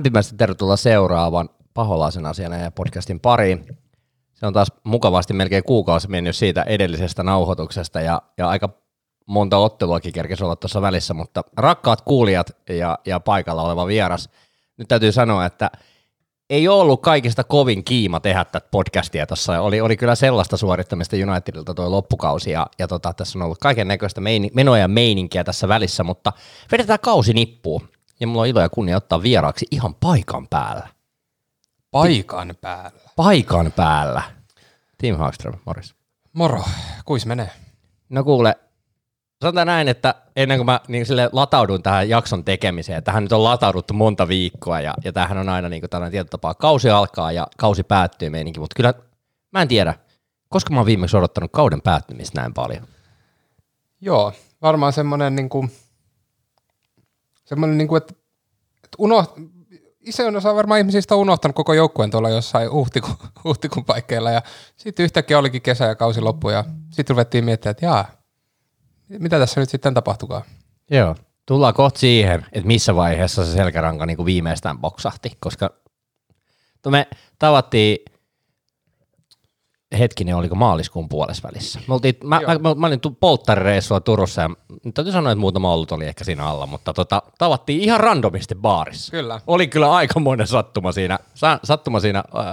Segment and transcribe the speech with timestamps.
[0.00, 3.66] lämpimästi tervetuloa seuraavan paholaisen asiana ja podcastin pariin.
[4.32, 8.68] Se on taas mukavasti melkein kuukausi mennyt siitä edellisestä nauhoituksesta ja, ja aika
[9.26, 14.28] monta otteluakin kerkesi olla tuossa välissä, mutta rakkaat kuulijat ja, ja paikalla oleva vieras,
[14.76, 15.70] nyt täytyy sanoa, että
[16.50, 19.60] ei ollut kaikista kovin kiima tehdä tätä podcastia tuossa.
[19.60, 23.88] Oli, oli kyllä sellaista suorittamista Unitedilta tuo loppukausi ja, ja tota, tässä on ollut kaiken
[23.88, 26.32] näköistä meini, menoa ja meininkiä tässä välissä, mutta
[26.72, 27.88] vedetään kausi nippuun.
[28.20, 30.88] Ja mulla on ilo ja kunnia ottaa vieraaksi ihan paikan päällä.
[31.90, 32.90] Paikan päällä.
[33.16, 34.22] Paikan päällä.
[34.98, 35.94] Tim Hagström, Morris.
[36.32, 36.62] Moro,
[37.04, 37.50] kuis menee?
[38.08, 38.56] No kuule,
[39.42, 43.44] sanotaan näin, että ennen kuin mä niin sille lataudun tähän jakson tekemiseen, tähän nyt on
[43.44, 47.46] latauduttu monta viikkoa ja, ja tämähän on aina niin kuin tällainen tietotapaa, kausi alkaa ja
[47.56, 48.94] kausi päättyy meininki, mutta kyllä
[49.52, 49.94] mä en tiedä,
[50.48, 52.86] koska mä oon viimeksi odottanut kauden päättymistä näin paljon.
[54.00, 55.72] Joo, varmaan semmoinen niin kuin,
[57.50, 58.14] semmoinen niin kuin, että,
[58.84, 59.30] että unoht,
[60.00, 64.42] isoin osa varmaan ihmisistä on unohtanut koko joukkueen tuolla jossain huhtikuun, huhtikuun paikkeilla ja
[64.76, 68.10] sitten yhtäkkiä olikin kesä ja kausi loppu ja sitten ruvettiin miettimään, että jaa,
[69.08, 70.42] mitä tässä nyt sitten tapahtukaa.
[70.90, 75.70] Joo, tullaan kohta siihen, että missä vaiheessa se selkäranka niin kuin viimeistään boksahti, koska
[76.88, 77.06] me
[77.38, 77.98] tavattiin
[79.98, 81.80] hetkinen, oliko maaliskuun puolessa välissä.
[81.88, 84.50] Me oltiin, mä, mä, mä, mä, olin polttarireissua Turussa ja
[84.94, 89.10] täytyy sanoa, että muutama ollut oli ehkä siinä alla, mutta tota, tavattiin ihan randomisti baarissa.
[89.10, 89.40] Kyllä.
[89.46, 91.18] Oli kyllä aika monen sattuma siinä,
[91.64, 92.44] sattuma siinä äh,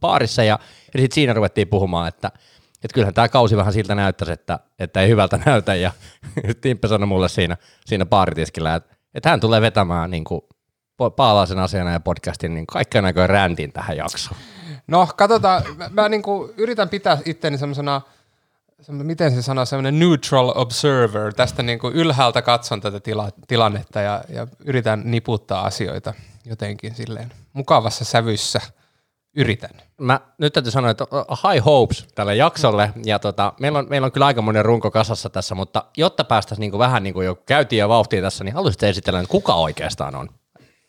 [0.00, 0.58] baarissa ja,
[0.94, 2.30] ja sitten siinä ruvettiin puhumaan, että
[2.84, 5.74] että kyllähän tämä kausi vähän siltä näyttäisi, että, että ei hyvältä näytä.
[5.74, 5.92] Ja
[6.60, 7.56] Timppe sanoi mulle siinä,
[7.86, 10.40] siinä baaritiskillä, että, että hän tulee vetämään niin kuin,
[11.16, 14.36] paalaisen asiana ja podcastin niin kaikkea näköinen räntin tähän jaksoon.
[14.90, 15.62] No, katsotaan.
[15.76, 18.00] Mä, mä niin kuin yritän pitää itteni semmoisena,
[18.88, 21.34] miten se sanoo, semmoinen neutral observer.
[21.34, 26.14] Tästä niin kuin ylhäältä katson tätä tila, tilannetta ja, ja yritän niputtaa asioita
[26.44, 28.60] jotenkin silleen mukavassa sävyssä–
[29.36, 29.70] yritän.
[29.98, 31.04] Mä nyt täytyy sanoa, että
[31.48, 35.54] high hopes tälle jaksolle, ja tota, meillä, on, meillä on kyllä aikamoinen runko kasassa tässä,
[35.54, 39.20] mutta jotta päästäisiin niin vähän niin kuin jo käytiin ja vauhtiin tässä, niin haluaisitte esitellä,
[39.20, 40.28] että kuka oikeastaan on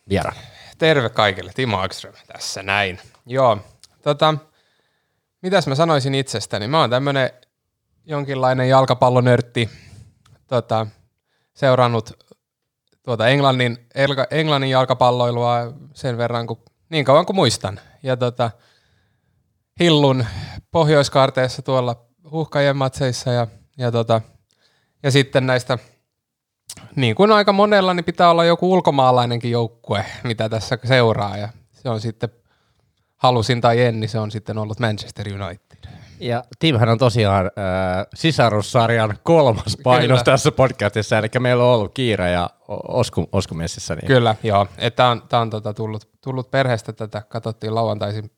[0.10, 0.38] vieraan?
[0.78, 3.00] Terve kaikille, Timo Akström tässä näin.
[3.26, 3.58] Joo,
[4.02, 4.34] tota,
[5.42, 6.68] mitäs mä sanoisin itsestäni?
[6.68, 7.30] Mä oon tämmönen
[8.06, 9.70] jonkinlainen jalkapallonörtti,
[10.48, 10.88] tota,
[11.54, 12.12] seurannut
[13.04, 13.78] tuota Englannin,
[14.32, 18.52] Englannin jalkapalloilua sen verran, kun, niin kauan kuin muistan– ja tota,
[19.80, 20.26] Hillun
[20.72, 23.48] pohjoiskaarteessa tuolla huhkajien matseissa ja,
[23.78, 24.22] ja, tota,
[25.04, 25.78] ja sitten näistä,
[26.96, 31.90] niin kuin aika monella, niin pitää olla joku ulkomaalainenkin joukkue, mitä tässä seuraa ja se
[31.90, 32.30] on sitten,
[33.22, 35.90] halusin tai en, niin se on sitten ollut Manchester United.
[36.20, 40.24] Ja Timhän on tosiaan äh, sisarussarjan kolmas painos Kyllä.
[40.24, 42.50] tässä podcastissa, eli meillä on ollut kiire ja
[42.88, 43.96] osku, oskumessissä.
[43.96, 44.08] Niin.
[44.08, 44.68] Kyllä, joo.
[44.96, 48.32] Tämä on, tää on tota tullut, tullut perheestä tätä, katsottiin lauantaisin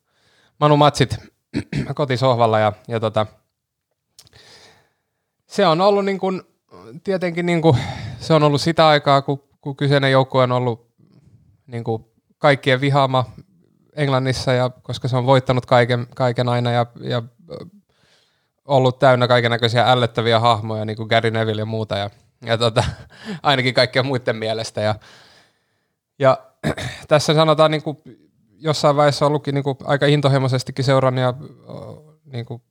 [0.60, 1.16] Manu Matsit
[1.94, 3.26] kotisohvalla ja, ja tota,
[5.46, 6.42] se on ollut niin kuin,
[7.04, 7.76] tietenkin niin kuin,
[8.20, 10.94] se on ollut sitä aikaa, kun, kun kyseinen joukkue on ollut
[11.66, 12.04] niin kuin
[12.38, 13.24] kaikkien vihaama
[13.96, 17.22] Englannissa, ja koska se on voittanut kaiken, kaiken aina ja, ja
[18.64, 22.10] ollut täynnä kaiken näköisiä ällöttäviä hahmoja, niin kuin Gary Neville ja muuta, ja,
[22.44, 22.84] ja tota,
[23.42, 24.80] ainakin kaikkien muiden mielestä.
[24.80, 24.94] Ja,
[26.18, 26.38] ja
[27.08, 27.98] tässä sanotaan niin kuin
[28.58, 31.34] jossain vaiheessa ollutkin niin kuin aika intohimoisestikin seuran ja
[32.24, 32.62] niin kuin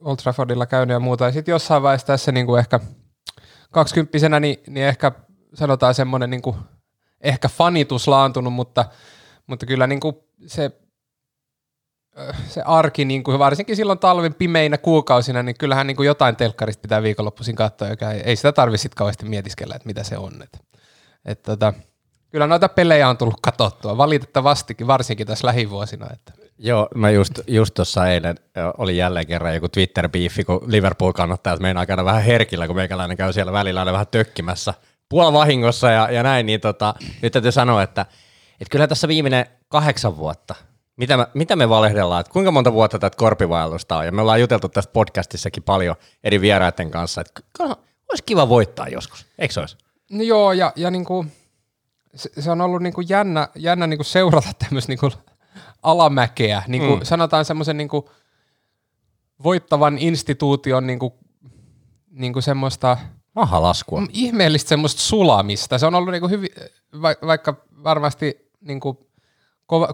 [0.00, 1.24] Old Traffordilla käynyt ja muuta.
[1.24, 2.80] Ja sitten jossain vaiheessa tässä niin kuin ehkä
[3.70, 5.12] kaksikymppisenä, niin, niin ehkä
[5.54, 6.56] sanotaan semmoinen niin kuin,
[7.20, 8.84] ehkä fanitus laantunut, mutta,
[9.46, 10.16] mutta kyllä niin kuin
[10.46, 10.70] se
[12.48, 16.80] se arki, niin kuin varsinkin silloin talven pimeinä kuukausina, niin kyllähän niin kuin jotain telkkarista
[16.80, 20.42] pitää viikonloppuisin katsoa, joka ei, ei sitä tarvitse kauheasti mietiskellä, että mitä se on.
[20.42, 20.58] Et,
[21.24, 21.72] et tota,
[22.30, 26.06] kyllä noita pelejä on tullut katsottua, valitettavastikin, varsinkin tässä lähivuosina.
[26.12, 26.32] Että.
[26.58, 28.36] Joo, mä just, just tuossa eilen
[28.78, 33.16] oli jälleen kerran joku Twitter-biifi, kun Liverpool kannattaa, että meidän aikana vähän herkillä, kun meikäläinen
[33.16, 34.74] käy siellä välillä aina vähän tökkimässä
[35.08, 38.06] puolavahingossa ja, ja näin, niin tota, nyt täytyy sanoa, että,
[38.60, 40.54] että kyllä tässä viimeinen kahdeksan vuotta–
[40.96, 44.40] mitä me, mitä me valehdellaan, että kuinka monta vuotta tätä korpivaellusta on, ja me ollaan
[44.40, 47.66] juteltu tästä podcastissakin paljon eri vieraiden kanssa, että
[48.08, 49.76] olisi kiva voittaa joskus, eikö se olisi?
[50.10, 51.32] No joo, ja, ja niin kuin,
[52.14, 55.12] se, se, on ollut niin kuin jännä, jännä niin kuin seurata tämmöistä niin kuin
[55.82, 57.04] alamäkeä, niin kuin mm.
[57.04, 58.04] sanotaan semmoisen niin kuin
[59.42, 61.14] voittavan instituution niin kuin,
[62.10, 62.96] niin kuin semmoista
[63.34, 64.02] Mahalaskua.
[64.12, 65.78] ihmeellistä semmoista sulamista.
[65.78, 66.50] Se on ollut niin kuin hyvin,
[67.26, 68.98] vaikka varmasti niin kuin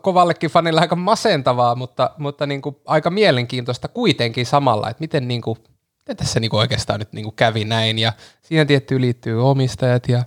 [0.03, 5.43] kovallekin fanille aika masentavaa, mutta, mutta niin kuin aika mielenkiintoista kuitenkin samalla, että miten, niin
[5.43, 5.59] kuin,
[5.99, 7.99] miten tässä niin kuin oikeastaan nyt niin kuin kävi näin.
[7.99, 8.13] Ja
[8.43, 10.25] siihen tiettyyn liittyy omistajat ja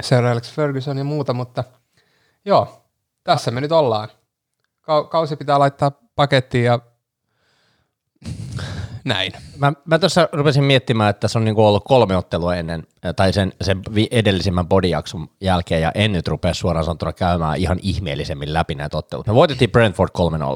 [0.00, 1.64] Sir Alex Ferguson ja muuta, mutta
[2.44, 2.84] joo,
[3.24, 4.08] tässä me nyt ollaan.
[4.82, 6.78] Kau- kausi pitää laittaa pakettiin ja
[9.04, 9.32] näin.
[9.58, 13.52] Mä, mä tuossa rupesin miettimään, että tässä on niinku ollut kolme ottelua ennen, tai sen,
[13.60, 18.98] sen edellisimmän podijakson jälkeen, ja en nyt rupea suoraan sanottuna käymään ihan ihmeellisemmin läpi näitä
[18.98, 19.30] otteluita.
[19.30, 20.10] Me voitettiin Brentford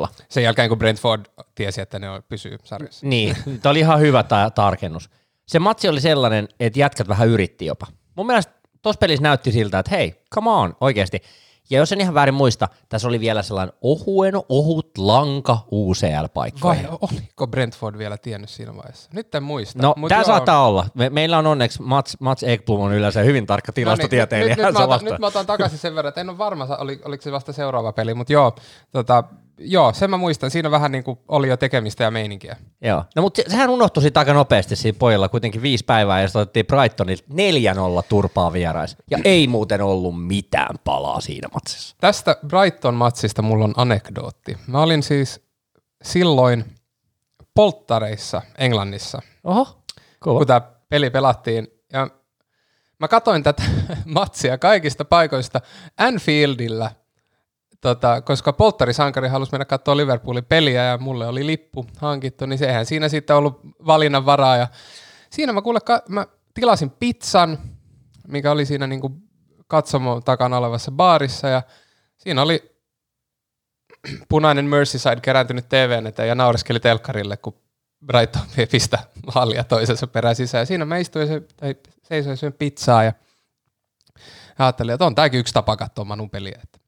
[0.07, 0.09] 3-0.
[0.29, 3.07] Sen jälkeen, kun Brentford tiesi, että ne on- pysyy sarjassa.
[3.07, 5.11] Niin, tämä oli ihan hyvä ta- tarkennus.
[5.47, 7.87] Se matsi oli sellainen, että jätkät vähän yritti jopa.
[8.17, 8.53] Mun mielestä
[8.83, 11.23] tuossa pelissä näytti siltä, että hei, come on, oikeasti.
[11.71, 16.69] Ja jos en ihan väärin muista, tässä oli vielä sellainen ohuen, ohut lanka UCL-paikka.
[16.69, 19.11] Vai oliko Brentford vielä tiennyt siinä vaiheessa?
[19.13, 19.83] Nyt en muista.
[19.83, 20.87] No, tämä saattaa olla.
[20.95, 24.57] Me, meillä on onneksi Mats, Mats Ekblom on yleensä hyvin tarkka tilastotieteilijä.
[24.57, 26.31] No niin, nyt, nyt, nyt, mä otan, nyt mä otan takaisin sen verran, että en
[26.31, 28.55] ole varma, oli, oliko se vasta seuraava peli, mutta joo,
[28.93, 29.25] tota,
[29.59, 30.51] joo, sen mä muistan.
[30.51, 32.57] Siinä vähän niin kuin oli jo tekemistä ja meininkiä.
[32.81, 33.05] Joo.
[33.17, 36.43] No, mutta se- sehän unohtui siitä aika nopeasti siinä pojilla kuitenkin viisi päivää, ja sitten
[36.43, 38.97] otettiin Brightonilta 4-0 turpaa vierais.
[39.11, 41.97] Ja ei muuten ollut mitään palaa siinä matsissa.
[42.01, 44.57] Tästä Brighton-matsista mulla on anekdootti.
[44.67, 45.41] Mä olin siis
[46.03, 46.65] silloin
[47.55, 49.83] polttareissa Englannissa, Oho,
[50.21, 50.39] kova.
[50.39, 51.69] kun tämä peli pelattiin.
[51.93, 52.09] Ja
[53.01, 53.63] mä katoin tätä
[54.05, 55.61] matsia kaikista paikoista
[55.99, 56.91] Anfieldillä,
[57.81, 62.87] tota, koska polttarisankari halusi mennä katsoa Liverpoolin peliä ja mulle oli lippu hankittu, niin sehän
[62.87, 64.57] siinä sitten ollut valinnan varaa.
[64.57, 64.69] Ja
[65.31, 65.79] siinä mä kuule,
[66.09, 67.59] mä tilasin pizzan,
[68.29, 69.13] mikä oli siinä niinku
[69.67, 71.63] katsomo takana olevassa baarissa ja
[72.19, 72.79] siinä oli
[74.29, 77.61] punainen Merseyside kerääntynyt TVn eteen ja naureskeli telkkarille, kun
[78.07, 80.63] Brighton pistä hallia toisensa perään sisään.
[80.63, 83.13] Ja siinä mä istuin se, tai seisoin pizzaa ja
[84.59, 86.59] ajattelin, että on tämäkin yksi tapa katsoa Manun peliä.
[86.63, 86.79] Että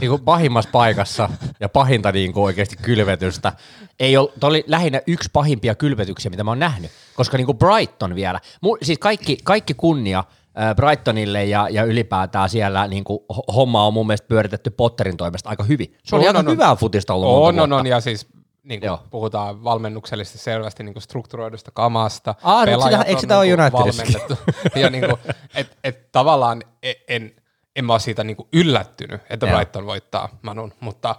[0.00, 1.28] niin kuin pahimmassa paikassa
[1.60, 3.52] ja pahinta niin kuin oikeasti kylvetystä.
[4.00, 7.58] Ei ole, toi oli lähinnä yksi pahimpia kylvetyksiä, mitä mä oon nähnyt, koska niin kuin
[7.58, 10.24] Brighton vielä, mu, siis kaikki, kaikki kunnia
[10.54, 15.16] ää, Brightonille ja, ja ylipäätään siellä niin kuin ho- homma on mun mielestä pyöritetty Potterin
[15.16, 15.96] toimesta aika hyvin.
[16.04, 16.52] Se oli On, aika on, on.
[16.52, 18.26] hyvää futista ollut on, on, on, ja siis
[18.62, 19.00] niin kuin Joo.
[19.10, 22.34] puhutaan valmennuksellisesti selvästi niin kuin strukturoidusta kamasta.
[22.42, 24.14] Aa, mutta pelaajat sitä- eikö on sitä ole niin Unitedissakin?
[24.14, 24.78] valmennettu.
[24.80, 27.32] ja niin kuin, et, et, tavallaan en, en,
[27.76, 29.56] en mä ole siitä niin kuin yllättynyt, että Joo.
[29.56, 31.16] Brighton voittaa Manun, mutta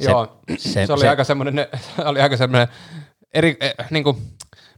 [0.00, 1.66] Se- joo, se- se, oli se- aika semmoinen,
[1.96, 2.68] se oli aika semmoinen,
[3.34, 4.16] eri, eh, niin kuin,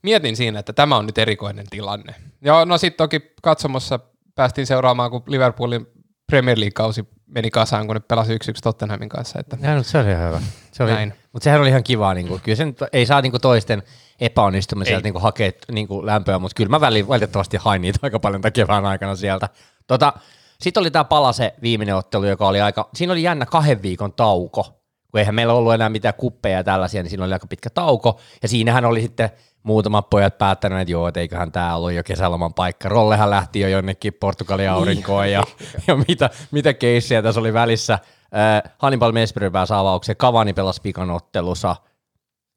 [0.02, 2.14] mietin siinä, että tämä on nyt erikoinen tilanne.
[2.42, 4.00] Joo, no sitten toki katsomossa
[4.34, 5.86] päästiin seuraamaan, kun Liverpoolin
[6.26, 9.38] Premier League-kausi meni kasaan, kun ne pelasi 1-1 Tottenhamin kanssa.
[9.40, 10.40] Että Ja, no, se oli ihan hyvä.
[10.72, 11.14] Se oli, Näin.
[11.32, 12.14] mutta sehän oli ihan kiva.
[12.14, 13.82] Niin kuin, kyllä se nyt ei saa niin kuin toisten
[14.20, 15.02] epäonnistumiselta Ei.
[15.02, 18.42] niin kuin, hakea niin kuin, lämpöä, mutta kyllä mä väliin valitettavasti hain niitä aika paljon
[18.42, 19.48] tämän kevään aikana sieltä.
[19.86, 20.12] Tota,
[20.60, 24.62] Sitten oli tämä Palase viimeinen ottelu, joka oli aika, siinä oli jännä kahden viikon tauko,
[25.10, 28.20] kun eihän meillä ollut enää mitään kuppeja ja tällaisia, niin siinä oli aika pitkä tauko,
[28.42, 29.30] ja siinähän oli sitten
[29.62, 32.88] muutamat pojat päättäneet, että joo, että eiköhän tämä ollut jo kesäloman paikka.
[32.88, 35.42] Rollehan lähti jo jonnekin Portugalin aurinkoon ja,
[35.86, 37.92] ja mitä, mitä keissiä tässä oli välissä.
[37.94, 41.76] Äh, Hannibal Mespery pääsi avaukseen, Cavani pelasi pikan ottelussa.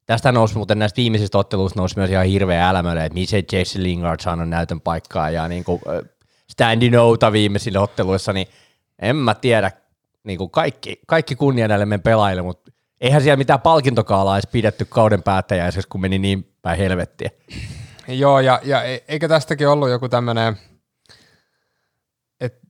[0.06, 4.20] Tästä nousi muuten näistä viimeisistä otteluista nousi myös ihan hirveä älämölle, että missä Jesse Lingard
[4.20, 6.10] saanut näytön paikkaa ja niin kuin, äh,
[6.50, 8.46] Standy Nouta viimeisillä otteluissa, niin
[8.98, 9.70] en mä tiedä,
[10.24, 14.84] niin kuin kaikki, kaikki kunnia näille meidän pelaajille, mutta eihän siellä mitään palkintokaalaa edes pidetty
[14.84, 17.30] kauden päättäjäisessä, kun meni niin päin helvettiä.
[18.08, 20.56] Joo, ja, ja e- eikö tästäkin ollut joku tämmöinen,
[22.40, 22.66] että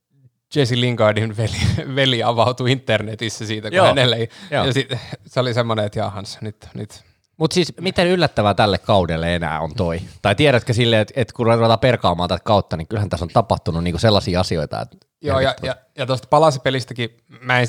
[0.55, 1.57] Jesse Lingardin veli,
[1.97, 4.67] veli avautui internetissä siitä, kun Joo, hänelle ei, joo.
[4.67, 4.93] ja sit,
[5.27, 7.05] se oli semmoinen, että jahans, nyt, nyt.
[7.37, 10.01] Mutta siis miten yllättävää tälle kaudelle enää on toi?
[10.23, 13.85] Tai tiedätkö silleen, että, että kun ruvetaan perkaamaan tätä kautta, niin kyllähän tässä on tapahtunut
[13.85, 14.81] niinku sellaisia asioita.
[14.81, 17.69] Että Joo, ja, ja, ja tuosta palasipelistäkin mä en,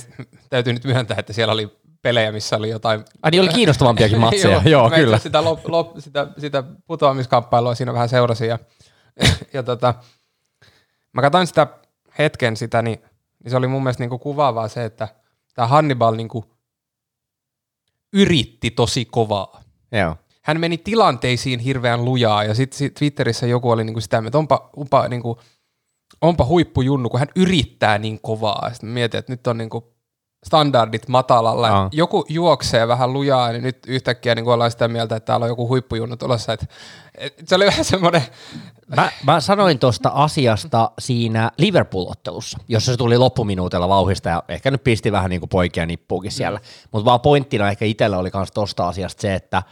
[0.49, 3.05] täytyy nyt myöntää, että siellä oli pelejä, missä oli jotain...
[3.23, 5.17] Ai niin oli kiinnostavampiakin matseja, joo, mä itse kyllä.
[5.17, 8.59] Sitä, lop, lop, sitä, sitä putoamiskamppailua siinä vähän seurasin ja,
[9.53, 9.93] ja tota,
[11.13, 11.67] mä katsoin sitä
[12.19, 13.01] hetken sitä, niin,
[13.43, 15.07] niin se oli mun mielestä niinku kuvaavaa se, että
[15.53, 16.54] tämä Hannibal niinku
[18.15, 19.61] yritti tosi kovaa.
[19.91, 20.15] Joo.
[20.41, 24.69] Hän meni tilanteisiin hirveän lujaa ja sitten sit Twitterissä joku oli niinku sitä, että onpa,
[24.75, 25.39] onpa, niinku,
[26.21, 28.69] onpa huippujunnu, kun hän yrittää niin kovaa.
[28.73, 29.94] Sitten mietin, että nyt on niinku
[30.45, 31.67] standardit matalalla.
[31.67, 31.89] Aa.
[31.91, 35.67] Joku juoksee vähän lujaa, niin nyt yhtäkkiä niin ollaan sitä mieltä, että täällä on joku
[35.67, 36.53] huippujunnu tulossa.
[36.53, 36.69] Et,
[37.17, 38.21] et, se oli vähän semmoinen,
[38.95, 44.83] Mä, mä sanoin tuosta asiasta siinä Liverpool-ottelussa, jossa se tuli loppuminuutilla vauhista ja ehkä nyt
[44.83, 46.59] pisti vähän niin kuin poikia nippuukin siellä.
[46.91, 49.63] Mutta vaan pointtina ehkä itsellä oli myös tuosta asiasta se, että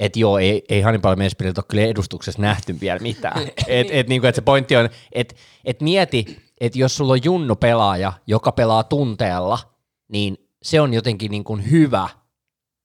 [0.00, 3.42] et joo, ei, ei Hannibal Mesperiltä ole kyllä edustuksessa nähty vielä mitään.
[3.68, 7.24] et, et, niin kuin, et se pointti on, että et mieti, että jos sulla on
[7.24, 9.58] junnu pelaaja, joka pelaa tunteella,
[10.10, 12.08] niin se on jotenkin niin kuin hyvä.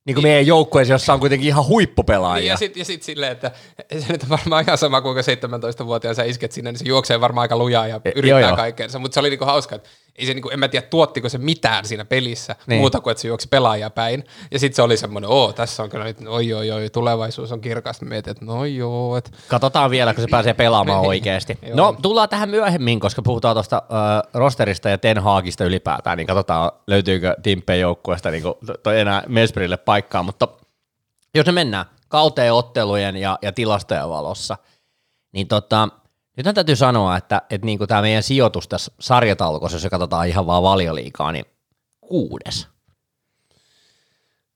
[0.05, 2.41] Niin kuin meidän joukkueessa, jossa on kuitenkin ihan huippupelaajia.
[2.41, 3.51] Niin, ja sitten ja sit silleen, että
[4.07, 7.41] se nyt on varmaan ihan sama kuin 17-vuotiaan sä isket sinne, niin se juoksee varmaan
[7.41, 8.55] aika lujaa ja E, yrittää joo, joo.
[8.55, 8.99] kaikkeensa.
[8.99, 11.37] Mutta se oli niinku hauska, että ei se, niin kuin, en mä tiedä, tuottiko se
[11.37, 12.79] mitään siinä pelissä, Niin.
[12.79, 14.23] muuta kuin, että se juoksi pelaajia päin.
[14.51, 17.61] Ja sitten se oli semmoinen, oo, tässä on kyllä nyt, oi, oi, oi, tulevaisuus on
[17.61, 18.01] kirkas.
[18.01, 21.07] Mietin, että no joo, että Katsotaan vielä, kun se pääsee pelaamaan Niin.
[21.09, 21.57] oikeasti.
[21.67, 21.75] Joo.
[21.75, 26.71] No, tullaan tähän myöhemmin, koska puhutaan tuosta äh, rosterista ja Ten Hagista ylipäätään, niin katsotaan,
[26.87, 28.43] löytyykö Timppeen joukkueesta niin
[28.83, 30.47] toi enää Mesperille paikkaa, mutta
[31.35, 34.57] jos me mennään kauteen ottelujen ja, ja tilastojen valossa,
[35.31, 35.89] niin tota,
[36.43, 40.63] nyt täytyy sanoa, että, että niin tämä meidän sijoitus tässä sarjataulukossa, jos katsotaan ihan vaan
[40.63, 41.45] valioliikaa, niin
[42.01, 42.67] kuudes.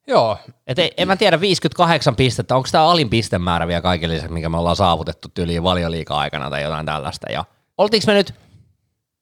[0.08, 4.34] joo, Et ei, en mä tiedä, 58 pistettä, onko tämä alin pistemäärä vielä kaiken lisäksi,
[4.34, 7.32] mikä me ollaan saavutettu tyyliin valioliikaa aikana tai jotain tällaista.
[7.32, 7.46] Ja
[7.78, 8.34] oltiinko me nyt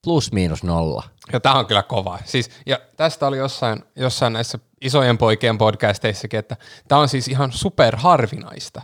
[0.04, 1.02] plus miinus nolla?
[1.32, 2.18] Ja tämä on kyllä kova.
[2.24, 6.56] Siis, ja tästä oli jossain, jossain näissä isojen poikien podcasteissakin, että
[6.88, 8.82] tämä on siis ihan superharvinaista,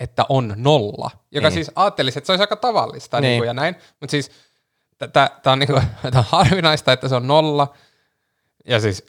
[0.00, 1.10] että on nolla.
[1.30, 1.54] Joka Niin.
[1.54, 3.28] siis ajattelisi, että se olisi aika tavallista Niin.
[3.30, 3.40] niin.
[3.40, 3.76] Niin ja näin.
[4.00, 4.30] Mutta siis
[5.12, 5.74] tämä on, niinku,
[6.10, 7.74] tää on harvinaista, että se on nolla.
[8.68, 9.04] Ja siis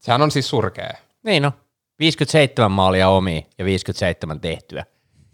[0.00, 0.90] sehän on siis surkea.
[1.22, 1.52] Niin no,
[1.98, 4.84] 57 maalia omia ja 57 tehtyä.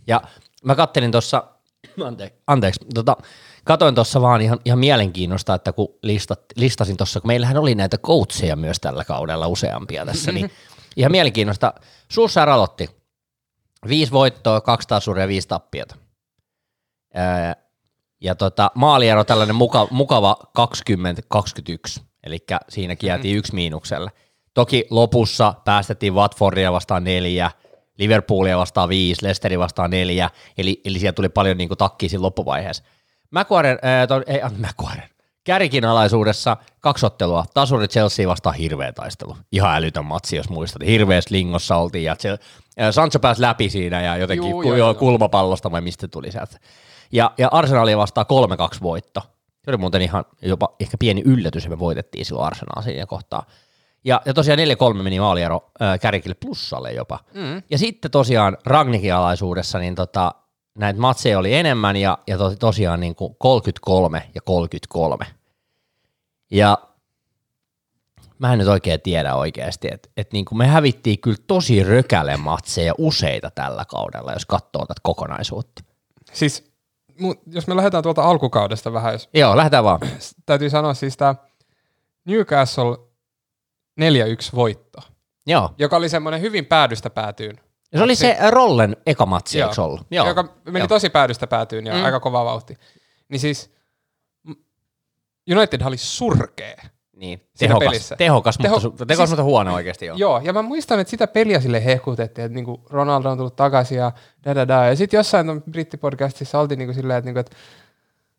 [0.07, 0.21] Ja
[0.65, 1.45] mä kattelin tuossa,
[2.07, 3.17] ante, anteeksi, tota,
[3.65, 7.99] katoin tuossa vaan ihan, ihan mielenkiinnosta, että kun listat, listasin tuossa, kun meillähän oli näitä
[7.99, 10.51] coacheja myös tällä kaudella useampia tässä, niin
[10.97, 11.75] ihan mielenkiinnosta.
[12.09, 13.00] Suussa aloitti
[13.89, 15.97] viisi voittoa, kaksi tasuria viisi tappiota.
[18.21, 20.37] Ja tota, maaliero tällainen muka, mukava
[21.99, 24.11] 20-21, eli siinäkin jäätiin yksi miinukselle.
[24.55, 27.51] Toki lopussa päästettiin Watfordia vastaan neljä,
[27.99, 32.85] Liverpoolia vastaan viisi, Leicesteria vastaan neljä, eli, eli siellä tuli paljon niin kuin, siinä loppuvaiheessa.
[33.31, 34.53] Macquarie, äh, to, ei, äh,
[35.45, 39.37] Kärkin alaisuudessa kaksi ottelua, tasuri Chelsea vastaan hirveä taistelu.
[39.53, 40.87] Ihan älytön matsi, jos muistat.
[40.87, 42.39] Hirveässä lingossa oltiin ja äh,
[42.91, 46.59] Sancho pääsi läpi siinä ja jotenkin Juu, ku, joo, joo, kulmapallosta vai mistä tuli sieltä.
[47.13, 48.27] Ja, ja Arsenalia vastaan
[48.77, 49.21] 3-2 voitto.
[49.65, 53.47] Se oli muuten ihan jopa ehkä pieni yllätys, että me voitettiin silloin Arsenal siinä kohtaa.
[54.05, 54.59] Ja, ja tosiaan
[54.99, 57.19] 4-3 meni maaliero äh, Kärkille plussalle jopa.
[57.35, 57.63] Mm.
[57.71, 60.35] Ja sitten tosiaan Ragnikin alaisuudessa niin tota,
[60.81, 65.27] näitä matseja oli enemmän ja, ja to, tosiaan niin kuin 33 ja 33.
[66.51, 66.79] Ja
[68.39, 72.37] mä en nyt oikein tiedä oikeasti, että et niin kuin me hävittiin kyllä tosi rökäle
[72.37, 75.83] matseja useita tällä kaudella, jos katsoo tätä kokonaisuutta.
[76.33, 76.71] Siis
[77.47, 80.01] jos me lähdetään tuolta alkukaudesta vähän, jos Joo, lähdetään vaan.
[80.47, 81.35] täytyy sanoa siis tämä
[82.25, 82.97] Newcastle
[84.01, 84.03] 4-1
[84.55, 85.01] voitto,
[85.47, 85.75] Joo.
[85.79, 87.61] joka oli semmoinen hyvin päädystä päätyyn.
[87.93, 89.69] Ja se oli se Rollen eka matsi, Joo.
[89.71, 90.07] eikö ollut?
[90.11, 90.27] Joo.
[90.29, 90.89] Joka meni Joo.
[90.89, 92.05] tosi päädystä päätyyn ja Mm.
[92.05, 92.77] aika kova vauhti.
[93.29, 93.71] Niin siis
[95.57, 96.77] United oli surkea.
[97.17, 98.17] Niin, Siinä tehokas, pelissä.
[98.17, 100.17] tehokas, Teho- mutta, tehokas siis- mutta huono oikeasti joo.
[100.17, 100.41] Joo.
[100.45, 104.13] ja mä muistan, että sitä peliä sille hehkutettiin, että niinku Ronaldo on tullut takaisin ja
[104.45, 104.85] da, da, da.
[104.87, 107.57] Ja sitten jossain ton brittipodcastissa oltiin niinku silleen, että, niinku, että,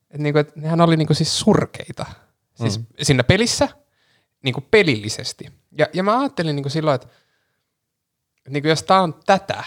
[0.09, 2.05] että, niinku, että nehän oli niinku siis surkeita.
[2.53, 2.85] Siis mm.
[3.01, 3.67] siinä pelissä,
[4.43, 5.45] niinku pelillisesti.
[5.77, 7.07] Ja, ja mä ajattelin niinku silloin, että,
[8.51, 9.63] että niinku jos tää on tätä,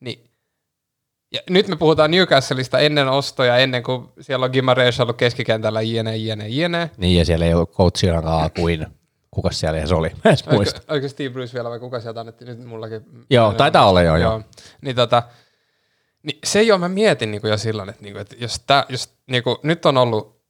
[0.00, 0.30] niin
[1.32, 6.16] ja nyt me puhutaan Newcastleista ennen ostoja, ennen kuin siellä on Gimarees ollut keskikentällä jne,
[6.16, 6.90] jne, jne.
[6.96, 8.86] Niin, ja siellä ei ollut coachinakaan kuin,
[9.30, 10.80] kuka siellä edes oli, mä edes muista.
[10.80, 13.02] Oliko, oliko Steve Bruce vielä vai kuka sieltä annettiin nyt mullakin?
[13.30, 14.32] Joo, taitaa olla joo, joo.
[14.32, 14.42] joo.
[14.80, 15.22] Niin tota,
[16.22, 19.58] niin se jo mä mietin niinku jo silloin, että, niinku, että jos, tää, jos niinku,
[19.62, 20.40] nyt on ollut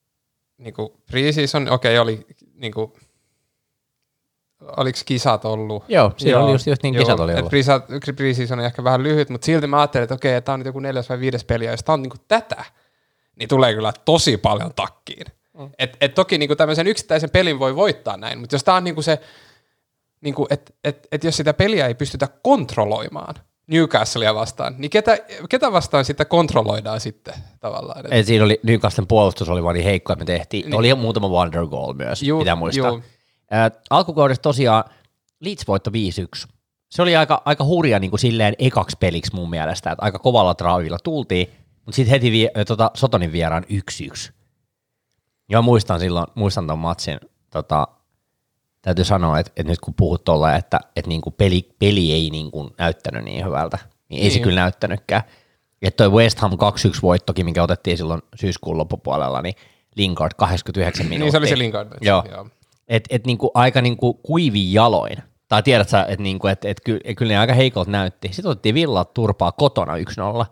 [0.59, 2.97] niinku pre-season, okei oli niinku,
[4.77, 5.85] oliko kisat ollut?
[5.89, 7.53] Joo, siinä oli just, just niin kisat oli ollut.
[7.53, 10.67] pre- Pre-season on ehkä vähän lyhyt, mutta silti mä ajattelin, että okei, tämä on nyt
[10.67, 12.65] joku neljäs vai viides peli, ja jos tämä on niinku tätä,
[13.37, 15.27] niin tulee kyllä tosi paljon takkiin.
[15.59, 15.71] Mm.
[15.79, 19.03] Et, et toki niinku tämmöisen yksittäisen pelin voi voittaa näin, mutta jos tämä on niinku
[19.03, 19.21] se,
[20.21, 23.35] niinku, että et, et jos sitä peliä ei pystytä kontrolloimaan
[23.67, 28.07] Newcastlea vastaan, niin ketä, ketä vastaan sitä kontrolloidaan sitten tavallaan?
[28.07, 30.75] Et, Et siinä oli, Newcastlen puolustus oli vaan niin heikko, että me tehtiin, niin.
[30.75, 32.89] oli muutama wonder goal myös, Juu, pitää muistaa.
[32.89, 33.03] juu.
[33.51, 34.85] Ää, alkukaudesta tosiaan
[35.41, 36.49] Leeds voitto 5-1.
[36.91, 40.55] Se oli aika, aika hurja niin kuin silleen ekaksi peliksi mun mielestä, että aika kovalla
[40.59, 41.51] draivilla tultiin,
[41.85, 43.65] mutta sitten heti vie, tota, Sotonin vieraan
[44.29, 44.33] 1-1.
[45.49, 47.89] Ja muistan silloin, muistan ton matsin, tota,
[48.83, 52.31] täytyy sanoa, että, että nyt kun puhut tuolla, että, että niin kuin peli, peli ei
[52.31, 54.43] niin kuin näyttänyt niin hyvältä, niin ei se Niin.
[54.45, 55.23] kyllä näyttänytkään.
[55.83, 56.57] Että toi West Ham 2-1
[57.03, 59.55] voittokin, mikä otettiin silloin syyskuun loppupuolella, niin
[59.97, 61.25] Lingard 89 minuuttia.
[61.25, 61.89] niin se oli se Lingard.
[62.01, 62.25] Joo.
[62.31, 62.49] Joo.
[62.89, 65.17] Et, et niinku aika niinku kuivin jaloin.
[65.49, 68.29] Tai tiedät sä, että niinku, et, et ky, kyllä ne aika heikolta näytti.
[68.29, 69.93] Sitten otettiin Villa turpaa kotona
[70.43, 70.47] 1-0.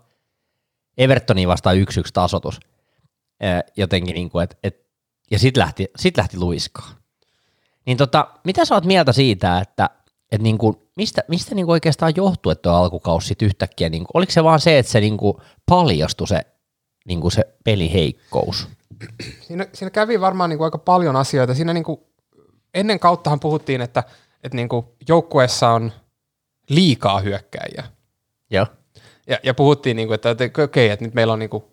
[0.99, 1.81] Evertoniin vastaan 1-1
[2.12, 2.61] tasotus.
[3.76, 4.87] Jotenkin niinku, et, et,
[5.31, 6.91] ja sitten lähti, sit lähti luiskaa.
[7.87, 9.91] Niin tota, mitä sä oot mieltä siitä, että
[10.33, 14.45] et niinku, mistä, mistä niinku oikeastaan johtuu, että tuo alkukausi sit yhtäkkiä, niinku, oliko se
[14.45, 16.41] vaan se, että se niinku paljastui se,
[17.07, 18.69] niinku se peliheikkous?
[19.41, 21.55] siinä, siinä kävi varmaan niin kuin aika paljon asioita.
[21.55, 22.00] Siinä niin kuin,
[22.75, 24.04] ennen kauttahan puhuttiin, että,
[24.43, 25.93] että niin kuin joukkueessa on
[26.69, 27.85] liikaa hyökkäjiä.
[28.50, 28.66] Joo.
[29.26, 31.64] Ja, ja puhuttiin, niin kuin, että, että okei, okay, että nyt meillä on niin kuin,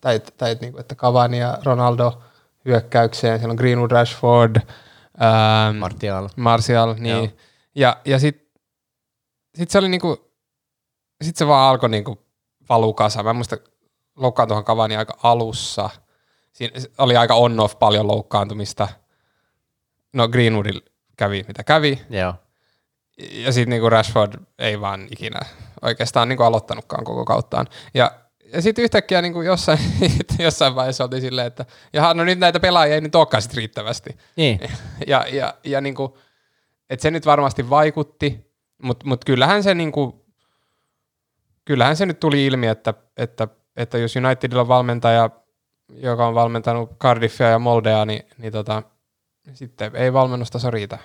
[0.00, 2.22] tai, tai niin kuin, että Cavani ja Ronaldo
[2.64, 6.28] hyökkäykseen, siellä on Greenwood, Rashford, ähm, Martial.
[6.36, 7.16] Martial, niin.
[7.16, 7.28] Joo.
[7.74, 8.48] Ja, ja sitten
[9.54, 10.32] sit se oli niinku,
[11.22, 12.26] sit se vaan alkoi niinku
[12.68, 13.26] valuu kasaan.
[13.26, 13.58] Mä muistan
[14.16, 15.90] loukkaantuhan Cavani aika alussa.
[16.52, 18.88] Siinä oli aika on-off paljon loukkaantumista.
[20.12, 20.80] No Greenwoodilla
[21.16, 22.00] kävi mitä kävi.
[22.10, 22.34] Joo.
[23.32, 25.40] Ja sitten niinku Rashford ei vaan ikinä
[25.82, 27.66] oikeastaan niinku aloittanutkaan koko kauttaan.
[27.94, 28.10] Ja,
[28.52, 29.78] ja sitten yhtäkkiä niinku jossain,
[30.38, 34.10] jossain vaiheessa oltiin silleen, että jaha, no nyt näitä pelaajia ei nyt olekaan sit riittävästi.
[34.36, 34.60] Niin.
[35.06, 36.18] Ja, ja, ja niinku,
[36.90, 40.26] et se nyt varmasti vaikutti, mutta mut kyllähän se niinku,
[41.64, 45.30] kyllähän se nyt tuli ilmi, että, että, että jos Unitedilla on valmentaja,
[45.92, 48.82] joka on valmentanut Cardiffia ja Moldea, niin, niin tota,
[49.54, 50.98] sitten ei valmennustaso riitä.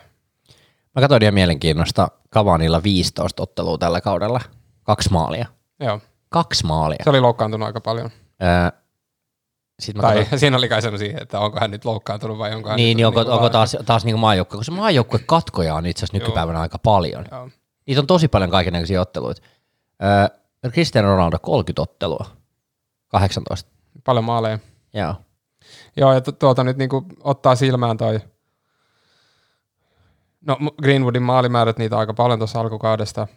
[0.95, 4.41] Mä katsoin ihan mielenkiinnosta Kavanilla 15 ottelua tällä kaudella.
[4.83, 5.45] Kaksi maalia.
[5.79, 6.97] Joo, Kaksi maalia.
[7.03, 8.09] se oli loukkaantunut aika paljon.
[8.43, 8.79] Öö,
[9.79, 12.69] Sitten mä Tai katsoin, siinä oli kai sellaisia, että onko hän nyt loukkaantunut vai onko
[12.69, 16.05] hän niin, niin onko, niinku onko taas, taas niin maajoukkue, koska maajoukkue katkoja on itse
[16.05, 17.25] asiassa nykypäivänä aika paljon.
[17.31, 17.50] Joo.
[17.88, 19.41] Niitä on tosi paljon kaikenlaisia otteluita.
[20.03, 22.25] Öö, Cristiano Ronaldo 30 ottelua.
[23.07, 23.71] 18.
[24.03, 24.59] Paljon maaleja.
[24.93, 25.15] Joo.
[25.97, 28.19] Joo, ja tu- tuolta nyt niinku ottaa silmään toi,
[30.47, 33.27] no Greenwoodin maalimäärät, niitä aika paljon tuossa alkukaudesta.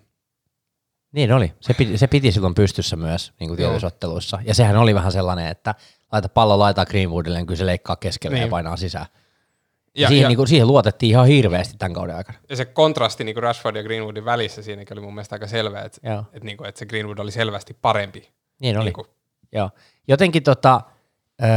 [1.12, 1.52] Niin oli.
[1.60, 4.38] Se piti, se piti silloin pystyssä myös niin kuin tietyissä otteluissa.
[4.44, 5.74] Ja sehän oli vähän sellainen, että
[6.12, 8.40] laita pallo laitaa Greenwoodille, niin kyllä se leikkaa keskelle niin.
[8.40, 8.50] ja Niin.
[8.50, 9.06] painaa sisään.
[9.94, 12.38] Ja, siihen, ja, niin kuin, siihen luotettiin ihan hirveästi tämän kauden aikana.
[12.50, 16.10] ja se kontrasti niin Rashford ja Greenwoodin välissä siinäkin oli mun mielestä aika selvä, että,
[16.10, 16.20] Joo.
[16.32, 18.30] että, niin kuin, että se Greenwood oli selvästi parempi.
[18.60, 18.84] Niin oli.
[18.84, 19.06] Niin kuin,
[19.52, 19.70] Joo.
[20.08, 20.80] Jotenkin tota,
[21.42, 21.48] öö,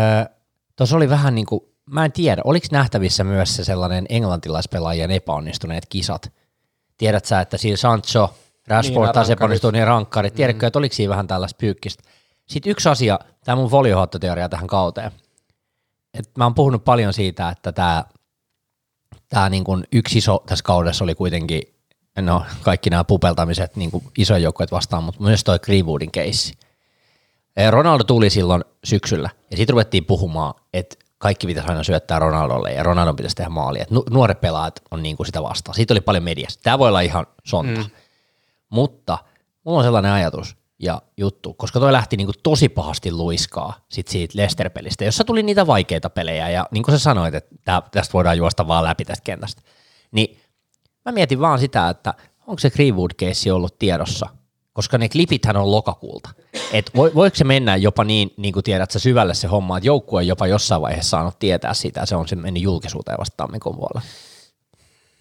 [0.76, 5.86] tuossa oli vähän niin kuin, mä en tiedä, oliko nähtävissä myös se sellainen englantilaispelaajien epäonnistuneet
[5.90, 6.32] kisat?
[6.98, 8.34] Tiedät sä, että siinä Sancho,
[8.68, 9.32] Rashford Niin, taas rankkarit.
[9.32, 10.34] epäonnistuu niin rankkarit.
[10.34, 12.04] Tiedätkö, että oliko siinä vähän tällaista pyykkistä?
[12.46, 15.12] Sitten yksi asia, tämä mun foliohottoteoria tähän kauteen.
[16.14, 18.06] Et mä oon puhunut paljon siitä, että tämä
[19.30, 21.62] tää niin kuin yksi iso tässä kaudessa oli kuitenkin,
[22.22, 26.54] no kaikki nämä pupeltamiset niin kuin isojen joukkojen vastaan, mutta myös toi Greenwoodin keissi.
[27.58, 32.72] Eh, Ronaldo tuli silloin syksyllä ja sitten ruvettiin puhumaan, että kaikki pitäisi aina syöttää Ronaldolle
[32.72, 33.82] ja Ronaldon pitäisi tehdä maali.
[33.82, 35.76] Et nu- nuoret pelaajat on niinku sitä vastaan.
[35.76, 36.60] Siitä oli paljon mediassa.
[36.64, 37.82] Tämä voi olla ihan sonta.
[37.82, 37.90] Mm.
[38.70, 39.18] Mutta
[39.64, 44.38] mulla on sellainen ajatus ja juttu, koska toi lähti niinku tosi pahasti luiskaa sit siitä
[44.38, 48.38] Leicester-pelistä, jossa tuli niitä vaikeita pelejä ja niin kuin sä sanoit, että tää, tästä voidaan
[48.38, 49.62] juosta vaan läpi tästä kentästä.
[50.12, 50.38] Niin
[51.06, 52.14] mä mietin vaan sitä, että
[52.48, 54.30] onko se Greenwood-keissi ollut tiedossa,
[54.80, 56.30] koska ne klipithän on lokakuulta.
[56.72, 59.88] Et vo, voiko se mennä jopa niin, niin kuin tiedät sä syvälle se homma, että
[59.88, 64.02] joukkue jopa jossain vaiheessa saanut tietää sitä, se on se mennyt julkisuuteen vasta tammikuun puolella.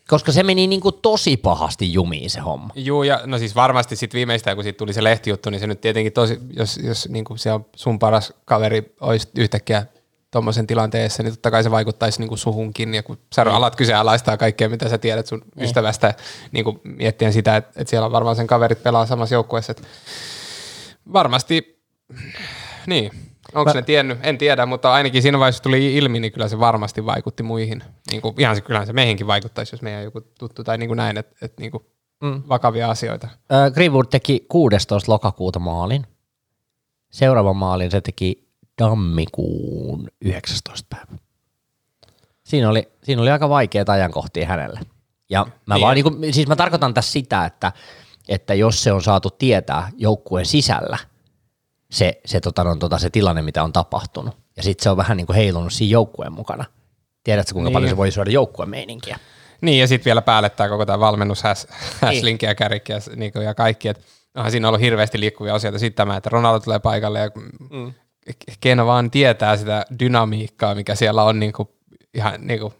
[0.08, 2.68] Koska se meni niin kuin tosi pahasti jumiin se homma.
[2.74, 5.80] Juu, ja no siis varmasti sitten viimeistään, kun siitä tuli se lehtijuttu, niin se nyt
[5.80, 9.86] tietenkin tosi, jos, jos niin kuin se on sun paras kaveri olisi yhtäkkiä
[10.30, 14.36] tuommoisen tilanteessa, niin totta kai se vaikuttaisi niin kuin suhunkin, ja kun sä alat kyseenalaistaa
[14.36, 15.64] kaikkea, mitä sä tiedät sun Niin.
[15.64, 16.14] ystävästä,
[16.52, 19.82] niin kuin miettien sitä, että, että siellä on varmaan sen kaverit pelaa samassa joukkueessa, että
[21.12, 21.82] varmasti,
[22.86, 23.10] niin,
[23.54, 27.06] onko ne tiennyt, en tiedä, mutta ainakin siinä vaiheessa tuli ilmi, niin kyllä se varmasti
[27.06, 27.82] vaikutti muihin.
[28.10, 30.96] Niin kuin, ihan se, kyllähän se meihinkin vaikuttaisi, jos meidän joku tuttu tai niin kuin
[30.96, 31.82] näin, että, että niin kuin
[32.22, 32.42] Mm.
[32.48, 33.28] vakavia asioita.
[33.52, 35.12] Äh, Greenwood teki 16.
[35.12, 36.06] lokakuuta maalin.
[37.10, 38.47] Seuraavan maalin se teki
[38.78, 40.86] tammikuun 19.
[40.96, 41.18] päivä.
[42.44, 44.80] Siinä oli, siinä oli aika vaikeita ajankohtia hänelle.
[45.30, 45.82] Ja mä Niin.
[45.84, 47.72] vaan niinku, siis mä tarkoitan tässä sitä, että,
[48.28, 50.98] että jos se on saatu tietää joukkueen sisällä,
[51.90, 55.16] se, se, tota, no, tota, se tilanne, mitä on tapahtunut, ja sitten se on vähän
[55.16, 56.64] niin kuin heilunut siinä joukkueen mukana.
[57.24, 57.74] Tiedätkö, kuinka Niin.
[57.74, 59.18] paljon se voi syödä joukkueen meininkiä?
[59.60, 61.66] Niin, ja sitten vielä päälle koko tämä valmennus, häs,
[62.00, 64.02] häslinki ja kärikki ja, niin ja kaikki, että
[64.34, 65.78] onhan siinä ollut hirveästi liikkuvia asioita.
[65.78, 67.30] Sitten tämä, että Ronaldo tulee paikalle ja
[67.70, 67.92] mm.
[68.60, 71.68] Ken vaan tietää sitä dynamiikkaa, mikä siellä on niin kuin,
[72.14, 72.72] ihan niin kuin,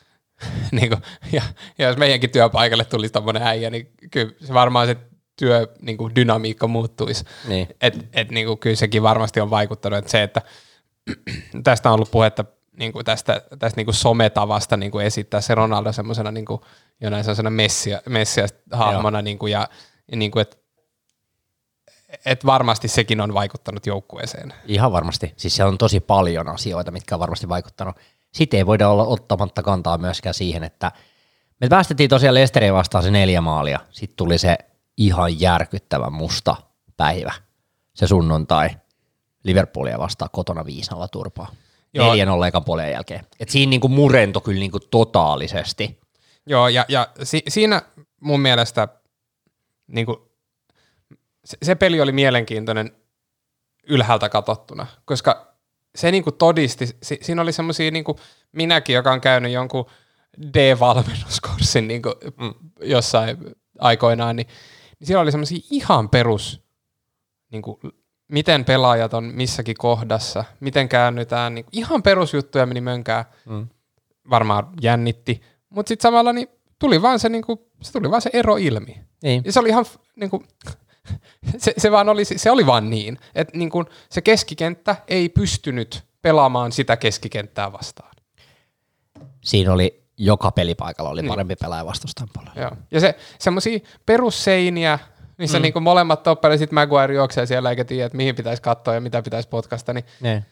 [0.80, 1.42] niin kuin, ja,
[1.78, 4.96] ja, jos meidänkin työpaikalle tulisi tommonen äijä, niin kyllä se varmaan se
[5.36, 7.24] työ niin kuin dynamiikka muuttuisi.
[7.48, 7.68] Niin.
[7.80, 10.42] Et, et niin kuin, kyllä sekin varmasti on vaikuttanut, että se, että
[11.64, 15.54] tästä on ollut puhetta niin kuin tästä, tästä niin kuin sometavasta niin kuin esittää se
[15.54, 16.60] Ronaldo semmoisena niin kuin,
[17.00, 19.68] jonain semmoisena messia, messias-hahmona, niin kuin, ja,
[20.10, 20.56] ja niin kuin, että
[22.24, 24.54] et varmasti sekin on vaikuttanut joukkueeseen.
[24.66, 25.32] Ihan varmasti.
[25.36, 27.96] Siis siellä on tosi paljon asioita, mitkä on varmasti vaikuttanut.
[28.32, 30.92] Sitten ei voida olla ottamatta kantaa myöskään siihen, että
[31.60, 33.78] me päästettiin tosiaan Lesteriin vastaan se neljä maalia.
[33.90, 34.58] Sitten tuli se
[34.96, 36.56] ihan järkyttävä musta
[36.96, 37.32] päivä,
[37.94, 38.70] se sunnuntai.
[39.44, 41.50] Liverpoolia vastaan kotona 5 turpaa.
[41.94, 42.08] Joo.
[42.08, 43.26] 4 ekan puolen jälkeen.
[43.40, 46.00] Et siinä niinku murento kyllä niinku totaalisesti.
[46.46, 47.82] Joo, ja, ja si, siinä
[48.20, 48.88] mun mielestä
[49.86, 50.16] niin kuin,
[51.44, 52.92] se, se peli oli mielenkiintoinen
[53.88, 55.54] ylhäältä katsottuna, koska
[55.94, 58.04] se niin kuin todisti, si, siinä oli semmoisia niin
[58.52, 59.86] minäkin, joka on käynyt jonkun
[60.54, 63.36] D-valmennuskurssin niin kuin, mm, jossain
[63.78, 64.46] aikoinaan, niin,
[65.00, 66.64] niin siellä oli semmoisia ihan perus,
[67.52, 67.80] niin kuin,
[68.28, 73.68] miten pelaajat on missäkin kohdassa, miten käännytään, niin kuin, ihan perusjuttuja meni mönkään, mm.
[74.30, 76.48] varmaan jännitti, mutta sitten samalla niin
[76.78, 79.00] tuli vaan se, niin kuin, se tuli vaan se ero ilmi.
[79.22, 79.42] Niin.
[79.44, 79.84] Ja se oli ihan,
[80.16, 80.48] niin kuin,
[81.58, 86.04] se, se, vaan oli, se oli vaan niin, että niin kuin, se keskikenttä ei pystynyt
[86.22, 88.10] pelaamaan sitä keskikenttää vastaan.
[89.44, 91.28] Siinä oli joka pelipaikalla oli niin.
[91.28, 92.60] parempi pelaaja vastustajan puolella.
[92.60, 92.70] Joo.
[92.90, 94.98] Ja se, semmoisia perusseiniä,
[95.38, 95.62] missä mm.
[95.62, 99.00] niin kuin molemmat toppelit, sitten Maguire juoksee siellä eikä tiedä, että mihin pitäisi katsoa ja
[99.00, 100.44] mitä pitäisi potkasta, niin ne.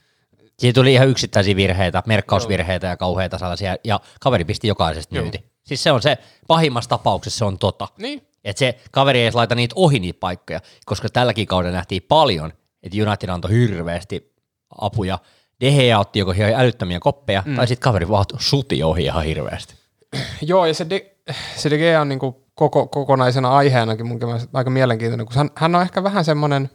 [0.58, 2.92] Siinä tuli ihan yksittäisiä virheitä, merkkausvirheitä Joo.
[2.92, 5.44] ja kauheita sellaisia, ja kaveri pisti jokaisesta myyti.
[5.64, 7.88] Siis se on se, pahimmassa tapauksessa se on tota.
[7.98, 8.27] Niin.
[8.48, 12.98] Että se kaveri ei laita niitä ohi niitä paikkoja, koska tälläkin kaudella nähtiin paljon, että
[13.06, 14.34] United antoi hirveästi
[14.80, 15.18] apuja.
[15.60, 17.56] De Gea otti joko ihan älyttömiä koppeja, mm.
[17.56, 19.74] tai sitten kaveri vaan suti ohi ihan hirveästi.
[20.42, 21.16] Joo, ja se De,
[21.56, 24.20] se De Gea on niinku koko, kokonaisena aiheenakin mun
[24.52, 26.70] aika mielenkiintoinen, kun hän, hän on ehkä vähän semmoinen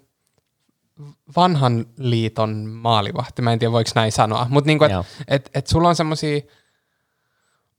[1.35, 5.89] vanhan liiton maalivahti, mä en tiedä voiko näin sanoa, mutta niinku, että et, et sulla
[5.89, 6.41] on semmoisia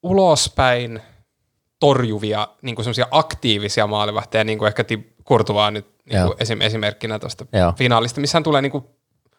[0.02, 1.00] ulospäin
[1.84, 4.84] torjuvia niin kuin aktiivisia maalivahteja, niin kuin ehkä
[5.24, 8.84] Kurtuvaa nyt niin kuin esim, esimerkkinä tuosta finaalista, missä hän tulee niin kuin,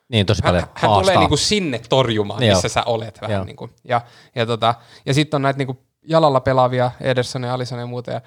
[0.10, 2.56] niin, tosi paljon hän, hän tulee niin kuin sinne torjumaan, Joo.
[2.56, 3.46] missä sä olet vähän.
[3.46, 4.02] Niin kuin, ja
[4.36, 5.78] ja, tota, ja sitten on näitä niin kuin
[6.08, 8.22] jalalla pelaavia Ederson ja Alisson ja muuta, ja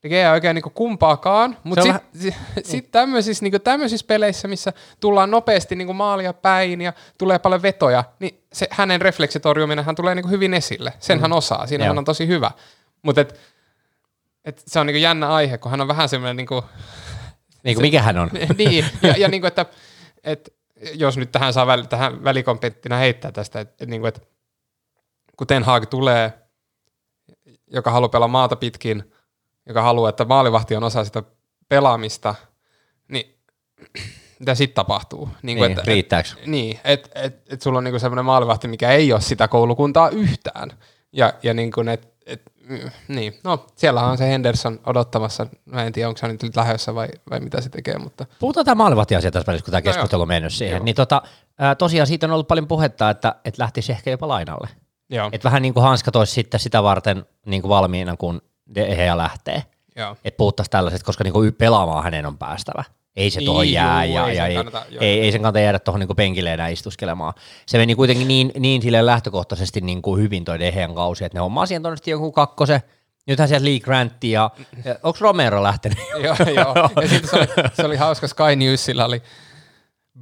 [0.00, 2.34] tekee oikein niin kumpaakaan, mutta sitten sit,
[2.64, 8.04] sit tämmöisissä, niin tämmöisissä peleissä, missä tullaan nopeasti niin maalia päin ja tulee paljon vetoja,
[8.18, 10.92] niin se, hänen refleksitorjuminen hän tulee niin hyvin esille.
[10.98, 11.22] Sen mm.
[11.22, 12.50] hän osaa, siinä hän on tosi hyvä.
[13.02, 13.40] Mutta et,
[14.44, 16.36] et se on niin jännä aihe, kun hän on vähän semmoinen...
[16.36, 16.62] Niin kuin,
[17.64, 18.30] niin kuin mikä hän on.
[18.58, 19.66] niin, ja, ja niin kuin, että,
[20.24, 20.50] että
[20.94, 24.20] jos nyt tähän saa väl, tähän välikompettina heittää tästä, että, että, niin kuin, että
[25.36, 26.32] kun Ten Hag tulee,
[27.72, 29.04] joka haluaa pelaa maata pitkin–
[29.70, 31.22] joka haluaa, että maalivahti on osa sitä
[31.68, 32.34] pelaamista,
[33.08, 33.38] niin
[34.40, 35.28] mitä sitten tapahtuu?
[35.42, 36.28] Niin, kuin, niin että, riittääkö?
[36.38, 40.08] Et, niin, että et, et sulla on niinku semmoinen maalivahti, mikä ei ole sitä koulukuntaa
[40.08, 40.70] yhtään.
[41.12, 42.09] Ja, ja niin kuin, et, et,
[43.08, 45.46] niin, no siellä on se Henderson odottamassa.
[45.64, 48.26] Mä en tiedä, onko se nyt lähdössä vai, vai mitä se tekee, mutta...
[48.38, 50.76] Puhutaan tämä maalivahti-asia tässä välissä, kun tämä keskustelu no on mennyt siihen.
[50.76, 50.84] Joo.
[50.84, 51.22] Niin tota,
[51.78, 54.68] tosiaan siitä on ollut paljon puhetta, että, että lähtisi ehkä jopa lainalle.
[55.10, 55.28] Joo.
[55.32, 58.42] Että vähän niin kuin Hanska toisi sitten sitä varten niin kuin valmiina, kun
[58.74, 59.62] De Gea lähtee.
[60.24, 62.84] Että puhuttaisiin tällaiset, koska niinku pelaamaan hänen on päästävä.
[63.16, 65.60] Ei se tuohon niin, jää juu, ja, ei, ja ei, kannata, ei, ei sen kannata
[65.60, 67.34] jäädä tuohon niinku penkille enää istuskelemaan.
[67.66, 71.66] Se meni kuitenkin niin, niin sille lähtökohtaisesti niinku hyvin toi Dehean kausi, että ne hommaa
[71.66, 72.80] siihen todennäköisesti joku kakkosen,
[73.26, 74.50] Nythän sieltä Lee Grant ja,
[75.02, 75.98] onko Romero lähtenyt?
[76.22, 76.90] joo, joo.
[77.02, 79.22] Ja sitten se oli, se oli hauska, Sky Newsilla oli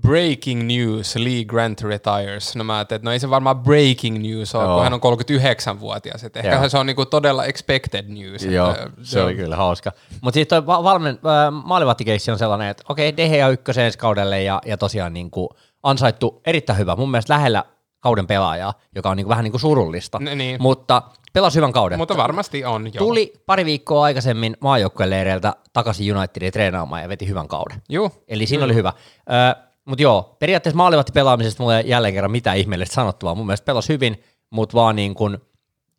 [0.01, 2.57] breaking news, Lee Grant retires.
[2.57, 4.75] No mä ajattelin, että no ei se varmaan breaking news ole, Joo.
[4.75, 6.25] kun hän on 39-vuotias.
[6.25, 6.69] Että ehkä Joo.
[6.69, 8.45] se on niinku todella expected news.
[8.45, 9.93] Joo, että, se oli kyllä hauska.
[10.21, 14.43] Mutta siis toi valmen, äh, maalivahti on sellainen, että okei, okay, Dehe ykkösen ensi kaudelle
[14.43, 15.51] ja, ja tosiaan niinku
[15.83, 16.97] ansaittu erittäin hyvä.
[16.97, 17.65] Mun mielestä lähellä
[18.01, 20.19] kauden pelaajaa, joka on niinku vähän niinku surullista.
[20.19, 20.63] N- niin.
[20.63, 21.99] Mutta pelasi hyvän kauden.
[21.99, 22.99] Mutta varmasti on, joo.
[22.99, 27.83] Tuli pari viikkoa aikaisemmin maajoukkueen leireiltä takaisin Unitedin treenaamaan ja veti hyvän kauden.
[27.89, 28.11] Joo.
[28.29, 28.93] Eli siinä oli hyvä.
[29.31, 33.35] Ö, mutta joo, periaatteessa maalivatti pelaamisesta mulle ei jälleen kerran mitään ihmeellistä sanottavaa.
[33.35, 35.38] Mun mielestä pelasi hyvin, mutta vaan niin kuin,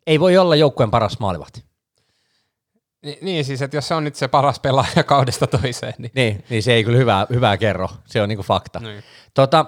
[0.06, 1.64] ei voi olla joukkueen paras maalivahti.
[3.02, 5.94] Ni, niin siis, että jos se on nyt se paras pelaaja kaudesta toiseen.
[5.98, 7.88] Niin, niin, niin se ei kyllä hyvää, hyvää kerro.
[8.06, 8.80] Se on niinku fakta.
[8.80, 9.04] Niin.
[9.34, 9.66] Tota,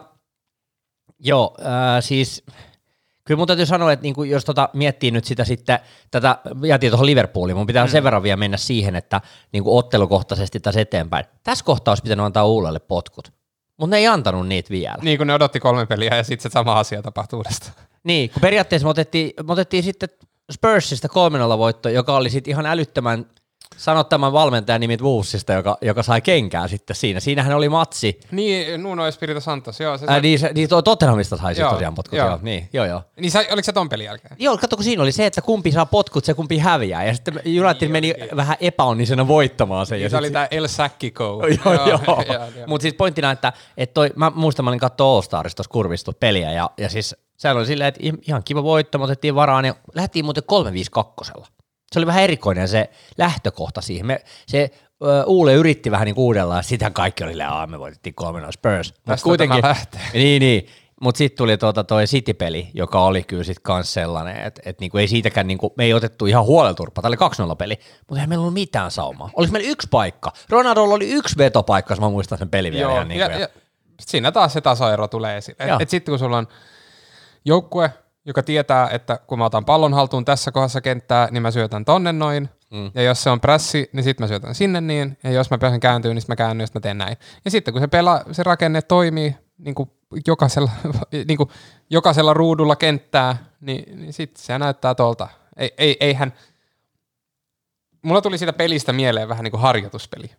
[1.19, 2.45] joo, äh, siis
[3.25, 5.79] kyllä mun täytyy sanoa, että niinku, jos tota miettii nyt sitä sitten,
[6.11, 7.91] tätä jätiin tuohon Liverpooliin, mun pitää mm.
[7.91, 9.21] sen verran vielä mennä siihen, että
[9.53, 11.25] niinku ottelukohtaisesti tässä eteenpäin.
[11.43, 13.42] Tässä kohtaa olisi pitänyt antaa Uulelle potkut.
[13.77, 14.97] Mutta ne ei antanut niitä vielä.
[15.03, 17.75] Niin, kun ne odotti kolme peliä ja sitten se sama asia tapahtui uudestaan.
[18.05, 20.09] Niin, kun periaatteessa me otettiin, me otettiin sitten
[20.53, 23.27] Spursista 3 voitto, joka oli sitten ihan älyttömän
[23.83, 27.21] Sano tämän valmentajan nimi Woolsista, joka, joka sai kenkää sitten siinä.
[27.21, 28.21] Siinähän oli matsi.
[28.31, 29.99] Niin, Nuno Espirito Santos, joo.
[29.99, 32.29] Se Ää, niin, se, niin Tottenhamista sai sitten tosiaan potkut, joo.
[32.29, 32.39] joo.
[32.43, 33.03] Niin, joo, joo.
[33.21, 34.37] Niin sai, oliko se ton pelin jälkeen?
[34.39, 37.05] Joo, katso, kun siinä oli se, että kumpi saa potkut, se kumpi häviää.
[37.05, 38.37] Ja sitten United niin, meni niin.
[38.37, 39.97] vähän epäonnisena voittamaan sen.
[39.97, 41.25] Niin, ja se oli tämä El Säkkiko.
[41.65, 41.87] joo, joo.
[41.89, 42.25] joo.
[42.67, 46.13] Mutta siis pointtina, että, että toi, mä muistan, mä olin katsoa All Starista tuossa kurvistu
[46.21, 49.75] peliä, ja, ja siis sehän oli silleen, että ihan kiva voitto, me otettiin varaan, ja
[49.95, 50.45] lähdettiin muuten
[51.39, 51.43] 3-5-2
[51.93, 54.07] se oli vähän erikoinen se lähtökohta siihen.
[54.07, 54.71] Me, se
[55.27, 58.95] Uule yritti vähän niin uudella, ja sitähän kaikki oli, että me voitettiin 3 Spurs.
[58.95, 60.01] Mut Tästä tämä lähtee.
[60.15, 60.67] Niin, niin.
[61.01, 64.99] Mutta sitten tuli tuota toi City-peli, joka oli kyllä sitten kans sellainen, että et niinku
[64.99, 67.79] ei siitäkään, niinku, me ei otettu ihan huolelturpa, tämä oli 2-0 peli,
[68.09, 69.31] mutta ei meillä ollut mitään saumaa.
[69.35, 70.33] Oliko meillä yksi paikka?
[70.49, 72.83] Ronaldolla oli yksi vetopaikka, jos mä muistan sen pelin vielä.
[72.83, 73.49] Joo, ihan niinku, ja, ja,
[74.01, 75.77] siinä taas se tasoero tulee esille.
[75.81, 76.49] Et sitten kun sulla on
[77.45, 77.91] joukkue,
[78.25, 82.13] joka tietää, että kun mä otan pallon haltuun tässä kohdassa kenttää, niin mä syötän tonne
[82.13, 82.49] noin.
[82.71, 82.91] Mm.
[82.95, 85.19] Ja jos se on prässi, niin sitten mä syötän sinne niin.
[85.23, 87.17] Ja jos mä pääsen kääntyä, niin sit mä käännyn, ja sit mä teen näin.
[87.45, 89.91] Ja sitten kun se, pela, se rakenne toimii niin kuin
[90.27, 90.71] jokaisella,
[91.29, 91.49] niin kuin
[91.91, 95.29] jokaisella ruudulla kenttää, niin, niin sitten se näyttää tuolta.
[95.57, 96.33] Ei, ei, eihän,
[98.03, 100.31] mulla tuli siitä pelistä mieleen vähän niin kuin harjoituspeli.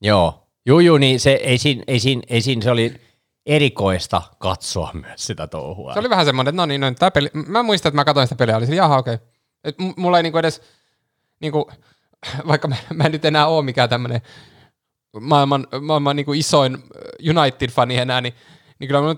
[0.00, 3.00] Joo, juu, juu, niin se, ei siinä, ei siinä, ei siinä, se oli
[3.46, 5.92] erikoista katsoa myös sitä touhua.
[5.92, 8.26] Se oli vähän semmoinen, että no niin, no, tää peli, mä muistan, että mä katsoin
[8.26, 9.14] sitä peliä, oli sille, jaha okei.
[9.14, 9.92] Okay.
[9.96, 10.62] mulla ei niinku edes,
[11.40, 11.70] niinku,
[12.48, 14.20] vaikka mä, mä en nyt enää ole mikään tämmöinen
[15.20, 16.78] maailman, maailman niinku isoin
[17.30, 18.34] United-fani enää, niin,
[18.78, 19.14] niin kyllä, mä,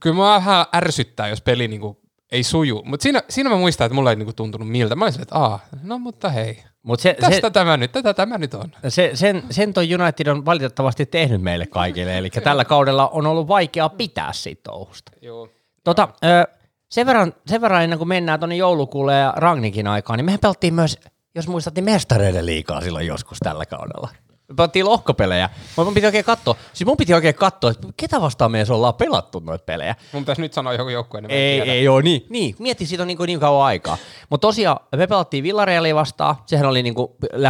[0.00, 2.82] kyllä mä vähän ärsyttää, jos peli niinku ei suju.
[2.84, 4.94] Mutta siinä, siinä mä muistan, että mulla ei niinku tuntunut miltä.
[4.94, 8.14] Mä olin silleen, että aah, no mutta hei, Mut se, tästä se, tämä nyt, tätä
[8.14, 8.72] tämä nyt on.
[8.88, 13.48] se, sen, sen toi United on valitettavasti tehnyt meille kaikille, eli tällä kaudella on ollut
[13.48, 15.12] vaikeaa pitää siitä touhusta.
[15.22, 15.48] Joo.
[15.84, 16.46] Tota, ö,
[16.88, 20.74] sen, verran, sen verran ennen kuin mennään tuonne joulukuulle ja Ragnikin aikaan, niin mehän pelattiin
[20.74, 20.98] myös,
[21.34, 24.08] jos muistatte, mestareiden liikaa silloin joskus tällä kaudella.
[24.56, 25.50] Pelattiin lohkopelejä.
[25.76, 29.38] Mun piti oikein katsoa, siis mun piti oikein katsoa, että ketä vastaan me ollaan pelattu
[29.38, 29.94] noita pelejä.
[30.12, 31.72] Mun pitäisi nyt sanoa joku joukkue, niin Ei, tiedä.
[31.72, 32.26] ei joo, niin.
[32.28, 32.56] niin.
[32.58, 33.96] Mietti, siitä on niin, niin kauan aikaa.
[34.30, 36.36] Mutta tosiaan, me pelattiin Villarealia vastaan.
[36.46, 37.08] Sehän oli niin kuin,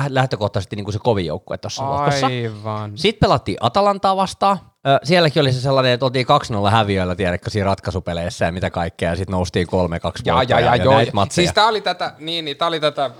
[0.08, 2.26] lähtökohtaisesti niin kuin se kovin joukkue tuossa lohkossa.
[2.26, 2.98] Aivan.
[2.98, 4.58] Sitten pelattiin Atalantaa vastaan.
[5.02, 6.26] Sielläkin oli se sellainen, että oltiin
[6.66, 9.70] 2-0 häviöillä, tiedätkö, siinä ratkaisupeleissä ja mitä kaikkea, ja sitten noustiin 3-2
[10.24, 10.94] Ja, ja, ja, joo.
[10.94, 11.46] näitä matseja.
[11.46, 13.10] Siis tää oli tätä, niin, niin tää oli tätä,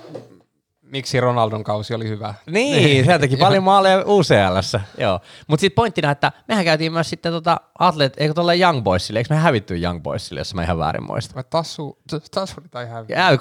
[0.91, 2.35] miksi Ronaldon kausi oli hyvä.
[2.51, 5.21] Niin, se teki paljon maaleja UCLssä, joo.
[5.47, 9.35] Mutta sitten pointtina, että mehän käytiin myös sitten tota atlet, eikö tuolle Young Boysille, eikö
[9.35, 11.35] me hävitty Young Boysille, jos mä ihan väärin muistan.
[11.35, 11.99] Vai tassu,
[12.31, 13.17] tassu tai häviä.
[13.17, 13.39] Käy 2-1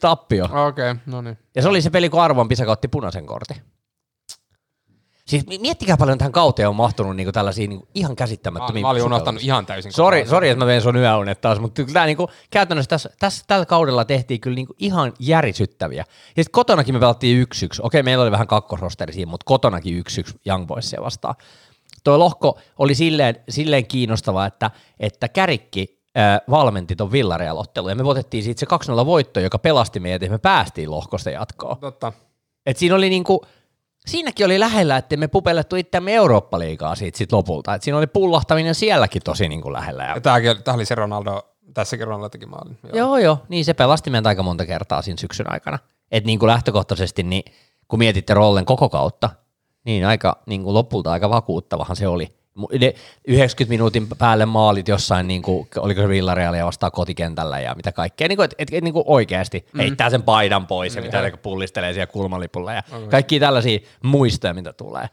[0.00, 0.44] tappio.
[0.44, 1.38] Okei, okay, no niin.
[1.54, 3.56] Ja se oli se peli, kun Arvon Pisaka otti punaisen kortin.
[5.28, 8.88] Siis mi- miettikää paljon tähän kauteen on mahtunut niinku tällaisia niinku ihan Mä, käsittämättömiä mä
[8.90, 9.16] olin sukellutuksia.
[9.16, 9.92] unohtanut ihan täysin.
[9.92, 13.44] Sori, sori, että mä vein sun yöunet taas, mutta kyllä tää niinku, käytännössä tässä, tässä,
[13.46, 15.98] tällä kaudella tehtiin kyllä niinku ihan järisyttäviä.
[15.98, 16.04] Ja
[16.42, 17.80] sitten kotonakin me pelattiin 1-1.
[17.82, 21.34] Okei, meillä oli vähän kakkosrosteri siinä, mutta kotonakin 1-1 Young Boysia vastaan.
[22.04, 28.04] Tuo lohko oli silleen, silleen kiinnostava, että, että Kärikki äh, valmenti ton Villareal-ottelun, ja me
[28.04, 28.66] voitettiin siitä se
[29.02, 31.78] 2-0 voitto, joka pelasti meidät, ja me päästiin lohkosta jatkoon.
[31.78, 32.12] Totta.
[32.66, 33.44] Et siinä oli niinku,
[34.06, 37.74] siinäkin oli lähellä, että me pupellettu itseämme Eurooppa-liigaa siitä sit lopulta.
[37.74, 40.04] Et siinä oli pullahtaminen sielläkin tosi niinku lähellä.
[40.04, 41.42] Ja tää oli se Ronaldo,
[41.74, 42.78] tässäkin Ronaldo teki maalin.
[42.82, 42.96] Joo.
[42.96, 45.78] Joo, joo, niin se pelasti meitä aika monta kertaa siinä syksyn aikana.
[46.10, 47.52] Et niin kuin lähtökohtaisesti, niin
[47.88, 49.30] kun mietitte rollen koko kautta,
[49.84, 52.43] niin aika niin kuin lopulta aika vakuuttavahan se oli.
[52.80, 52.94] Ne
[53.28, 58.28] 90 minuutin päälle maalit jossain, niin kuin, oliko se Villarealia vastaan kotikentällä ja mitä kaikkea,
[58.28, 59.78] niin kuin, et, et, et, niin kuin oikeasti mm.
[59.78, 63.08] heittää sen paidan pois ja mitä ne pullistelee siellä kulmalipulla ja okay.
[63.08, 65.06] kaikki tällaisia muistoja, mitä tulee.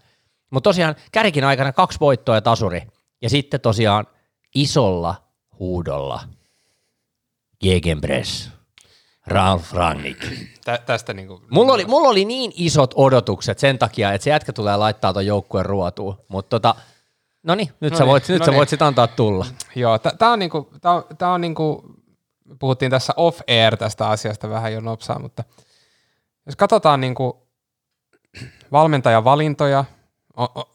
[0.50, 2.82] Mutta tosiaan kärkin aikana kaksi voittoa ja tasuri
[3.22, 4.08] ja sitten tosiaan
[4.56, 5.16] isolla
[5.60, 6.22] huudolla
[7.62, 8.50] Gegenpress.
[9.28, 10.24] Ralf Rangnick.
[10.66, 11.42] Tä, tästä niinku...
[11.50, 15.26] Mulla oli, mulla oli niin isot odotukset sen takia, että se jätkä tulee laittaa ton
[15.26, 16.18] joukkueen ruotuun.
[16.28, 16.76] Mutta tota,
[17.44, 19.46] no niin, nyt, sä voit, nyt sä voit sit antaa tulla.
[19.76, 21.96] Joo, tää on niinku, tää on, tää on niinku,
[22.60, 25.44] puhuttiin tässä off-air tästä asiasta vähän jo nopsaa, mutta
[26.46, 27.48] jos katsotaan niinku
[28.72, 29.86] valmentajan valintoja,
[30.38, 30.74] o- o-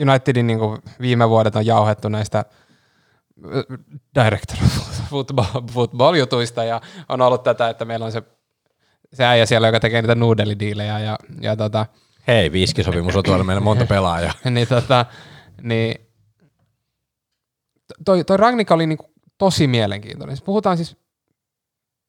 [0.00, 2.44] Unitedin niinku viime vuodet on jauhettu näistä
[4.14, 4.58] director
[5.10, 8.22] football, football jutuista ja on ollut tätä, että meillä on se,
[9.12, 11.86] se äijä siellä, joka tekee niitä nuudelidiilejä ja, ja tota,
[12.26, 14.32] Hei, viiskisopimus on tuolla meillä monta pelaajaa.
[14.50, 15.06] niin, tota,
[15.62, 16.08] niin
[18.04, 20.36] toi, toi Ragnik oli niinku tosi mielenkiintoinen.
[20.36, 20.96] Siis puhutaan siis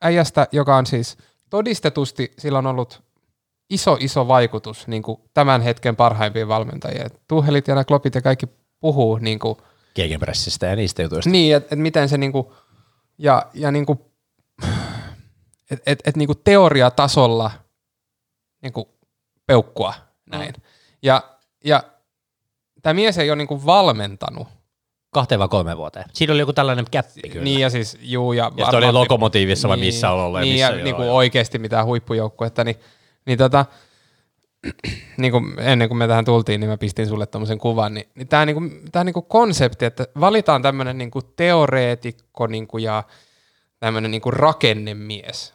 [0.02, 1.18] äijästä, joka on siis
[1.50, 3.04] todistetusti, sillä on ollut
[3.70, 7.10] iso, iso vaikutus niin kuin tämän hetken parhaimpiin valmentajien.
[7.28, 8.48] Tuhelit ja nämä Kloppit ja kaikki
[8.80, 9.58] puhuu niin kuin,
[9.96, 11.30] Gegenpressistä ja niistä jutuista.
[11.30, 12.48] niin, että et miten se niin kuin,
[13.18, 14.00] ja, ja niin kuin,
[15.72, 17.52] et, et, et niin kuin teoriatasolla
[18.62, 18.86] niin kuin
[19.46, 19.94] peukkua
[20.26, 20.54] näin.
[20.58, 20.62] Mm.
[21.02, 21.24] Ja,
[21.66, 21.84] ja
[22.82, 24.48] tämä mies ei ole niin kuin valmentanut.
[25.14, 26.06] Kahteen vai kolme vuoteen.
[26.14, 27.44] Siinä oli joku tällainen käppi kyllä.
[27.44, 30.40] Niin ja siis, juu, ja, ja se oli lokomotiivissa vai missä on ollut?
[30.40, 31.16] ja Niin, missä, ja joo, niin kuin joo.
[31.16, 32.76] oikeasti mitään huippujoukkuetta, niin,
[33.26, 33.66] niin tota,
[35.18, 38.28] niin kuin ennen kuin me tähän tultiin, niin mä pistin sulle tämmöisen kuvan, niin, niin
[38.28, 38.62] tämä niinku,
[38.92, 43.04] tää niinku konsepti, että valitaan tämmöinen niinku teoreetikko niinku ja
[43.80, 45.54] tämmöinen niinku rakennemies.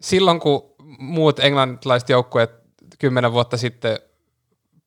[0.00, 2.50] Silloin kun muut englantilaiset joukkueet
[2.98, 3.98] kymmenen vuotta sitten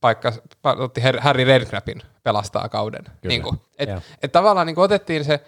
[0.03, 3.03] paikka, otti Harry Redknappin pelastaa kauden.
[3.23, 3.89] Niin kuin, et,
[4.23, 5.39] et tavallaan niin kuin otettiin se,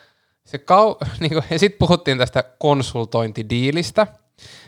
[0.45, 4.07] se kau, niin kuin, ja sitten puhuttiin tästä konsultointidiilistä,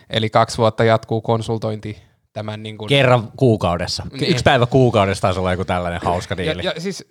[0.10, 4.04] eli kaksi vuotta jatkuu konsultointi tämän niin kuin, Kerran kuukaudessa.
[4.12, 4.32] Niin.
[4.32, 6.64] Yksi päivä kuukaudessa taisi olla joku tällainen hauska diili.
[6.64, 7.06] Ja, ja siis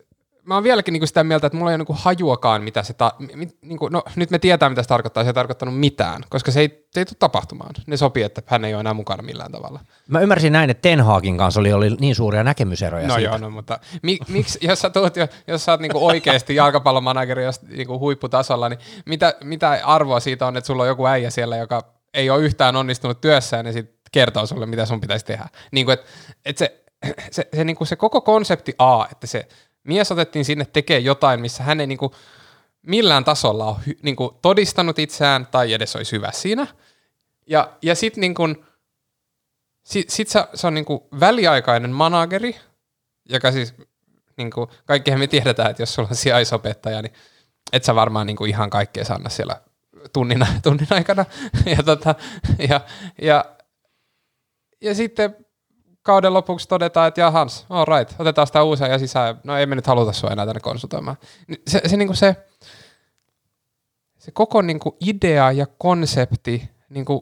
[0.46, 3.12] mä oon vieläkin niinku sitä mieltä, että mulla ei ole niinku hajuakaan, mitä se, ta-
[3.34, 6.60] mi- niinku, no nyt me tietää, mitä se tarkoittaa, se ei tarkoittanut mitään, koska se
[6.60, 7.70] ei, se ei tule tapahtumaan.
[7.86, 9.80] Ne sopii, että hän ei ole enää mukana millään tavalla.
[10.08, 13.28] Mä ymmärsin näin, että Ten Hagin kanssa oli, oli niin suuria näkemyseroja No siitä.
[13.30, 17.44] joo, no mutta mi- miksi, jos sä, tuut jo, jos sä oot niinku oikeasti jalkapallomanageri
[17.44, 21.56] jos, niinku huipputasolla, niin mitä, mitä arvoa siitä on, että sulla on joku äijä siellä,
[21.56, 21.82] joka
[22.14, 25.48] ei ole yhtään onnistunut työssään, ja sitten kertoo sulle, mitä sun pitäisi tehdä.
[25.72, 26.04] Niin kuin, et,
[26.44, 26.82] et se,
[27.30, 29.48] se, se, niin kuin se koko konsepti A, että se
[29.86, 32.12] mies otettiin sinne tekemään jotain, missä hän ei niin kuin
[32.82, 36.66] millään tasolla ole hy, niin kuin todistanut itseään tai edes olisi hyvä siinä.
[37.46, 38.64] Ja, ja sitten niin kuin,
[39.84, 42.56] sit, sit se, se on niin kuin väliaikainen manageri,
[43.28, 43.74] joka siis,
[44.36, 47.12] niin kuin, kaikkihan me tiedetään, että jos sulla on sijaisopettaja, niin
[47.72, 49.60] et sä varmaan niin kuin ihan kaikkea saa siellä
[50.12, 51.24] tunnin, tunnin aikana.
[51.76, 52.14] Ja, tota,
[52.68, 52.80] ja,
[53.22, 53.44] ja,
[54.80, 55.45] ja sitten
[56.06, 59.40] kauden lopuksi todetaan, että ja Hans, all right, otetaan sitä uusia ja sisään.
[59.44, 61.16] No ei me nyt haluta sua enää tänne konsultoimaan.
[61.68, 62.36] Se, se, niin kuin se,
[64.18, 67.20] se koko niin kuin idea ja konsepti niin kuin,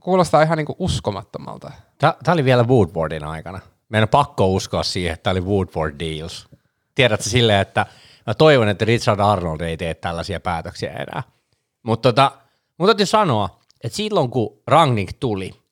[0.00, 1.70] kuulostaa ihan niin kuin uskomattomalta.
[1.98, 3.60] Tämä oli vielä Woodwardin aikana.
[3.88, 6.48] Meidän on pakko uskoa siihen, että tämä oli Woodward Deals.
[6.94, 7.86] Tiedätkö silleen, että
[8.26, 11.22] mä toivon, että Richard Arnold ei tee tällaisia päätöksiä enää.
[11.82, 12.32] Mutta tota,
[12.78, 15.63] mun täytyy sanoa, että silloin kun Rangnick tuli,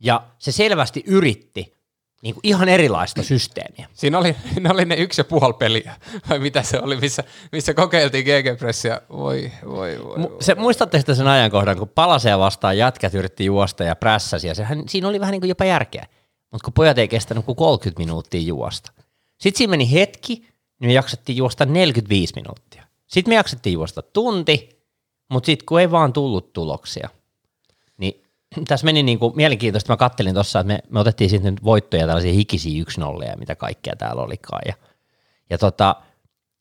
[0.00, 1.78] ja se selvästi yritti
[2.22, 3.88] niin kuin ihan erilaista systeemiä.
[3.92, 5.96] Siinä oli, siinä oli ne yksi ja puoli peliä,
[6.28, 9.00] vai mitä se oli, missä, missä kokeiltiin GG-pressiä.
[9.12, 13.84] Voi, voi, voi, Mu- se, muistatte sitä sen ajankohdan, kun palasee vastaan jätkät yritti juosta
[13.84, 16.06] ja prässäsi, ja sehän, siinä oli vähän niin kuin jopa järkeä.
[16.52, 18.92] Mutta kun pojat ei kestänyt kuin 30 minuuttia juosta.
[19.38, 20.34] Sitten siinä meni hetki,
[20.80, 22.84] niin me jaksettiin juosta 45 minuuttia.
[23.06, 24.68] Sitten me jaksettiin juosta tunti,
[25.30, 27.08] mutta sitten kun ei vaan tullut tuloksia,
[28.68, 29.92] tässä meni niin kuin mielenkiintoista.
[29.92, 33.96] Mä kattelin tuossa, että me, me otettiin sitten voittoja, tällaisia hikisiä 1 ja mitä kaikkea
[33.96, 34.62] täällä olikaan.
[34.66, 34.74] Ja,
[35.50, 35.96] ja tota,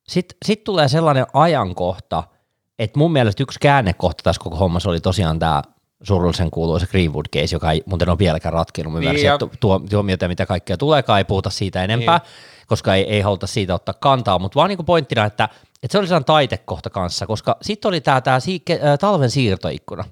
[0.07, 2.23] sitten sit tulee sellainen ajankohta,
[2.79, 5.61] että mun mielestä yksi käännekohta tässä koko hommassa oli tosiaan tämä
[6.03, 8.93] surullisen kuuluisa Greenwood case, joka ei muuten ole vieläkään ratkinut.
[8.93, 12.67] Mä Niin, ja- tuo, tuo, tuomioita, mitä kaikkea tuleekaan, ei puhuta siitä enempää, niin.
[12.67, 15.49] koska ei, ei haluta siitä ottaa kantaa, mutta vaan niin kuin pointtina, että,
[15.83, 19.29] että se oli sellainen taitekohta kanssa, koska sitten oli tämä tää, si- ke- ää, talven
[19.31, 20.03] siirtoikkuna.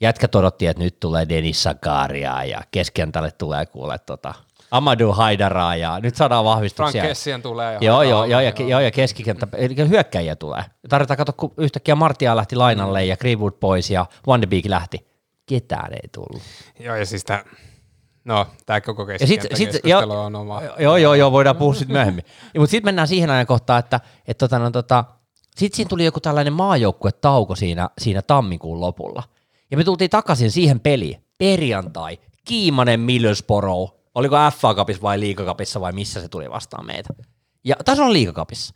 [0.00, 4.34] Jätkät odotti, että nyt tulee Denis Sakaria ja keskentälle tulee kuule tota,
[4.70, 7.02] Amadou Haidaraa ja nyt saadaan Frank vahvistuksia.
[7.02, 7.72] Kessien tulee.
[7.72, 10.64] Ja Joo, joo, joo, ja, joo, ja keskikenttä, eli hyökkäjiä tulee.
[10.88, 15.08] Tarvitaan katsoa, kun yhtäkkiä Martia lähti lainalle ja Greenwood pois ja Van de Beek lähti.
[15.46, 16.42] Ketään ei tullut.
[16.80, 17.44] joo, ja siis tämä,
[18.24, 20.62] no, tämä koko Ja sit, sit, keskustelu on oma.
[20.78, 22.24] Joo, joo, joo, voidaan puhua sitten myöhemmin.
[22.58, 25.04] Mutta sitten mennään siihen ajankohtaan, että et tota, no, tota,
[25.56, 29.22] sitten siinä tuli joku tällainen maajoukkuetauko siinä, siinä tammikuun lopulla.
[29.70, 31.24] Ja me tultiin takaisin siihen peliin.
[31.38, 37.14] Perjantai, Kiimanen Middlesbrough, oliko FA Cupissa vai Liigakapissa vai missä se tuli vastaan meitä.
[37.64, 38.74] Ja taisi olla Liigakapissa.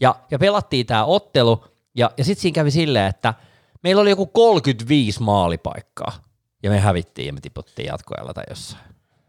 [0.00, 1.64] Ja, ja pelattiin tämä ottelu,
[1.96, 3.34] ja, ja sitten siinä kävi silleen, että
[3.82, 6.12] meillä oli joku 35 maalipaikkaa,
[6.62, 8.84] ja me hävittiin ja me tiputtiin jatkoajalla tai jossain.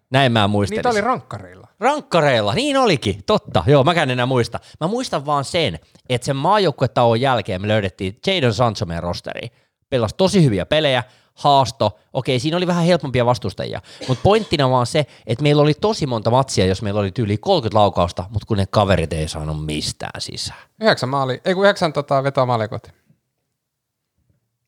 [0.10, 0.78] Näin mä muistelin.
[0.78, 1.68] Niitä oli rankkareilla.
[1.80, 3.64] Rankkareilla, niin olikin, totta.
[3.68, 4.60] Joo, mäkään en enää muista.
[4.80, 9.52] Mä muistan vaan sen, että sen maajoukkuetauon jälkeen me löydettiin Jadon Sancho meidän rosteriin.
[9.90, 15.06] Pelasi tosi hyviä pelejä, haasto, okei, siinä oli vähän helpompia vastustajia, mutta pointtina vaan se,
[15.28, 18.66] että meillä oli tosi monta matsia, jos meillä oli yli 30 laukausta, mutta kun ne
[18.66, 20.60] kaverit ei saanut mistään sisään.
[20.82, 22.90] Yhdeksän maali, ei kun yhdeksän tota, vetoa maalia koti.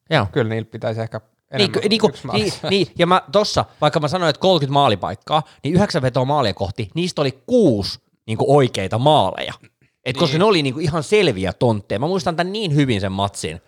[0.10, 0.26] Joo.
[0.32, 1.22] Kyllä niillä pitäisi ehkä
[1.58, 2.41] Niin, niin, maali.
[2.41, 6.54] niin, niin, ja mä tossa, vaikka mä sanoin, että 30 maalipaikkaa, niin yhdeksän vetoa maalia
[6.54, 9.54] kohti, niistä oli kuusi niin oikeita maaleja.
[10.06, 10.39] Et koska Niin.
[10.39, 12.00] ne oli niin ihan selviä tontteja.
[12.00, 13.62] Mä muistan tämän niin hyvin sen matsin.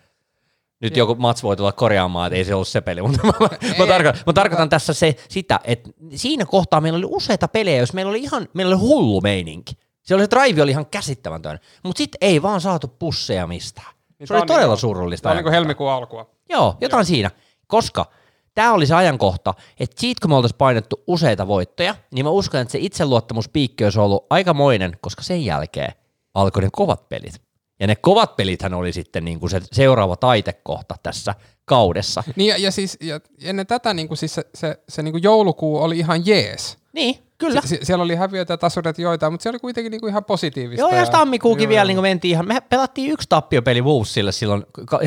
[0.80, 3.32] Nyt joku mats voi tulla korjaamaan, että ei se ollut se peli, mutta mä,
[3.78, 7.92] mä, tarkoitan, mä tarkoitan tässä se, sitä, että siinä kohtaa meillä oli useita pelejä, jos
[7.92, 9.72] meillä oli ihan, meillä oli hullu meininki.
[10.02, 13.94] Se oli, se drive oli ihan käsittämätön, mutta sitten ei vaan saatu pusseja mistään.
[14.18, 15.28] Niin Se oli on todella niinku- surullista.
[15.28, 16.30] Tämä on niin helmikuun alkua.
[16.48, 17.30] Joo, jotain siinä.
[17.66, 18.06] Koska
[18.54, 22.60] tämä oli se ajankohta, että siitä kun me oltaisiin painettu useita voittoja, niin mä uskon,
[22.60, 25.92] että se itseluottamuspiikki olisi ollut aikamoinen, koska sen jälkeen
[26.34, 27.49] alkoi ne kovat pelit.
[27.80, 32.22] Ja ne kovat pelithän oli sitten niin kuin se seuraava taitekohta tässä kaudessa.
[32.36, 35.22] Niin ja, ja siis ja ennen tätä niin kuin siis se, se, se niin kuin
[35.22, 36.78] joulukuu oli ihan jees.
[36.92, 37.60] Niin, kyllä.
[37.60, 40.80] Sie- siellä oli häviöitä ja tasuret joitain, mutta se oli kuitenkin niin kuin ihan positiivista.
[40.82, 44.64] Joo, ja tammikuukin Joo, vielä niin kuin mentiin ihan, me pelattiin yksi tappiopeli Wolvesille silloin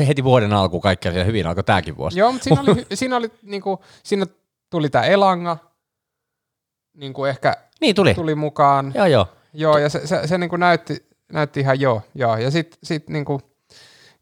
[0.08, 2.18] heti vuoden alkuun, kaikkea siellä hyvin alkoi tämäkin vuosi.
[2.18, 4.26] Joo, mutta siinä oli, siinä, oli, niin kuin, siinä
[4.70, 5.56] tuli tämä Elanga,
[6.96, 8.14] niin kuin ehkä Niin tuli.
[8.14, 8.92] tuli mukaan.
[8.94, 9.26] Joo, joo.
[9.52, 12.36] Joo, ja se, se, se niin kuin näytti, näytti ihan joo, joo.
[12.36, 13.40] Ja sitten sit niin kuin,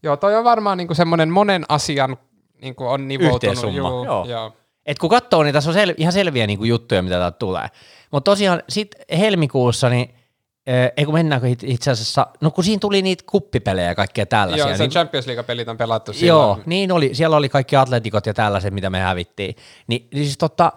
[0.03, 2.17] joo, toi on varmaan niin kuin semmoinen monen asian
[2.61, 3.43] niin kuin on nivoutunut.
[3.43, 4.25] Yhteensumma, Joo, joo.
[4.25, 4.53] joo.
[4.85, 7.67] Et kun katsoo, niin tässä on sel- ihan selviä niin kuin juttuja, mitä täältä tulee.
[8.11, 10.15] Mutta tosiaan sit helmikuussa, niin
[10.67, 14.25] eh, ei kun mennäänkö it- itse asiassa, no kun siinä tuli niitä kuppipelejä ja kaikkea
[14.25, 14.67] tällaisia.
[14.67, 16.63] Joo, se niin, Champions League-pelit on pelattu joo, silloin.
[16.65, 17.09] niin oli.
[17.13, 19.55] Siellä oli kaikki atletikot ja tällaiset, mitä me hävittiin.
[19.87, 20.71] Ni, niin siis totta,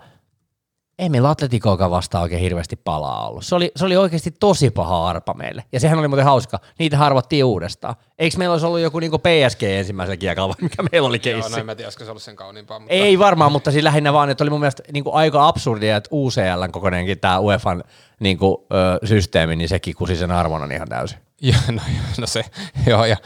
[0.99, 3.47] ei meillä atletikoakaan vastaan oikein hirveästi palaa ollut.
[3.47, 5.65] Se oli, se oli oikeasti tosi paha arpa meille.
[5.73, 6.59] Ja sehän oli muuten hauska.
[6.79, 7.95] Niitä harvattiin uudestaan.
[8.19, 11.53] Eikö meillä olisi ollut joku niinku PSG ensimmäisellä kiekalla, mikä meillä oli Joo, keissi?
[11.53, 12.79] no en mä tiedä, olisiko se ollut sen kauniimpaa.
[12.79, 12.95] Mutta...
[12.95, 16.11] Ei varmaan, mutta siis lähinnä vaan, että oli mun mielestä niin kuin aika absurdia, että
[16.13, 17.85] UCLn kokoinenkin tämä UEFan
[18.21, 21.19] niin kuin, ö, systeemi, niin sekin kusi sen arvonan ihan täysin.
[21.43, 21.83] Ja, no,
[22.19, 22.45] no, se,
[22.87, 23.17] joo, ja,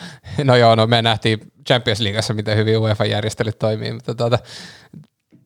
[0.45, 4.39] no joo, no me nähtiin Champions Leagueassa, miten hyvin UEFA-järjestelyt toimii, mutta tuota,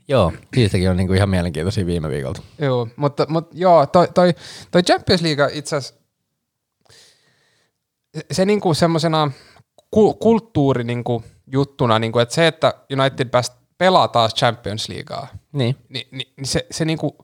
[0.09, 2.43] Joo, siitäkin on niin kuin ihan mielenkiintoisia viime viikolta.
[2.59, 4.35] joo, mutta, mutta joo, toi, toi,
[4.71, 6.01] toi Champions League itse asiassa,
[8.33, 9.31] se, niinku semmoisena
[9.91, 15.77] ku, kulttuuri niinku juttuna, niinku, että se, että United pääsi pelaa taas Champions Leaguea, Niin.
[15.89, 17.17] niin, niin, niin se, se, niinku,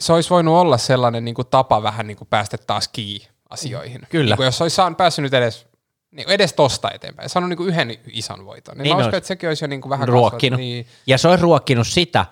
[0.00, 4.00] se olisi voinut olla sellainen niinku tapa vähän niinku päästä taas kiinni asioihin.
[4.10, 4.24] Kyllä.
[4.34, 5.66] Niinku, jos olisi saan, päässyt nyt edes,
[6.12, 9.28] niin edes tosta eteenpäin, saanut niinku yhden ison voiton, niin, Niin niin mä uskon, että
[9.28, 10.40] sekin olisi jo niinku vähän ruokkinut.
[10.40, 10.58] kasvanut.
[10.58, 12.26] Niin, Ja se on ruokkinut sitä,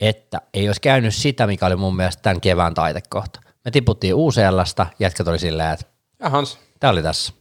[0.00, 3.40] että ei olisi käynyt sitä, mikä oli mun mielestä tämän kevään taitekohta.
[3.64, 5.86] Me tiputtiin UCLstä, jätkät oli silleen, että
[6.20, 6.58] Jahans.
[6.80, 7.32] Tämä oli tässä.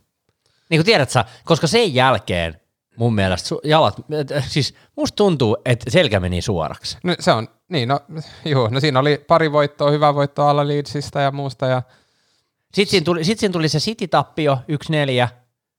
[0.70, 2.62] Niin kuin tiedät sä, koska sen jälkeen
[2.96, 3.96] mun mielestä jalat,
[4.36, 6.98] äh, siis musta tuntuu, että selkä meni suoraksi.
[7.04, 8.00] No, se on, niin no,
[8.46, 11.82] juu, no siinä oli pari voittoa, hyvä voitto alla Leedsistä ja muusta ja
[12.74, 14.58] Sitten siinä tuli, sit siinä tuli se City-tappio,
[15.26, 15.28] 1-4,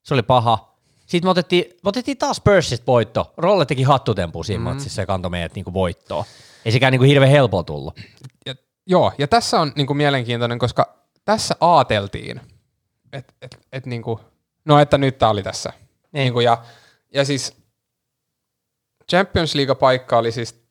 [0.05, 0.75] se oli paha.
[1.07, 3.35] Sitten me otettiin, me otettiin taas Spursista voitto.
[3.37, 4.65] Rolle teki hattutempu siinä mm.
[4.65, 6.25] matsissa ja kantoi meidät niinku voittoon.
[6.65, 8.01] Ei sekään niinku hirveän helppo tullut.
[8.47, 8.55] ja,
[8.87, 10.95] joo, ja tässä on niinku mielenkiintoinen, koska
[11.25, 12.41] tässä aateltiin,
[13.13, 14.21] että et, et, niinku,
[14.65, 15.73] no että nyt tämä oli tässä.
[16.13, 16.21] Niin.
[16.21, 16.65] Niinku, ja,
[17.15, 17.57] ja siis
[19.11, 20.64] Champions League-paikka oli siis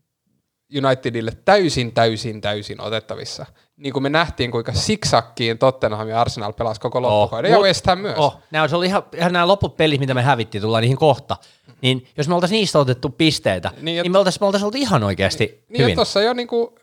[0.85, 3.45] Unitedille täysin, täysin, täysin otettavissa.
[3.77, 7.85] Niin kuin me nähtiin, kuinka siksakkiin Tottenham ja Arsenal pelasi koko loppukauden, ja Mut- West
[7.85, 8.17] Ham myös.
[8.17, 11.37] Oh, nämä olisi ollut ihan, ihan nämä loput pelit, mitä me hävittiin, tullaan niihin kohta.
[11.81, 14.77] Niin jos me oltaisiin niistä otettu pisteitä, niin, Niin, ja- niin me oltaisiin me oltu
[14.77, 15.95] ihan oikeasti Niin ja hyvin.
[15.95, 16.75] tuossa jo niinku,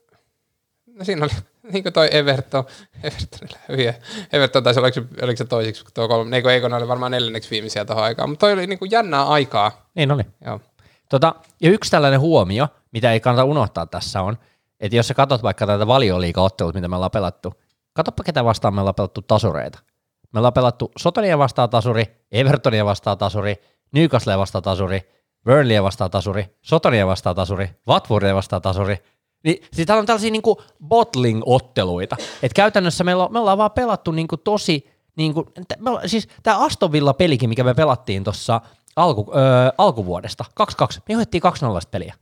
[0.94, 1.32] no siinä oli
[1.72, 2.64] niinku toi Everton,
[3.02, 3.94] Evertonilla hyviä.
[4.32, 7.84] Everton taisi, oliko oliko se toisiksi, tuo kolme, eikö, eikö ne oli varmaan neljänneksi viimeisiä
[7.84, 9.90] tuohon aikaan, mutta toi oli niinku jännää aikaa.
[9.94, 10.22] Niin oli.
[10.46, 10.60] Joo.
[11.10, 14.36] Tota, ja yksi tällainen huomio, mitä ei kannata unohtaa tässä on,
[14.80, 17.54] että jos sä katsot vaikka tätä valioliiga-ottelut, mitä me ollaan pelattu,
[17.92, 19.78] katsoppa ketä vastaan me ollaan pelattu tasureita.
[20.32, 23.54] Me ollaan pelattu Sotonia vastaan tasuri, Evertonia vastaan tasuri,
[23.92, 25.00] Newcastlea vastaan tasuri,
[25.44, 28.96] Burnleyä vastaan tasuri, Sotonia vastaan tasuri, Watfordia vastaan tasuri.
[29.44, 32.16] Niin, siis täällä on tällaisia niinku bottling-otteluita.
[32.42, 36.28] Et käytännössä meillä on, me ollaan vaan pelattu niinku tosi, niinku, t- me ollaan, siis
[36.42, 38.60] tämä Aston Villa-pelikin, mikä me pelattiin tuossa
[38.96, 39.42] alku, öö,
[39.78, 40.64] alkuvuodesta, 2-2,
[41.08, 41.46] me johdettiin 2-0
[41.90, 42.14] peliä.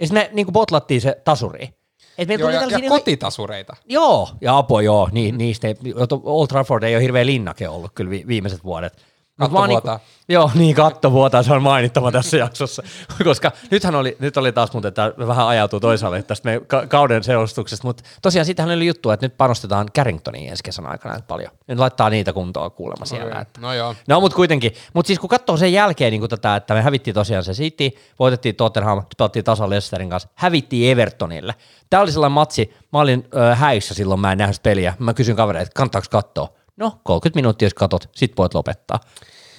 [0.00, 1.74] Ja sitten me niinku botlattiin se tasuriin.
[2.18, 3.76] Et meillä Joo, tuli ja, ja niinku- kotitasureita.
[3.88, 5.74] Joo, ja Apo joo, niin, niistä ei,
[6.22, 9.02] Old Trafford ei ole hirveä linnake ollut kyllä vi, viimeiset vuodet.
[9.42, 10.00] Mut Katto vaan vuotaa.
[10.28, 12.82] joo, niin katto vuotaa, se on mainittava tässä jaksossa,
[13.24, 17.24] koska nythän oli, nyt oli taas muuten, että vähän ajautuu toisaalle tästä meidän ka- kauden
[17.24, 21.50] selostuksesta, mutta tosiaan siitähän oli juttu, että nyt panostetaan Carringtoniin ensi kesän aikana aika paljon.
[21.68, 23.40] Nyt laittaa niitä kuntoon kuulemma siellä.
[23.40, 23.60] Että.
[23.60, 23.94] No joo.
[24.08, 27.44] No mutta kuitenkin, mutta siis kun katsoo sen jälkeen niin tätä, että me hävittiin tosiaan
[27.44, 31.54] se City, voitettiin Tottenham, pelattiin tasan Leicesterin kanssa, hävittiin Evertonille.
[31.90, 35.36] Tämä oli sellainen matsi, mä olin ö, häissä silloin, mä en nähnyt peliä, mä kysyin
[35.36, 36.48] kavereita, että kannattaako katsoa.
[36.82, 39.00] No 30 minuuttia jos katot, sit voit lopettaa.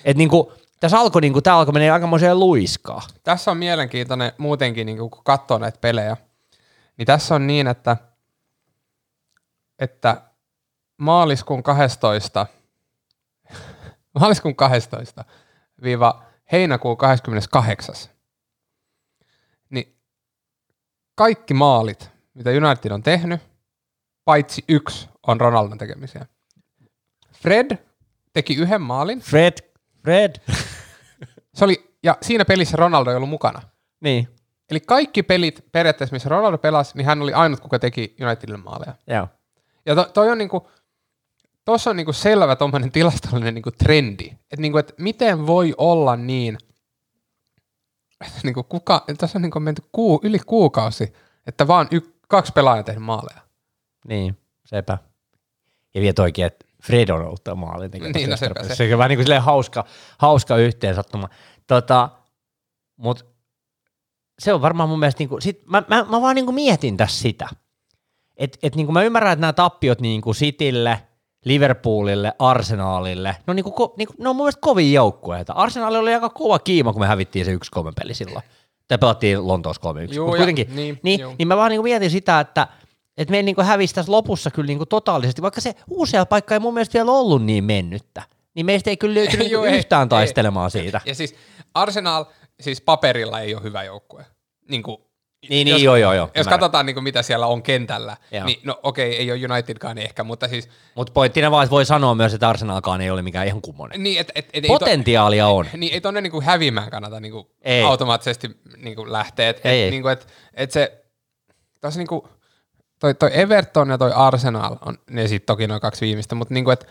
[0.05, 3.01] Et niinku, tässä alkoi, niinku, tää alkoi menee aikamoiseen luiskaa.
[3.23, 6.17] Tässä on mielenkiintoinen muutenkin, niin kun katsoo näitä pelejä,
[6.97, 7.97] niin tässä on niin, että,
[9.79, 10.21] että
[10.97, 12.45] maaliskuun 12,
[14.19, 15.25] maaliskuun 12
[15.83, 17.95] viiva heinäkuun 28,
[19.69, 19.95] niin
[21.15, 23.41] kaikki maalit, mitä United on tehnyt,
[24.25, 26.25] paitsi yksi on Ronaldon tekemisiä.
[27.43, 27.77] Fred
[28.33, 29.53] teki yhden maalin, Fred,
[30.03, 30.35] Fred.
[31.53, 33.61] se oli, ja siinä pelissä Ronaldo ei ollut mukana.
[34.01, 34.27] niin,
[34.69, 38.95] Eli kaikki pelit periaatteessa, missä Ronaldo pelasi, niin hän oli ainut, kuka teki Unitedille maaleja.
[39.07, 39.27] joo.
[39.85, 40.67] Ja to, toi on niinku,
[41.65, 44.25] tossa on niinku selvä tommonen tilastollinen niinku trendi.
[44.27, 46.57] Että niinku, et miten voi olla niin,
[48.27, 51.13] että niinku kuka, tässä on niinku menty kuu, yli kuukausi,
[51.47, 53.41] että vaan y, kaksi pelaajaa tehnyt maaleja.
[54.07, 54.97] Niin, sepä.
[55.93, 57.91] Ja vielä toikin, että Fred on ollut tämä maalin.
[57.91, 58.75] Niin, no sepä se.
[58.75, 58.93] se.
[58.93, 59.85] on vähän niin kuin hauska,
[60.17, 61.29] hauska yhteensattuma.
[61.67, 62.09] Tota,
[62.97, 63.25] Mutta
[64.39, 66.97] se on varmaan mun mielestä, niin kuin, sit mä, mä, mä vaan niin kuin mietin
[66.97, 67.47] tässä sitä,
[68.37, 70.99] et, et niin kuin mä ymmärrän, että nämä tappiot niin kuin Citylle,
[71.45, 75.53] Liverpoolille, Arsenaalille, ne on, niin kuin, ko- niin kuin, ne on mun mielestä kovin joukkueita.
[75.53, 78.43] Arsenali oli aika kova kiima, kun me hävittiin se yksi kolme peli silloin.
[78.87, 80.13] Tai pelattiin Lontoossa 3-1.
[80.13, 81.35] Juu, Mut ja- kuitenkin, niin, niin, juu.
[81.37, 82.67] niin, mä vaan niin kuin mietin sitä, että
[83.17, 86.59] että me niin hävisi tässä lopussa kyllä niin kuin totaalisesti, vaikka se uusia paikka ei
[86.59, 88.23] mun mielestä vielä ollut niin mennyttä,
[88.55, 90.09] niin meistä ei kyllä löytynyt Joo, niin ei, yhtään ei.
[90.09, 91.01] taistelemaan siitä.
[91.05, 91.35] Ja siis
[91.73, 92.25] Arsenal,
[92.61, 94.25] siis paperilla ei ole hyvä joukkue.
[94.69, 94.97] Niin kuin,
[95.49, 96.29] Niin, jos, niin, joo, joo, joo.
[96.35, 98.45] Jos katsotaan, niin kuin, mitä siellä on kentällä, Joo.
[98.45, 102.33] niin no okei, ei ole Unitedkaan ehkä, mutta siis Mutta pointtina vaan, voi sanoa myös,
[102.33, 104.03] että Arsenalkaan ei ole mikään ihan kummonen.
[104.03, 105.65] niin, et, et, et, ei to, Potentiaalia on.
[105.77, 107.83] niin ei tonne niinku hävimään kannata niinku Ei.
[107.83, 109.49] automaattisesti niinku lähteä.
[109.49, 109.91] Et, Ei, et, ei.
[109.91, 111.03] Niinku, et, et se,
[111.81, 112.27] tos niinku,
[113.03, 116.71] toi, toi Everton ja toi Arsenal on ne sit toki noin kaksi viimeistä, mutta niinku,
[116.71, 116.87] et,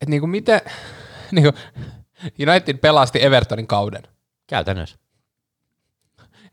[0.00, 0.60] et niinku miten,
[1.32, 1.58] niinku,
[2.48, 4.02] United pelasti Evertonin kauden.
[4.46, 4.96] Käytännössä.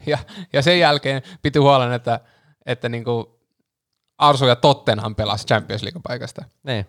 [0.06, 0.18] Ja,
[0.54, 2.20] ja sen jälkeen piti huolen, että,
[2.66, 3.40] että niinku
[4.18, 6.86] Arsu ja Tottenham pelasi Champions League-paikasta, Niin.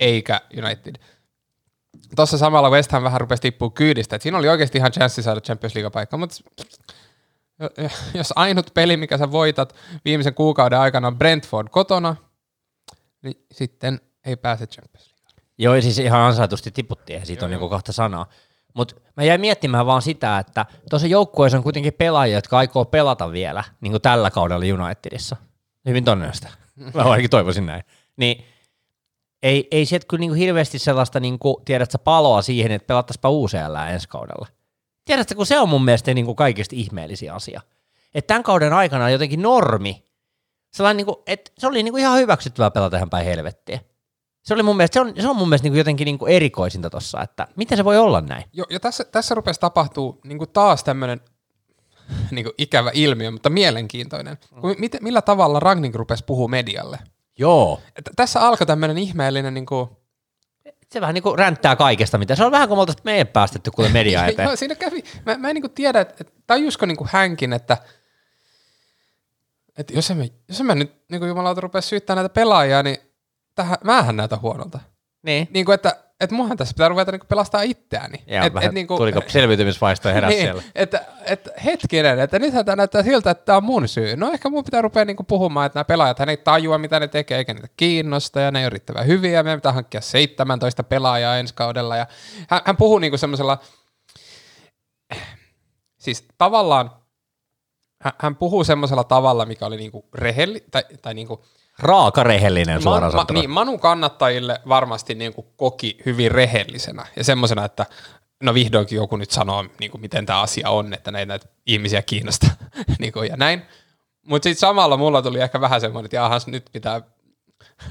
[0.00, 0.94] eikä United.
[2.16, 5.40] Tuossa samalla West Ham vähän rupesi tippua kyydistä, että siinä oli oikeasti ihan chanssi saada
[5.40, 6.36] Champions League-paikka, mutta
[8.14, 9.74] jos ainut peli, mikä sä voitat
[10.04, 12.16] viimeisen kuukauden aikana on Brentford kotona,
[13.22, 15.44] niin sitten ei pääse Champions League.
[15.58, 18.26] Joo, siis ihan ansaitusti tiputtiin, ja siitä on niinku kahta sanaa.
[18.74, 23.32] Mutta mä jäin miettimään vaan sitä, että tuossa joukkueessa on kuitenkin pelaajia, jotka aikoo pelata
[23.32, 25.36] vielä niin kuin tällä kaudella Unitedissa.
[25.88, 26.48] Hyvin todennäköistä.
[26.94, 27.82] Mä ainakin toivoisin näin.
[28.16, 28.44] Niin
[29.42, 34.08] ei, ei sieltä kyllä niinku hirveästi sellaista, niinku, tiedätkö, paloa siihen, että pelattaisipa UCL ensi
[34.08, 34.46] kaudella.
[35.04, 37.60] Tiedätkö, kun se on mun mielestä niinku kaikista ihmeellisiä asia.
[38.14, 40.04] Että tämän kauden aikana jotenkin normi,
[40.72, 43.80] sellainen niinku, että se oli niinku ihan hyväksyttävää pelata ihan päin helvettiä.
[44.42, 47.22] Se, oli mun mielestä, se, on, se on mun mielestä niinku jotenkin niinku erikoisinta tossa,
[47.22, 48.44] että miten se voi olla näin?
[48.52, 51.20] Jo, ja tässä, tässä rupesi tapahtuu niin taas tämmöinen
[52.30, 54.38] niin ikävä ilmiö, mutta mielenkiintoinen.
[54.60, 56.98] Kun, miten, millä tavalla Ragnik rupesi puhua medialle?
[57.38, 57.80] Joo.
[57.96, 59.88] Et tässä alkoi tämmöinen ihmeellinen, niin kuin,
[60.94, 63.88] Se vähän niinku ränttää kaikesta, mitä se on vähän kuin me oltaisiin meidän päästetty kuule
[63.88, 64.46] media eteen.
[64.46, 65.04] Joo, siinä kävi.
[65.26, 67.76] Mä, mä en niin tiedä, että et, tajusko niin hänkin, että
[69.78, 72.82] et jos, en mä, jos en mä nyt niin kuin jumalauta rupea syyttämään näitä pelaajia,
[72.82, 72.96] niin
[73.54, 74.80] tähän, mähän näytä huonolta.
[75.22, 75.48] niin.
[75.50, 78.24] Niin kuin, että et munhan tässä pitää ruveta niin pelastaa itseäni.
[78.26, 80.62] Ja et, vähän et, niin kuin, tuliko selviytymisvaistoja heräs niin, siellä.
[80.74, 84.16] Että, että hetkinen, että nythän tämä näyttää siltä, että tämä on mun syy.
[84.16, 87.08] No ehkä mun pitää rupea niinku puhumaan, että nämä pelaajat hän ei tajua, mitä ne
[87.08, 91.38] tekee, eikä niitä kiinnosta, ja ne ei ole riittävän hyviä, meidän pitää hankkia 17 pelaajaa
[91.38, 91.96] ensi kaudella.
[91.96, 92.06] Ja
[92.48, 93.58] hän, hän puhuu niinku semmoisella,
[95.98, 96.90] siis tavallaan,
[98.02, 101.44] hän, hän puhuu semmoisella tavalla, mikä oli niinku rehelli, tai, tai niinku,
[101.78, 107.24] Raaka rehellinen suoraan Ma, ma, niin, Manu kannattajille varmasti niin kuin koki hyvin rehellisenä ja
[107.24, 107.86] semmoisena, että
[108.42, 112.02] no vihdoinkin joku nyt sanoo, niin kuin miten tämä asia on, että näitä, näitä ihmisiä
[112.02, 112.50] kiinnostaa
[113.00, 113.62] niin kuin, ja näin.
[114.26, 117.00] Mutta sitten samalla mulla tuli ehkä vähän semmoinen, että jahas, nyt pitää,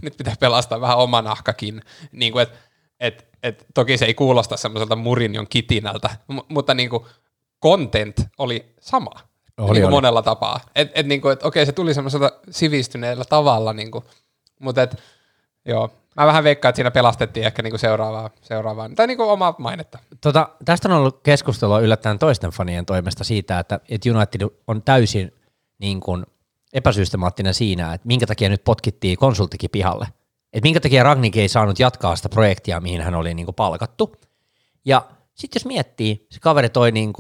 [0.02, 1.82] nyt pitää pelastaa vähän oma nahkakin.
[2.12, 2.54] Niin kuin, et,
[3.00, 7.06] et, et, toki se ei kuulosta semmoiselta Murinjon kitinältä, m- mutta niin kuin,
[7.64, 9.12] content oli sama.
[9.58, 9.92] Oli, niin kuin oli.
[9.92, 10.60] monella tapaa.
[10.76, 14.04] Et, et, niin kuin, et, okei, se tuli semmoiselta sivistyneellä tavalla, niin kuin,
[14.60, 15.02] mutta et,
[15.66, 19.30] joo, mä vähän veikkaan, että siinä pelastettiin ehkä niin kuin seuraavaa, seuraavaa, tai niin kuin
[19.30, 20.00] omaa mainetta.
[20.22, 25.32] Tota, tästä on ollut keskustelua yllättäen toisten fanien toimesta siitä, että, että United on täysin
[25.80, 26.26] niin kuin
[26.74, 30.08] epäsystemaattinen siinä, että minkä takia nyt potkittiin konsulttikin pihalle.
[30.54, 34.16] Että minkä takia Ragnik ei saanut jatkaa sitä projektia, mihin hän oli niin palkattu.
[34.86, 35.06] Ja
[35.36, 37.14] sitten jos miettii, se kaveri toi niin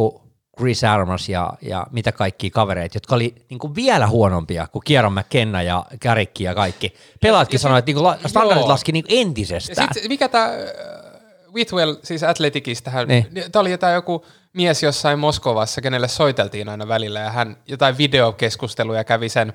[0.58, 5.14] Chris Armas ja, ja mitä kaikki kavereita, jotka oli niin kuin vielä huonompia kuin Kieron
[5.14, 6.94] McKenna ja Kärikki ja kaikki.
[7.22, 8.70] Pelaatkin sanoivat, että niin la- standardit joo.
[8.70, 9.90] Laski niin entisestään.
[9.94, 10.50] sitten mikä tämä
[11.54, 13.28] Whitwell, siis Athleticista, hän, Niin.
[13.52, 19.04] tämä oli jotain joku mies jossain Moskovassa, kenelle soiteltiin aina välillä, ja hän jotain videokeskusteluja
[19.04, 19.54] kävi sen,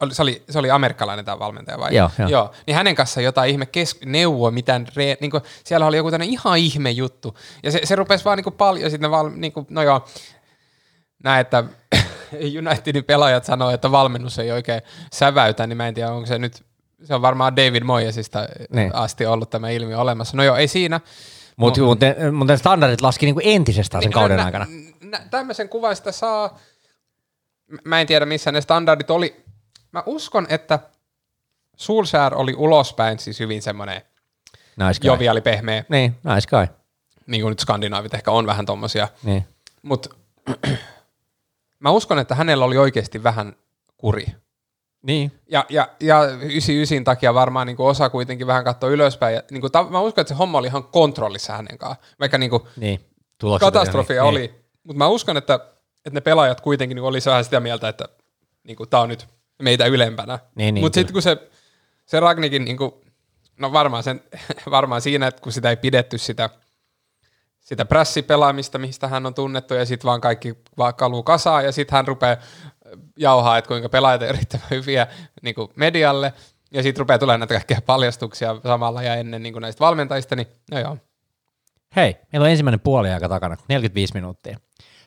[0.00, 1.96] oli- se oli, se oli amerikkalainen tämä valmentaja vai?
[1.96, 2.28] Joo, joo.
[2.28, 6.10] Joo, niin hänen kanssa jotain ihme kes- neuvoa, mitään, re- niin kuin, siellä oli joku
[6.10, 9.52] tämmöinen ihan ihme juttu, ja se, se rupesi vaan niin kuin paljon, sitten val, niin
[9.52, 10.04] kuin, no joo,
[11.24, 11.64] näin, että
[12.58, 16.62] Unitedin pelaajat sanoo, että valmennus ei oikein säväytä, niin mä en tiedä, onko se nyt,
[17.04, 18.94] se on varmaan David Moyesista Niin.
[18.94, 20.36] asti ollut tämä ilmiö olemassa.
[20.36, 21.00] No joo, ei siinä.
[21.56, 24.66] Mutta muuten, muuten standardit laski niin kuin entisestään sen kauden nä, aikana.
[25.00, 26.58] Nä, tämmöisen kuvan sitä saa,
[27.84, 29.44] mä en tiedä missä ne standardit oli.
[29.92, 30.78] Mä uskon, että
[31.76, 34.02] Solskjaer oli ulospäin siis hyvin semmoinen
[34.76, 36.66] Nice joviali pehmeä, Niin, nice guy.
[37.26, 39.08] niin kuin nyt skandinaavit ehkä on vähän tommosia.
[39.22, 39.44] Niin.
[39.82, 40.08] Mutta
[41.80, 43.56] mä uskon, että hänellä oli oikeasti vähän
[43.96, 44.26] kuri.
[45.02, 45.32] Niin.
[45.48, 49.34] Ja, ja, ja 99 takia varmaan niin osa kuitenkin vähän katsoi ylöspäin.
[49.34, 52.08] Ja, niin kuin, ta- mä uskon, että se homma oli ihan kontrollissa hänen kanssaan.
[52.20, 53.04] Vaikka niin kuin, Niin.
[53.38, 54.38] Tulokset katastrofia oli.
[54.38, 54.54] oli.
[54.82, 58.08] Mutta mä uskon, että, että ne pelaajat kuitenkin niin oli vähän sitä mieltä, että
[58.64, 59.28] niin kuin, tämä on nyt
[59.60, 60.38] meitä ylempänä.
[60.54, 61.50] Niin, niin, Mutta sitten kun se,
[62.06, 62.92] se Ragnikin, niin kuin,
[63.58, 64.20] no varmaan, sen,
[64.70, 66.50] varmaan siinä, että kun sitä ei pidetty sitä,
[67.60, 71.96] sitä prässipelaamista, mistä hän on tunnettu, ja sitten vaan kaikki vaan kaluu kasaan, ja sitten
[71.96, 72.36] hän rupeaa
[73.16, 75.06] jauhaa, että kuinka pelaajat on erittäin hyviä
[75.42, 76.32] niin kuin medialle,
[76.72, 80.46] ja sitten rupeaa tulemaan näitä kaikkia paljastuksia samalla ja ennen niin kuin näistä valmentajista, niin
[80.70, 80.98] no joo.
[81.96, 84.58] Hei, meillä on ensimmäinen puoliaika takana, 45 minuuttia.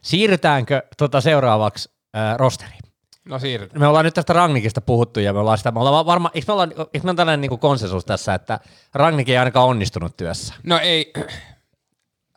[0.01, 2.92] Siirrytäänkö tota seuraavaksi äh, rosteriin?
[3.25, 3.79] No siirrytään.
[3.79, 6.53] Me ollaan nyt tästä Rangnikista puhuttu ja me ollaan sitä, me ollaan varma, eikö me,
[6.53, 8.59] ollaan, eikö me on tällainen niin konsensus tässä, että
[8.93, 10.53] Rangnik ei ainakaan onnistunut työssä.
[10.63, 11.13] No ei,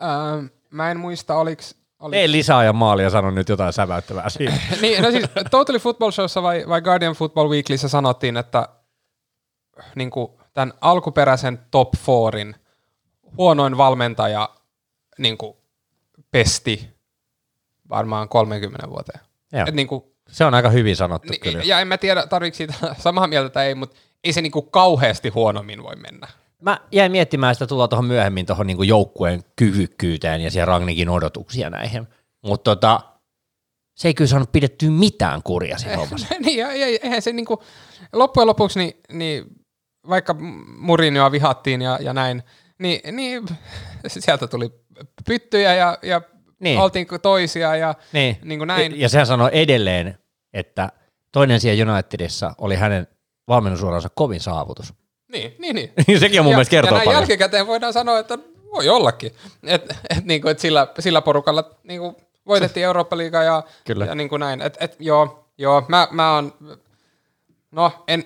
[0.03, 2.17] äh, mä en muista, oliks, oliks...
[2.17, 4.59] Ei lisää ja maalia sano nyt jotain säväyttävää siinä.
[4.83, 8.69] niin, no siis Totally Football Showssa vai, vai Guardian Football Weeklyssä sanottiin, että
[9.95, 12.55] niin kuin tämän alkuperäisen top fourin
[13.37, 14.49] huonoin valmentaja
[15.19, 15.57] niin kuin
[16.31, 16.97] pesti
[17.89, 19.21] varmaan 30 vuoteen.
[19.53, 19.65] Joo.
[19.67, 21.63] Et niin kuin, Se on aika hyvin sanottu ni, kyllä.
[21.65, 24.71] ja en mä tiedä, tarvitsi siitä samaa mieltä tai ei, mutta ei se niin kuin
[24.71, 26.29] kauheasti huonommin voi mennä.
[26.63, 31.71] Mä jäin miettimään sitä tulla tuohon myöhemmin tuohon niin joukkueen kyvykkyyteen ja siihen Rangnikin odotuksia
[31.71, 32.09] näihin.
[32.43, 33.01] Mutta tota,
[33.95, 36.27] se ei kyllä saanut pidettyä mitään kuria siinä hommassa.
[36.45, 37.63] niin, ja, ja, eihän se niinku,
[38.13, 39.45] loppujen lopuksi, niin, niin
[40.09, 40.37] vaikka
[40.79, 42.43] Murinioa vihattiin ja, ja näin,
[42.79, 43.45] niin, niin
[44.07, 44.71] sieltä tuli
[45.27, 46.21] pyttyjä ja, ja
[46.61, 46.81] Niin.
[46.81, 48.39] oltiin toisia ja Niin.
[48.43, 49.01] niin kuin näin.
[49.01, 50.19] Ja, sehän sanoi edelleen,
[50.53, 50.89] että
[51.33, 53.09] toinen siellä Unitedissa oli hänen
[53.49, 54.95] valmennusuransa kovin saavutus.
[55.33, 55.93] Niin, niin, niin.
[56.21, 57.21] Sekin on mun ja, mielestä kertoo ja paljon.
[57.21, 58.39] jälkikäteen voidaan sanoa, että
[58.73, 59.33] voi ollakin.
[59.63, 64.05] Et, et, niin kuin, et sillä, sillä porukalla niin kuin voitettiin Eurooppa-liigaa ja, Kyllä.
[64.05, 64.63] ja niin kuin näin.
[64.63, 66.55] Et, et, joo, joo mä, mä oon,
[67.71, 68.25] no en,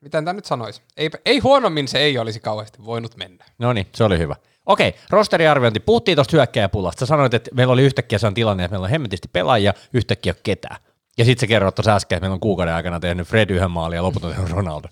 [0.00, 0.82] miten tämä nyt sanoisi?
[0.96, 3.44] Ei, ei huonommin se ei olisi kauheasti voinut mennä.
[3.58, 4.36] No niin, se oli hyvä.
[4.66, 5.80] Okei, rosteriarviointi.
[5.80, 7.00] Puhuttiin tuosta hyökkäjäpulasta.
[7.00, 10.34] Sä sanoit, että meillä oli yhtäkkiä se on tilanne, että meillä on hemmetisti pelaajia, yhtäkkiä
[10.42, 10.76] ketään.
[11.18, 13.96] Ja sitten sä kerroit tuossa äsken, että meillä on kuukauden aikana tehnyt Fred yhden maalin
[13.96, 14.88] ja loput on tehnyt Ronaldo.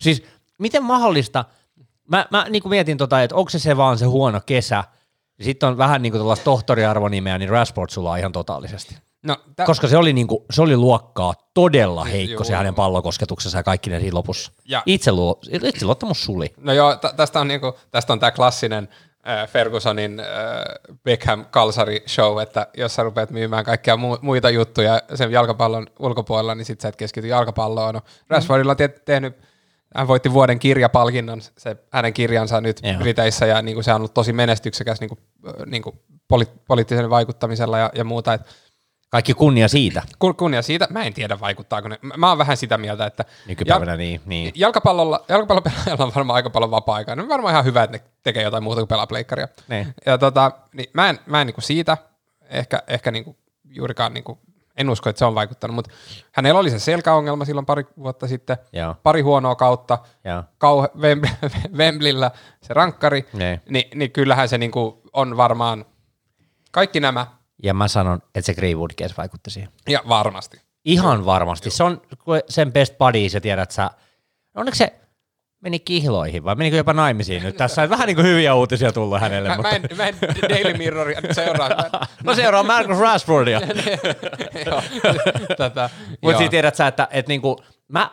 [0.00, 0.22] Siis
[0.58, 1.44] miten mahdollista,
[2.08, 4.84] mä, mä niin mietin tota, että onko se se vaan se huono kesä,
[5.40, 8.96] sitten on vähän niin kuin tuollaista tohtoriarvonimeä, niin Rashford sulaa ihan totaalisesti.
[9.22, 12.44] No, tä, Koska se oli, niinku, se oli luokkaa todella heikko Juu.
[12.44, 14.52] se hänen pallokosketuksensa ja kaikki ne siinä lopussa.
[14.64, 16.52] Ja- Itseluo, itseluottamus suli.
[16.56, 18.88] no joo, tä, tästä on, niinku, tästä on tämä klassinen
[19.46, 20.26] Fergusonin äh,
[21.04, 26.54] Beckham kalsari show, että jos sä rupeat myymään kaikkia mu- muita juttuja sen jalkapallon ulkopuolella,
[26.54, 27.94] niin sit sä et keskity jalkapalloon.
[27.94, 29.36] No, Rashfordilla on te- tehnyt
[29.96, 32.98] hän voitti vuoden kirjapalkinnon, se hänen kirjansa nyt Joo.
[32.98, 35.20] Briteissä, ja niin kuin se on ollut tosi menestyksekäs niin kuin,
[35.66, 38.34] niin kuin poli- poliittisen vaikuttamisella ja, ja muuta.
[38.34, 38.40] Et
[39.12, 40.02] Kaikki kunnia siitä.
[40.18, 41.98] kun- kunnia siitä, mä en tiedä vaikuttaako ne.
[42.16, 44.52] Mä, oon vähän sitä mieltä, että Nykypäivänä niin, niin.
[44.54, 47.16] jalkapallolla, jalkapallopelaajalla on varmaan aika paljon vapaa-aikaa.
[47.16, 49.48] Ne on varmaan ihan hyvä, että ne tekee jotain muuta kuin pelaa pleikkaria.
[49.68, 49.94] Niin.
[50.06, 51.96] Ja tota, niin mä en, mä en niin siitä
[52.48, 54.38] ehkä, ehkä niin juurikaan, niin kuin,
[54.76, 55.90] en usko, että se on vaikuttanut, mutta
[56.32, 58.94] hänellä oli se selkäongelma silloin pari vuotta sitten, Joo.
[59.02, 59.98] pari huonoa kautta,
[60.58, 62.30] kauhe, Wemb- Wembleyllä
[62.62, 63.60] se rankkari, Niin.
[63.68, 65.84] niin, niin kyllähän se niin kuin on varmaan
[66.70, 67.26] kaikki nämä,
[67.62, 69.70] Ja mä sanon, että se Greenwood case vaikutti siihen.
[69.88, 70.60] ja varmasti.
[70.84, 71.70] Ihan varmasti.
[71.70, 72.02] Se on
[72.48, 73.90] sen best buddy, sä tiedät sä.
[74.54, 74.92] Onneksi se
[75.60, 77.90] meni kihloihin vai menikö jopa naimisiin nyt tässä?
[77.90, 79.48] Vähän niin kuin hyviä uutisia tullut hänelle.
[79.48, 79.70] Mä, mutta...
[79.70, 80.14] mä, en, mä en
[80.48, 81.68] Daily Mirroria seuraa.
[81.92, 83.60] Mä- No seuraa Marcus Rashfordia.
[84.66, 84.82] Joo,
[85.58, 86.38] tätä, Mutta joo.
[86.38, 88.10] siis tiedät sä, että, että niinku, mä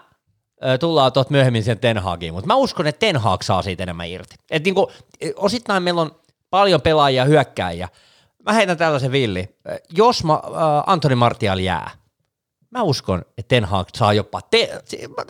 [0.79, 4.07] tullaan tuot myöhemmin sen Ten Hagiin, mutta mä uskon, että Ten Hag saa siitä enemmän
[4.07, 4.35] irti.
[4.51, 4.91] Et niinku,
[5.35, 6.19] osittain meillä on
[6.49, 7.89] paljon pelaajia hyökkääjiä.
[8.49, 9.55] Mä heitän tällaisen villi.
[9.89, 10.39] Jos mä, äh,
[10.85, 11.91] Antoni Martial jää,
[12.71, 14.81] mä uskon, että Ten Hag saa jopa, te,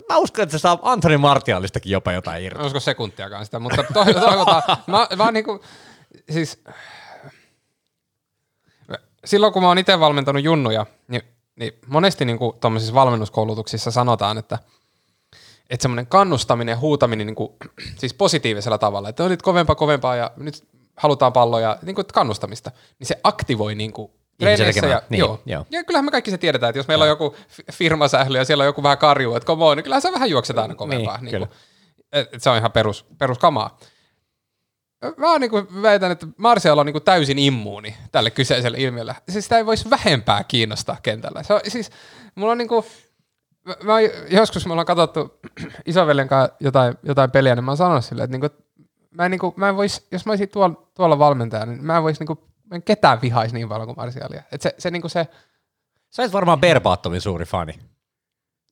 [0.08, 2.60] mä, uskon, että se saa Antoni Martialistakin jopa jotain irti.
[2.60, 4.62] En usko sekuntiakaan sitä, mutta to- toivotaan.
[4.86, 5.60] Mä, mä niinku,
[6.30, 6.62] siis,
[9.24, 11.22] silloin kun mä oon itse valmentanut junnuja, niin,
[11.56, 14.58] niin monesti niinku tuommoisissa valmennuskoulutuksissa sanotaan, että
[15.70, 17.56] että semmoinen kannustaminen ja huutaminen niinku,
[17.96, 20.64] siis positiivisella tavalla, että nyt kovempaa, kovempaa ja nyt
[21.00, 24.64] halutaan palloja, niinku kannustamista, niin se aktivoi niinku treeneissä.
[24.66, 24.90] tekemään.
[24.90, 25.40] Ja, Niin, joo.
[25.46, 25.66] joo.
[25.70, 28.62] ja kyllähän me kaikki se tiedetään, että jos meillä on joku fi- firmasähly ja siellä
[28.62, 31.18] on joku vähän karju, että come on, niin kyllähän sä vähän juokset aina kovempaa.
[31.20, 31.50] Niin, Niin, kuin,
[32.12, 33.78] et, se on ihan perus, peruskamaa.
[35.16, 39.14] Mä oon niinku väitän, että Martial on niinku täysin immuuni tälle kyseiselle ilmiölle.
[39.28, 41.42] Siis sitä ei voisi vähempää kiinnostaa kentällä.
[41.42, 41.90] Se on, siis,
[42.34, 42.84] mulla on niinku,
[43.66, 45.40] mä, mä oon, joskus me ollaan katsottu
[45.86, 48.64] isoveljen kanssa jotain, jotain peliä, niin mä oon sanonut silleen, että niinku,
[49.14, 52.02] mä en, niinku, mä en vois, jos mä olisin tuolla, tuolla valmentaja, niin mä en
[52.02, 54.42] vois niinku, mä en ketään vihaisi niin paljon kuin Martialia.
[54.52, 55.26] Et se, se, niinku se,
[56.10, 57.72] Sä oot varmaan Berbaattomin suuri fani,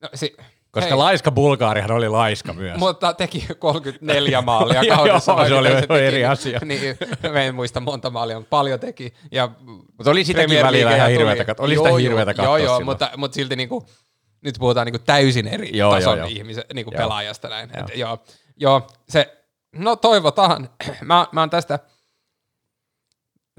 [0.02, 0.36] no, si,
[0.70, 2.78] koska hei, laiska Bulgaarihan oli laiska myös.
[2.78, 5.48] Mutta teki 34 maalia Joo, kaudessa.
[5.48, 6.60] se oli vaikka teki- eri asia.
[6.64, 6.96] Niin,
[7.32, 9.14] mä en muista monta maalia, mutta paljon teki.
[9.32, 9.48] Ja
[9.96, 12.56] Mutta oli sitäkin välillä ihan hirveätä tuli- kat- oli sitä Joo, hirveätä joo, katsoa Joo,
[12.58, 12.84] joo, silloin.
[12.84, 13.86] mutta, mutta silti niinku,
[14.44, 16.36] nyt puhutaan niin kuin täysin eri Joo, tason joo, joo.
[16.36, 17.02] ihmisen, niin kuin Joo.
[17.02, 17.70] pelaajasta näin.
[17.76, 17.84] Joo.
[17.88, 18.18] Et, joo,
[18.56, 19.37] joo, se,
[19.72, 20.70] no toivotaan.
[21.04, 21.78] mä, mä oon tästä,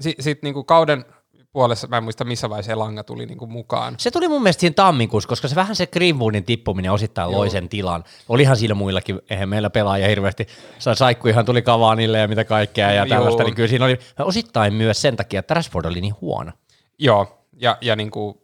[0.00, 1.04] sitten sit niin kuin kauden
[1.52, 3.94] puolessa, mä en muista missä vaiheessa Elanga tuli niin kuin mukaan.
[3.98, 7.68] Se tuli mun mielestä siinä tammikuussa, koska se vähän se Greenwoodin tippuminen osittain loi sen
[7.68, 8.04] tilan.
[8.28, 10.46] Olihan siinä muillakin, eihän meillä pelaajia hirveästi,
[10.78, 13.06] Sa- Saikku ihan tuli Cavaniille ja mitä kaikkea ja Joo.
[13.06, 16.52] tällaista, niin kyllä siinä oli osittain myös sen takia, että Rashford oli niin huono.
[16.98, 18.34] Joo, ja, ja niin kuin,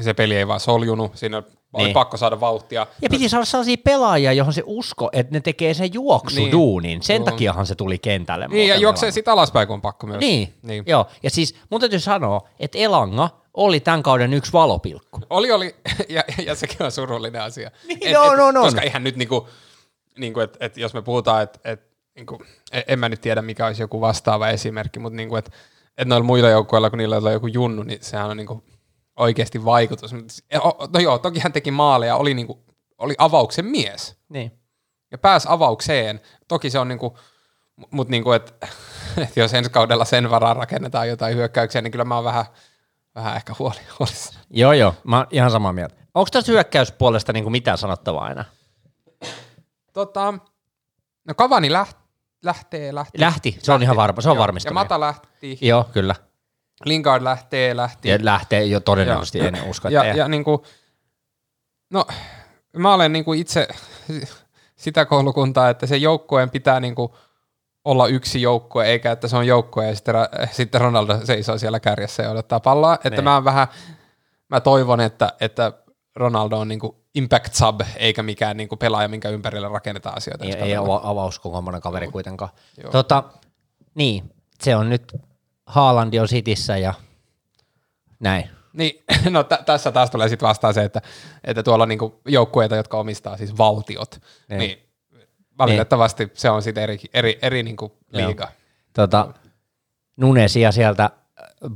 [0.00, 1.42] se peli ei vaan soljunut, siinä
[1.74, 1.94] oli Niin.
[1.94, 2.86] pakko saada vauhtia.
[3.02, 7.02] Ja piti saada sellaisia pelaajia, johon se usko, että ne tekee sen juoksuduunin.
[7.02, 7.24] Sen Joo.
[7.24, 8.48] takiahan se tuli kentälle.
[8.48, 10.20] Niin, ja juoksee sitten alaspäin, kun on pakko myös.
[10.20, 10.84] Niin, niin.
[10.86, 11.06] joo.
[11.22, 15.20] Ja siis mun täytyy sanoa, että Elanga oli tämän kauden yksi valopilkku.
[15.30, 15.74] Oli, oli,
[16.08, 17.70] ja, ja sekin on surullinen asia.
[17.88, 18.62] Niin, on, on, on.
[18.64, 19.48] Koska eihän nyt niinku,
[20.18, 21.82] niinku että et jos me puhutaan, että et,
[22.14, 22.38] niinku,
[22.72, 25.50] en, en mä nyt tiedä mikä olisi joku vastaava esimerkki, mutta niinku, että
[25.98, 28.64] et noilla muilla joukkueilla, kun niillä on joku junnu, niin sehän on niinku
[29.16, 30.12] oikeasti vaikutus.
[30.64, 32.64] O- No joo, toki hän teki maaleja, oli, niinku,
[32.98, 34.16] oli avauksen mies.
[34.28, 34.52] Niin.
[35.10, 36.20] Ja pääsi avaukseen.
[36.48, 37.18] Toki se on niinku,
[37.90, 38.66] mutta niinku, että
[39.22, 42.44] et jos ensi kaudella sen varaan rakennetaan jotain hyökkäyksiä, niin kyllä mä oon vähän,
[43.14, 44.44] vähän ehkä huoli, huolissani.
[44.50, 45.94] Joo, joo, mä oon ihan samaa mieltä.
[46.14, 48.44] Onko tässä hyökkäyspuolesta niin kuin mitään sanottavaa enää?
[49.92, 50.34] Tota,
[51.28, 51.96] no Kavani läht,
[52.42, 53.20] lähtee, lähtee.
[53.20, 54.70] Lähti, se on ihan varma, se on varmistunut.
[54.70, 56.14] Ja Mata lähti, Joo, kyllä.
[56.84, 58.08] Lingard lähtee, lähti.
[58.08, 59.46] Ja lähtee jo todennäköisesti, Joo.
[59.48, 60.16] en usko, että ja, jää.
[60.16, 60.64] ja niinku,
[61.90, 62.06] no
[62.76, 63.68] mä olen niinku itse
[64.76, 67.16] sitä koulukuntaa, että se joukkueen pitää niinku
[67.84, 70.14] olla yksi joukkue, eikä että se on joukkue ja sitten,
[70.52, 72.94] sitten Ronaldo seisoo siellä kärjessä ja odottaa palloa.
[72.94, 73.24] Että Niin.
[73.24, 73.66] mä vähän,
[74.48, 75.72] mä toivon, että, että
[76.16, 80.44] Ronaldo on niinku impact sub, eikä mikään niinku pelaaja, minkä ympärillä rakennetaan asioita.
[80.44, 82.50] ei, ei avauskokoonpanon kaveri kuitenkaan.
[82.82, 82.90] Joo.
[82.92, 83.24] Tota,
[83.94, 85.12] niin, se on nyt,
[85.66, 86.94] Haalandi on Cityssä ja
[88.20, 88.50] näin.
[88.72, 91.02] Niin, no t- tässä taas tulee sitten vastaan se, että,
[91.44, 94.58] että tuolla on niinku joukkueita, jotka omistaa siis valtiot, Niin.
[94.58, 94.78] niin,
[95.10, 98.48] niin valitettavasti se on sitten eri, eri, eri niinku liiga.
[98.92, 99.34] Tota,
[100.16, 101.10] Nunesia sieltä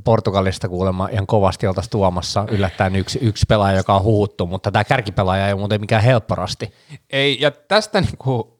[0.03, 4.83] Portugalista kuulemma ihan kovasti oltaisiin tuomassa yllättäen yksi, yksi pelaaja, joka on huhuttu, mutta tämä
[4.83, 6.73] kärkipelaaja ei ole muuten mikään helpporasti.
[7.09, 8.59] Ei, ja tästä, niinku,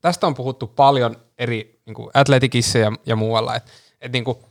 [0.00, 4.44] tästä on puhuttu paljon eri niinku Atletikissa ja, ja muualla, että et niinku,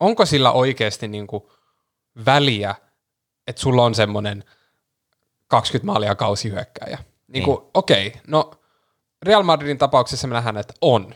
[0.00, 1.52] onko sillä oikeasti niinku
[2.26, 2.74] väliä,
[3.46, 4.44] että sulla on semmoinen
[5.48, 6.98] 20 maalia kausihyökkääjä.
[7.28, 7.70] Niinku, Niin.
[7.74, 8.50] okei, no
[9.22, 11.14] Real Madridin tapauksessa me nähdään, että on.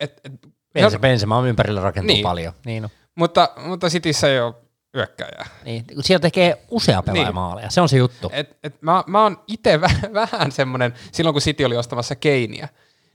[0.00, 0.32] Et, et,
[0.74, 2.22] Bense, Benzema on ympärillä rakentuu Niin.
[2.22, 2.52] paljon.
[2.66, 2.88] Niin, no.
[3.14, 4.54] mutta, mutta Cityssä ei ole
[4.94, 5.46] hyökkääjää.
[5.64, 5.84] niin.
[6.00, 7.34] Siellä tekee usea pelaaja Niin.
[7.34, 8.30] maaleja, se on se juttu.
[8.32, 12.68] Et, et mä, mä oon itse väh, vähän semmoinen, silloin kun City oli ostamassa Keiniä,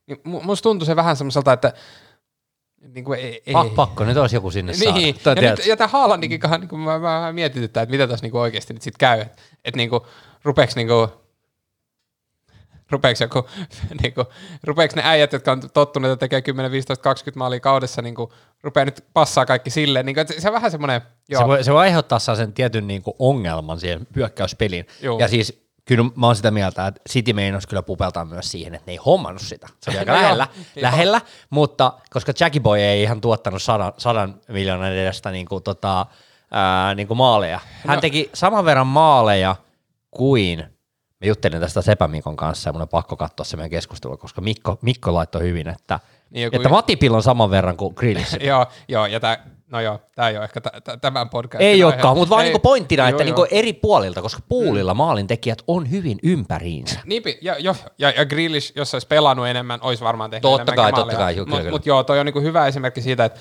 [0.07, 1.73] niin mu- musta tuntui se vähän semmoiselta, että
[2.93, 4.97] niin kuin ei, ei, Pa- pakko nyt olisi joku sinne saada.
[4.97, 7.91] niin, Tai ja, tiedät- nyt, ja tämä Haalandikin kanssa, niin mä, mä vähän mietityttää, että
[7.91, 9.21] mitä tässä niin oikeasti nyt sitten käy.
[9.21, 10.01] Että et, niin kuin,
[10.43, 11.07] rupeeks niin kuin,
[12.91, 13.43] rupeeks, joku,
[14.01, 14.27] niin kuin,
[14.63, 18.29] rupeeks ne äijät, jotka on tottuneet ja tekee 10, 15, 20 maalia kaudessa, niin kuin,
[18.63, 20.05] rupeaa nyt passaa kaikki silleen.
[20.05, 22.87] Niin kuin, että se on vähän semmoinen, joo, Se voi, se voi aiheuttaa sen tietyn
[22.87, 24.85] niin kuin ongelman siihen hyökkäyspeliin.
[25.01, 25.19] Joo.
[25.19, 28.85] Ja siis kyllä mä oon sitä mieltä, että City meinasi kyllä pupeltaa myös siihen, että
[28.87, 29.67] ne ei hommannut sitä.
[29.81, 30.47] Se oli aika lähellä,
[30.81, 36.05] lähellä, mutta koska Jackie Boy ei ihan tuottanut sadan, sadan miljoonan edestä niin kuin, tota,
[36.51, 37.59] ää, niin kuin maaleja.
[37.87, 38.01] Hän No.
[38.01, 39.55] teki saman verran maaleja
[40.11, 40.59] kuin,
[41.21, 44.41] me juttelin tästä Sepä Mikon kanssa ja mun on pakko katsoa se meidän keskustelua, koska
[44.41, 48.37] Mikko, Mikko laittoi hyvin, että, Niin joku- että Matipilla on saman verran kuin Grealish.
[48.45, 51.85] joo, joo, ja tää, no joo, tämä ei ole ehkä t- tämän podcastin Ei aihe.
[51.85, 53.47] olekaan, mutta vaan Ei, niinku pointtina, että joo, niinku joo.
[53.51, 56.99] eri puolilta, koska puulilla maalintekijät on hyvin ympäriinsä.
[57.05, 60.93] Niinpi, ja, jo, ja, ja Grealish, jos olisi pelannut enemmän, olisi varmaan tehnyt Totta enemmänkin
[60.95, 61.71] kai, totta kai, joo, kyllä, Mut, kyllä.
[61.71, 63.39] mut joo, toi on niinku hyvä esimerkki siitä, että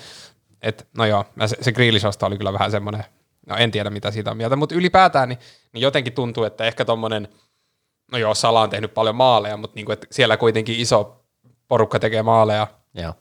[0.61, 3.03] et, no joo, mä se, se Grealish-osto oli kyllä vähän semmoinen,
[3.47, 5.39] no en tiedä mitä siitä on mieltä, mutta ylipäätään niin,
[5.73, 7.27] niin jotenkin tuntuu, että ehkä tommonen,
[8.11, 11.25] no joo, Sala on tehnyt paljon maaleja, mutta niinku, että siellä kuitenkin iso
[11.67, 13.13] porukka tekee maaleja, Joo.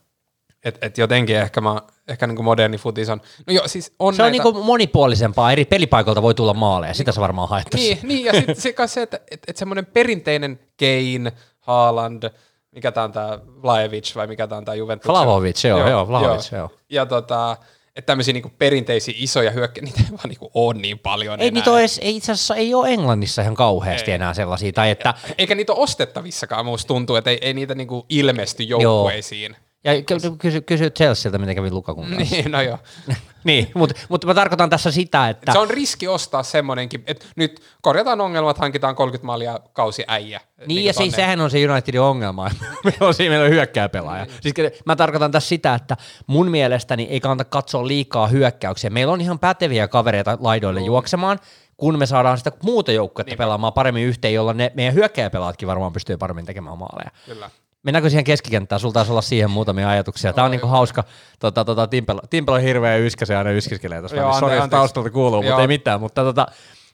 [0.64, 4.22] että et jotenkin ehkä, mä, ehkä niinku moderni futis on, no joo, siis on Se
[4.22, 7.98] on näitä, niinku monipuolisempaa, eri pelipaikoilta voi tulla maaleja, sitä se varmaan haettaisiin.
[8.02, 12.30] Niin, niin ja sitten se, kanssa se, että et, et semmoinen perinteinen Kane, Haaland,
[12.72, 15.08] mikä tää on tää Vlaevic vai mikä tää on tää Juventus.
[15.08, 16.70] Vlahovic, joo, joo, Vlahovic, joo.
[16.90, 17.56] Ja tota,
[17.96, 21.54] että tämmöisiä niinku perinteisiä isoja hyökkäjiä, niitä ei vaan niinku ole niin paljon Ei enää.
[21.54, 24.14] niitä ole edes, ei itse asiassa ei ole Englannissa ihan kauheasti Ei.
[24.14, 28.06] enää sellaisia, tai että, Eikä niitä ole ostettavissakaan, musta tuntuu, että ei, ei niitä niinku
[28.08, 29.56] ilmesty joukkueisiin.
[29.84, 32.34] Ja ky- kysy, kysy Chelsealta, miten kävi Lukakun kanssa.
[32.34, 32.78] Niin, no joo.
[33.44, 37.60] niin, mutta mut mä tarkoitan tässä sitä, että Se on riski ostaa semmoinenkin, että nyt
[37.82, 40.40] korjataan ongelmat, hankitaan 30 maalia kausi äijä.
[40.66, 42.50] Niin, ja siis sehän on se Unitedin ongelma,
[42.84, 44.24] meillä on siinä meillä on hyökkääpelaaja.
[44.24, 44.36] Niin.
[44.40, 48.90] Siis ke- mä tarkoitan tässä sitä, että mun mielestäni ei kannata katsoa liikaa hyökkäyksiä.
[48.90, 51.38] Meillä on ihan päteviä kavereita laidoille juoksemaan,
[51.76, 56.16] kun me saadaan sitä muuta joukkuetta pelaamaan paremmin yhteen, jolla ne meidän hyökkäjäpelaatkin varmaan pystyy
[56.16, 57.10] paremmin tekemään maaleja.
[57.26, 57.50] Kyllä.
[57.82, 58.80] Mennäänkö siihen keskikenttään?
[58.80, 60.32] Sulla taisi olla siihen muutamia ajatuksia.
[60.32, 61.04] Tämä on niinku hauska.
[61.38, 64.16] Tota, tota, Timpel, Timpel on hirveä yskä, ja aina yskiskelee tuossa.
[64.16, 64.40] Joo.
[64.40, 66.00] Sori, jos taustalta kuuluu, mutta ei mitään.
[66.00, 66.46] Mutta, tota,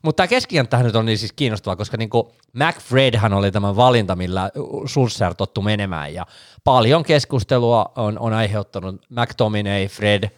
[0.02, 4.50] mutta tämä keskikenttähän nyt on niin siis kiinnostavaa, koska niinku McFredhän oli tämä valinta, millä
[4.86, 6.14] Sulsser tottu menemään.
[6.14, 6.26] Ja
[6.64, 10.30] paljon keskustelua on, on aiheuttanut McTominay, Fred,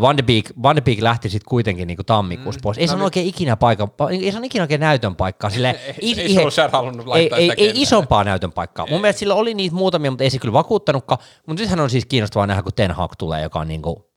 [0.00, 2.78] Van de Beek, Van de Beek lähti sitten kuitenkin niinku tammikuussa pois.
[2.78, 5.50] Ei No se vi- oikein ikinä paikan, ei se on ikinä oikein näytön paikkaa.
[5.50, 5.68] Sille,
[6.02, 7.72] Ei- ei Solskjaer halunnut ei, laittaa ei, ei kentälle.
[7.82, 8.86] isompaa näytön paikkaa.
[8.90, 11.20] Mun mielestä sillä oli niitä muutamia, mutta ei se kyllä vakuuttanutkaan.
[11.46, 14.10] Mutta nythän on siis kiinnostavaa nähdä, kun Ten Hag tulee, joka on niinku,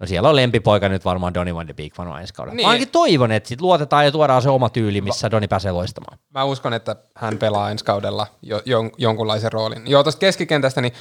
[0.00, 2.56] no siellä on lempipoika nyt varmaan Donny Van de Beek varmaan ensi kaudella.
[2.56, 2.68] Niin.
[2.68, 6.18] Ainakin toivon, että sit luotetaan ja tuodaan se oma tyyli, missä Donny pääsee loistamaan.
[6.34, 9.82] Mä uskon, että hän pelaa ensi kaudella jo, jon, jonkunlaisen roolin.
[9.86, 10.92] Joo, tuosta keskikentästä, niin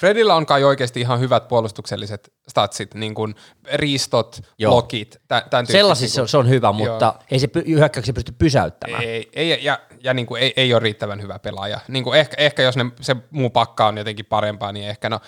[0.00, 3.34] Fredillä on kai oikeasti ihan hyvät puolustukselliset statsit, niin kuin
[3.72, 4.72] riistot, Joo.
[4.72, 5.66] blokit, tä- tämän.
[5.66, 9.02] Sellaisissa se on hyvä, mutta ei se hyökkäyksiä pysty pysäyttämään.
[9.02, 11.80] Ei, ei, ja, ja niin kuin ei, ei ole riittävän hyvä pelaaja.
[11.88, 15.20] Niin kuin ehkä, ehkä jos ne, se muu pakka on jotenkin parempaa, niin ehkä no,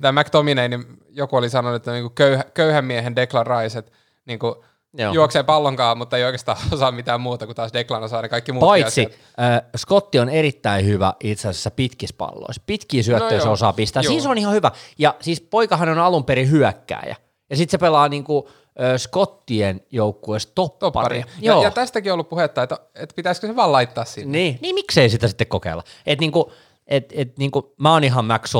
[0.00, 3.92] tämä McTominay, niin joku oli sanonut, että niin kuin köyhä, köyhän miehen Declan Rice, että
[4.26, 4.54] niin kuin
[4.98, 5.12] Joo.
[5.12, 8.60] juoksee pallonkaan, mutta ei oikeastaan osaa mitään muuta kuin taas Declan osaa ne kaikki muut
[8.60, 9.08] Paitsi
[9.40, 12.62] äh, Scotti on erittäin hyvä itse asiassa pitkissä palloissa.
[12.66, 14.02] Pitkiä syöttöjä No se osaa pistää.
[14.02, 14.12] Joo.
[14.12, 14.70] Siis on ihan hyvä.
[14.98, 17.16] Ja siis poikahan on alun perin hyökkääjä.
[17.50, 20.80] Ja sitten se pelaa niinku äh, Scottien joukkueessa Toppari.
[20.80, 21.24] topparia.
[21.40, 21.62] Ja, Joo.
[21.62, 24.38] ja tästäkin on ollut puhetta, että, että pitäisikö se vaan laittaa sinne.
[24.38, 25.82] Niin, niin miksei sitä sitten kokeilla?
[26.06, 26.52] Et niinku,
[26.86, 28.54] et, et niinku, mä oon ihan Max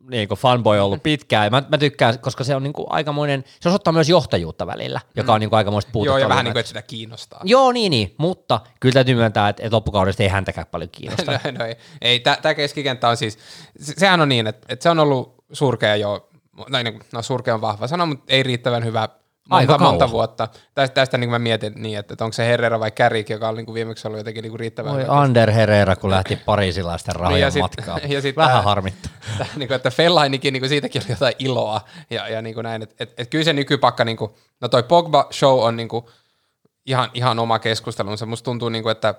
[0.00, 3.68] Sauce niinku fanboy ollut pitkään, ja mä, mä tykkään, koska se on niinku aikamoinen, se
[3.68, 6.10] osoittaa myös johtajuutta välillä, joka on niinku aikamoista puutetta.
[6.10, 7.40] Joo, ja vähän niin kuin, että sitä kiinnostaa.
[7.44, 11.32] Joo, niin, niin, mutta kyllä täytyy myöntää, että, että loppukaudesta ei häntäkään paljon kiinnosta.
[11.44, 13.38] no, no ei, ei tämä keskikenttä on siis,
[13.80, 16.28] se, sehän on niin, että, että se on ollut surkea jo,
[16.68, 19.08] no, niin, kuin- no surkea on vahva sana, mutta ei riittävän hyvä
[19.50, 20.10] Aika monta, kauan.
[20.10, 20.48] vuotta.
[20.74, 23.54] Tästä, tästä niin mä mietin niin, että, että onko se Herrera vai Carrick, joka on
[23.54, 25.12] niin kuin viimeksi ollut jotenkin niin kuin riittävän Voi hyvä.
[25.12, 28.00] Ander Herrera, kun lähti pariisilaisten rahojen Niin, ja sit- matkaan.
[28.12, 29.12] ja sit Vähän harmittaa.
[29.56, 31.80] Niin kuin, että Fellainikin niin kuin siitäkin oli jotain iloa
[32.10, 34.30] ja, ja niin kuin näin, että et, et kyllä se nykypakka, niin kuin,
[34.60, 36.04] no toi Pogba show on niin kuin
[36.86, 38.26] ihan, ihan oma keskustelunsa.
[38.26, 39.14] Musta tuntuu, niin kuin, että,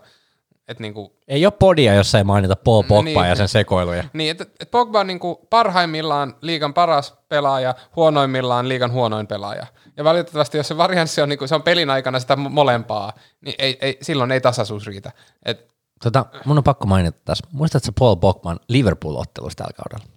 [0.67, 3.29] että niin kuin, Ei ole podia, jossa ei mainita Paul Pogba Niin.
[3.29, 4.03] ja sen sekoiluja.
[4.13, 9.65] Niin, että et Pogba on niinku parhaimmillaan liigan paras pelaaja, huonoimmillaan liigan huonoin pelaaja.
[9.97, 13.55] Ja valitettavasti, jos se varianssi on, niinku, se on pelin aikana sitä mo- molempaa, niin
[13.59, 15.11] ei, ei, silloin ei tasaisuus riitä.
[15.45, 15.71] Et,
[16.03, 17.47] Tota, mun on pakko mainita tässä.
[17.51, 20.13] Muistatko Paul Pogban Liverpool-ottelusta tällä kaudella?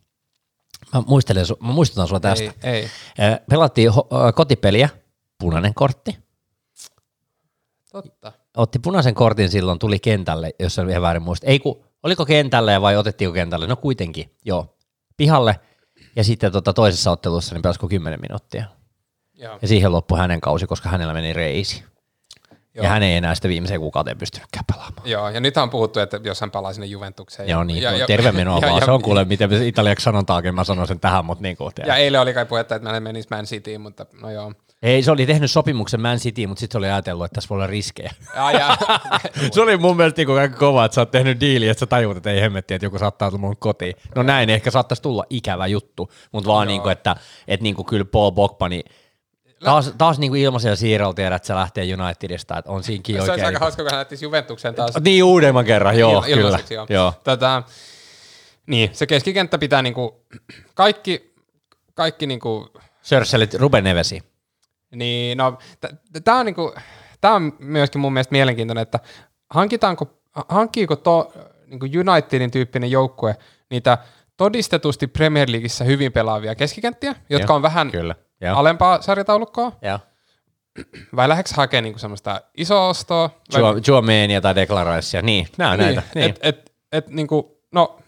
[0.94, 2.52] Mä, muistelen, mä muistutan sua tästä.
[2.62, 3.38] ei, ei.
[3.50, 4.88] Pelattiin ho- kotipeliä,
[5.38, 6.18] punainen kortti.
[7.92, 8.32] Totta.
[8.56, 11.46] Otti punaisen kortin silloin, tuli kentälle, jos en ihan väärin muista.
[11.46, 13.66] Ei kun, oliko kentälle vai otettiinko kentälle?
[13.66, 14.76] No kuitenkin, joo.
[15.16, 15.60] Pihalle.
[16.16, 18.64] Ja sitten tota toisessa ottelussa niin pelasiko 10 minuuttia.
[19.34, 19.58] Joo.
[19.62, 21.84] Ja siihen loppui hänen kausi, koska hänellä meni reisi.
[22.74, 22.84] Joo.
[22.84, 25.08] Ja hän ei enää sitä viimeiseen kuukauteen pystynytkään pelaamaan.
[25.08, 27.48] Joo, ja nyt on puhuttu, että jos hän palaa sinne Juventukseen.
[27.48, 28.74] Joo, niin, ja, ja, ja, terve menoa vaan.
[28.74, 31.96] ja, se on kuule, miten italiaksi sanotaankin, mä sanon sen tähän, mutta niin kuin, ja
[31.96, 34.52] eilen oli kai puhetta, että mä menisi Man Cityin, mutta no joo.
[34.82, 37.56] Ei, se oli tehnyt sopimuksen Man Cityin, mutta sitten se oli ajatellut, että tässä voi
[37.56, 38.10] olla riskejä.
[38.34, 38.76] Ja, ja,
[39.52, 42.16] se oli mun mielestä niin aika kova, että sä oot tehnyt diili, että sä tajut,
[42.16, 43.94] että ei hemmetti, että joku saattaa tulla mun kotiin.
[44.14, 47.16] No näin, ehkä saattaisi tulla ikävä juttu, mutta vaan niin kuin, että,
[47.48, 48.84] että niin kuin kyllä Paul Pogba, niin
[49.64, 53.20] taas, taas niin kuin ilmaisella siirrolla tiedät, että se lähtee Unitedista, että on siinkin se
[53.20, 53.46] olisi oikein.
[53.46, 54.94] aika hauska, kun hän lähtisi Juventukseen taas.
[55.00, 56.58] Niin uudemman kerran, joo, Il- kyllä.
[56.70, 56.86] Joo.
[56.90, 57.12] joo.
[57.24, 57.62] Tätä,
[58.66, 60.26] niin, se keskikenttä pitää niinku,
[60.74, 61.34] kaikki,
[61.94, 62.70] kaikki niinku,
[63.02, 64.22] Sörsselit Ruben Nevesi.
[64.94, 65.58] niin no,
[66.24, 66.74] tämä on niinku,
[67.20, 69.00] tää on myöskin mun mielestä mielenkiintoinen, että
[69.50, 71.32] hankitaanko, hankkiiko to,
[71.66, 73.36] niinku Unitedin tyyppinen joukkue
[73.70, 73.98] niitä
[74.36, 78.14] todistetusti Premier Leagueissa hyvin pelaavia keskikenttiä, jotka Joo, on vähän Kyllä.
[78.40, 78.56] Joo.
[78.56, 79.98] alempaa sarjataulukkoa, Joo.
[81.16, 83.30] vai lähdekö hakea niinku semmoista isoa ostoa?
[83.52, 86.02] vai- Joe, Joe Meenia tai Declan Ricea, niin, nämä on näitä.
[86.14, 86.30] Niin.
[86.30, 87.98] Et, et, et, niinku, no,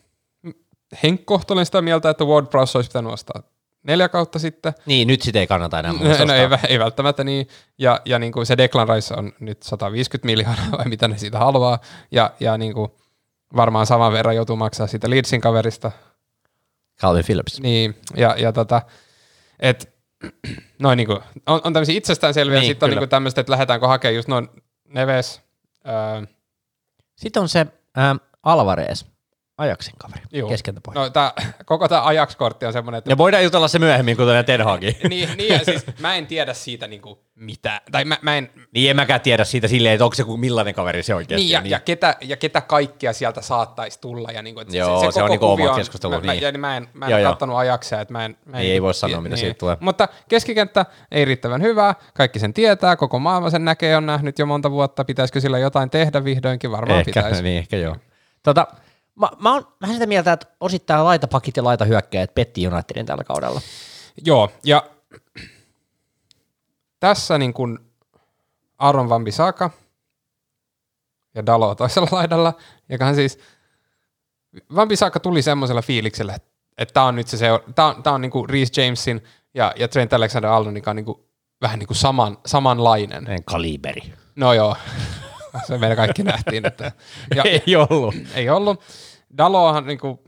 [1.02, 3.42] henkkohto olen sitä mieltä, että Ward Prowse olisi pitänyt ostaa
[3.82, 4.74] neljä kautta sitten.
[4.86, 7.48] niin, nyt sitä ei kannata enää No, no, ei, ei, välttämättä niin.
[7.78, 11.38] Ja, ja niin kuin se Declan Rice on nyt 150 miljoonaa vai mitä ne siitä
[11.38, 11.78] haluaa.
[12.10, 12.90] Ja, ja niin kuin
[13.56, 15.92] varmaan saman verran joutuu maksaa siitä Leedsin kaverista.
[17.00, 17.60] Calvin Phillips.
[17.60, 18.82] Niin, ja, ja tota,
[19.60, 19.95] et,
[20.78, 24.14] noin niin kuin, on, on tämmöisiä itsestäänselviä, Niin, sitten on niin tämmöistä, että lähdetäänkö hakemaan
[24.14, 24.48] just noin
[24.88, 25.42] Neves,
[25.88, 26.26] öö,
[27.16, 27.66] Sitten on se
[27.98, 29.04] ähm, Alvarez.
[29.58, 30.48] Ajaksin kaveri, Juu.
[30.48, 30.94] keskeltä pois.
[30.94, 31.10] No.
[31.10, 31.32] Tää,
[31.64, 34.96] koko tämä Ajax-kortti on semmoinen, että Ja voidaan jutella se myöhemmin, kun tulee Ten Hagin.
[35.08, 37.80] niin, niin, ja siis mä en tiedä siitä niinku mitään.
[37.92, 40.74] Tai mä, mä en, niin en mäkään tiedä siitä silleen, että onko se kuin millainen
[40.74, 41.70] kaveri se oikeasti niin, ja, on.
[41.70, 44.30] ja, ketä, ja ketä kaikkia sieltä saattaisi tulla.
[44.30, 46.42] Ja niinku, että Joo, se koko on niinku oma keskustelu, Mä, mä, niin.
[46.42, 47.30] ja niin mä en, mä en Joo, joo.
[47.30, 48.36] kattonut Ajaxia, että mä en...
[48.44, 49.76] Mä en Ei- ei voi sanoa, mitä siitä tulee.
[49.80, 54.46] Mutta keskikenttä ei riittävän hyvää, kaikki sen tietää, koko maailma sen näkee, on nähnyt jo
[54.46, 57.42] monta vuotta, pitäisikö sillä jotain tehdä vihdoinkin, varmaan ehkä, pitäisi.
[57.42, 57.96] niin, ehkä joo.
[58.42, 58.66] Tota,
[59.20, 63.60] mä, mä oon vähän sitä mieltä, että osittain laitapakit ja laitahyökkäjät petti Unitedin tällä kaudella.
[64.24, 64.90] Joo, ja
[67.00, 67.78] tässä niin kuin
[68.78, 69.70] Aaron Van Bissaka
[71.34, 72.54] ja Dalo toisella laidalla,
[72.88, 73.38] joka siis
[74.74, 76.34] Van Bissaka tuli semmoisella fiiliksellä,
[76.78, 79.72] että tämä on nyt se, seur- tää on, tää on niin kuin Reece Jamesin ja,
[79.76, 81.18] ja Trent Alexander-Arnoldin kanssa niin kuin,
[81.62, 83.44] vähän niin kuin saman, samanlainen.
[83.44, 84.12] Kaliberi.
[84.36, 84.76] No joo,
[85.66, 86.92] se meidän kaikki nähtiin, että
[87.34, 88.14] ja, ei ollut.
[88.34, 88.80] ei ollut.
[89.38, 90.18] Dalohan niin kuin,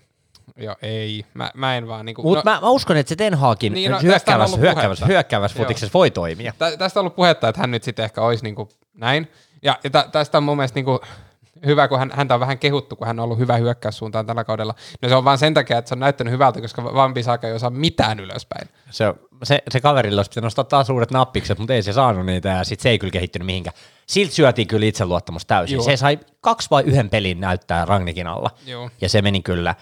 [0.56, 3.16] joo ei, mä, mä en vaan niin kuin, Mutta no, mä, mä, uskon, että se
[3.16, 6.52] Ten Hagin Niin, no, hyökkäävässä, hyökkäävässä, hyökkäävässä futiksessa voi toimia.
[6.58, 9.32] Tä, tästä on ollut puhetta, että hän nyt sitten ehkä olisi niinku näin.
[9.62, 11.00] Ja, ja tä, tästä on mun mielestä niinku
[11.66, 14.74] hyvä, kun hän, häntä on vähän kehuttu, kun hän on ollut hyvä hyökkäyssuuntaan tällä kaudella.
[15.02, 17.52] No se on vaan sen takia, että se on näyttänyt hyvältä, koska Van Bissaka ei
[17.52, 18.68] osaa mitään ylöspäin.
[18.90, 22.48] Se, se, se kaverilla olisi pitänyt nostaa taas uudet nappikset, mutta ei se saanut niitä
[22.48, 23.76] ja sit se ei kyllä kehittynyt mihinkään.
[24.06, 25.74] Siltä syötiin kyllä itseluottamus täysin.
[25.74, 25.84] Joo.
[25.84, 28.50] Se sai kaksi vai yhden pelin näyttää Rangnikin alla.
[28.66, 28.90] Joo.
[29.00, 29.74] Ja se meni kyllä.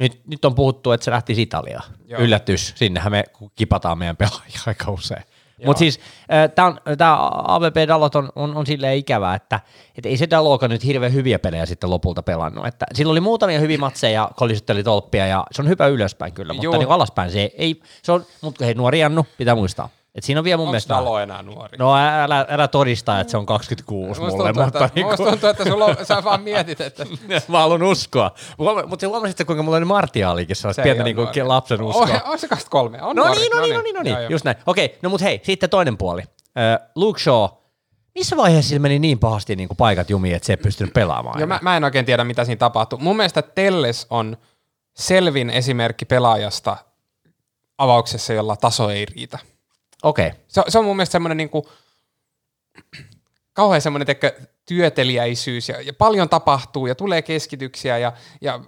[0.00, 1.92] Nyt, nyt on puhuttu, että se lähti Italiaan.
[2.18, 3.24] Yllätys, sinnehän me
[3.54, 5.22] kipataan meidän pelaajia aika usein.
[5.66, 6.00] Mutta siis
[6.94, 9.60] tämä AVP Dalot on, on, on silleen ikävää, että
[9.98, 12.66] et ei se Daloka nyt hirveän hyviä pelejä sitten lopulta pelannut.
[12.66, 16.64] Että sillä oli muutamia hyviä matseja, kolisytteli tolppia ja se on hyvä ylöspäin kyllä, mutta
[16.64, 16.78] Joo.
[16.78, 19.88] niin alaspäin se ei, se on, mutta hei nuori Jannu, pitää muistaa.
[20.14, 20.94] Et siinä on vielä mun Onko mielestä...
[20.94, 21.78] Dalo enää nuori?
[21.78, 25.24] No älä, älä todista, että se on 26 Musta mulle, tuntuu, mutta että, niin musta
[25.30, 27.06] tuntuu, että sulla on, sä vaan mietit, että
[27.48, 28.30] mä haluan uskoa.
[28.86, 31.42] Mutta huomasit, kuinka mulla oli Martiaalikin Se sellaista ei pientä niinku nuori.
[31.42, 32.04] lapsen uskoa.
[32.04, 33.02] on, on se 23.
[33.02, 33.40] On No nuori.
[33.40, 34.30] niin, no niin, no niin, no niin, joo.
[34.30, 34.56] just näin.
[34.66, 36.22] Okei, no mut hei, sitten toinen puoli.
[36.22, 37.48] Äh, Luke Shaw,
[38.14, 41.40] missä vaiheessa sillä meni niin pahasti niin kuin paikat jumiin, että se ei pystynyt pelaamaan?
[41.40, 42.98] Joo, mä, mä en oikein tiedä, mitä siinä tapahtuu.
[42.98, 44.36] Mun mielestä Telles on
[44.96, 46.76] selvin esimerkki pelaajasta
[47.78, 49.38] avauksessa, jolla taso ei riitä.
[50.02, 51.68] Okei, Se, se on mun mielestä semmoinen niinku,
[53.52, 58.60] kauhean semmoinen tekkö, työteliäisyys ja, ja, paljon tapahtuu ja tulee keskityksiä ja, ja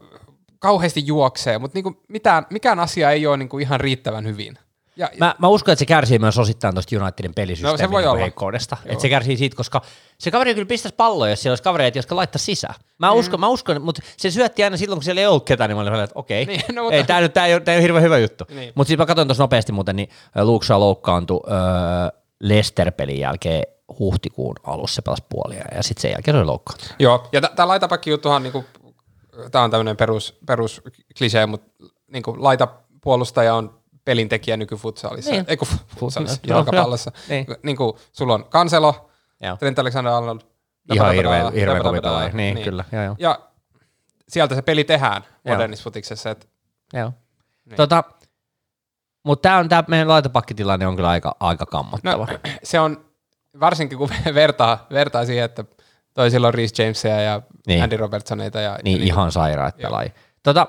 [0.59, 4.59] kauheasti juoksee, mutta niinku mitään, mikään asia ei ole niinku ihan riittävän hyvin.
[4.97, 8.07] Ja, Mä, mä uskon, että se kärsii myös osittain tuosta Unitedin No, pelisysteemin se voi
[8.07, 8.21] olla.
[8.21, 8.77] heikkoudesta.
[8.87, 9.83] Että se kärsii siitä, koska
[10.19, 12.75] se kaveri kyllä pistäisi palloa, jos siellä olisi kavereita, jotka laittaisi sisään.
[12.99, 13.17] Mä Mm.
[13.19, 15.83] uskon, mä uskon, mutta se syötti aina silloin, kun siellä ei ollut ketään, niin mä
[15.83, 17.83] olin että okei, Niin, no, no, mutta- ei, tää, nyt, tää, ei tää ei ole
[17.83, 18.45] hirveän hyvä juttu.
[18.49, 18.73] Niin.
[18.75, 21.57] Mutta sitten mä katsoin tuossa nopeasti muuten, niin äh, Luke Shaw loukkaantui öö,
[22.41, 23.63] Leicester-pelin jälkeen
[23.99, 26.95] huhtikuun alussa, se pelasi puolia, ja sitten sen jälkeen se oli loukkaantunut.
[26.99, 28.65] Joo, ja tämä laitapakki-juttuhan, niinku,
[29.51, 30.83] tämä on tämmöinen perus, perus
[31.19, 35.45] klisee, mutta niinku, laitapuolustaja on pelintekijä nykyfutsalissa, Niin.
[35.49, 37.13] ei kun fu- futsalissa, Joo, jalkapallossa.
[37.15, 37.25] joo.
[37.29, 37.47] Niin.
[37.63, 39.57] Niinku, sulla on Cancelo, Joo.
[39.57, 40.41] Trent Alexander-Arnold,
[40.93, 42.31] Ihan hirveä, hirveä kovin dabadabadaa, pelaaja.
[42.35, 42.85] Niin, kyllä.
[42.93, 43.17] Joo, joo.
[43.19, 43.39] Ja
[44.29, 46.31] sieltä se peli tehdään modernissa futiksessa.
[46.31, 46.49] Et,
[46.93, 47.13] Joo.
[47.65, 47.77] Niin.
[47.77, 48.05] Tota,
[49.25, 52.27] mutta tämä on tämä meidän laitapakkitilanne on kyllä aika, aika kammottava.
[52.27, 53.05] no, se on,
[53.61, 55.65] varsinkin kun vertaa, vertaa siihen, että
[56.15, 57.53] toi silloin Reece Jamesia ja Niin.
[57.67, 57.83] niin.
[57.83, 58.61] Andy Robertsoneita.
[58.61, 60.13] Ja, niin ja ihan sairaat pelaajia.
[60.43, 60.67] Tota,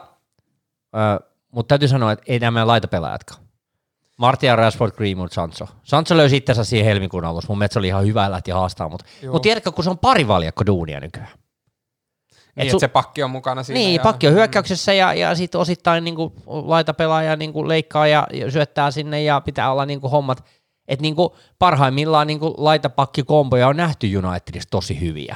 [0.96, 3.43] ö, mutta täytyy sanoa, että ei nämä laitapelaajatkaan.
[4.18, 5.68] Martial, Rashford, Greenwood, Sancho.
[5.84, 7.47] Sancho löysi itsensä siihen helmikuun alussa.
[7.49, 10.28] Mun mielestä se oli ihan hyvä lähti haastaa, mutta mut tiedätkö, kun se on pari
[10.28, 11.30] valjakko duunia nykyään.
[12.56, 13.80] Niin, Et su- se pakki on mukana siinä.
[13.80, 18.51] Niin, ja, pakki on hyökkäyksessä ja, ja sitten osittain niinku laitapelaaja niinku leikkaa ja, ja
[18.51, 20.45] syöttää sinne ja pitää olla niinku hommat.
[20.88, 25.36] Että niinku parhaimmillaan niinku laitapakkikomboja on nähty Unitedissa tosi hyviä.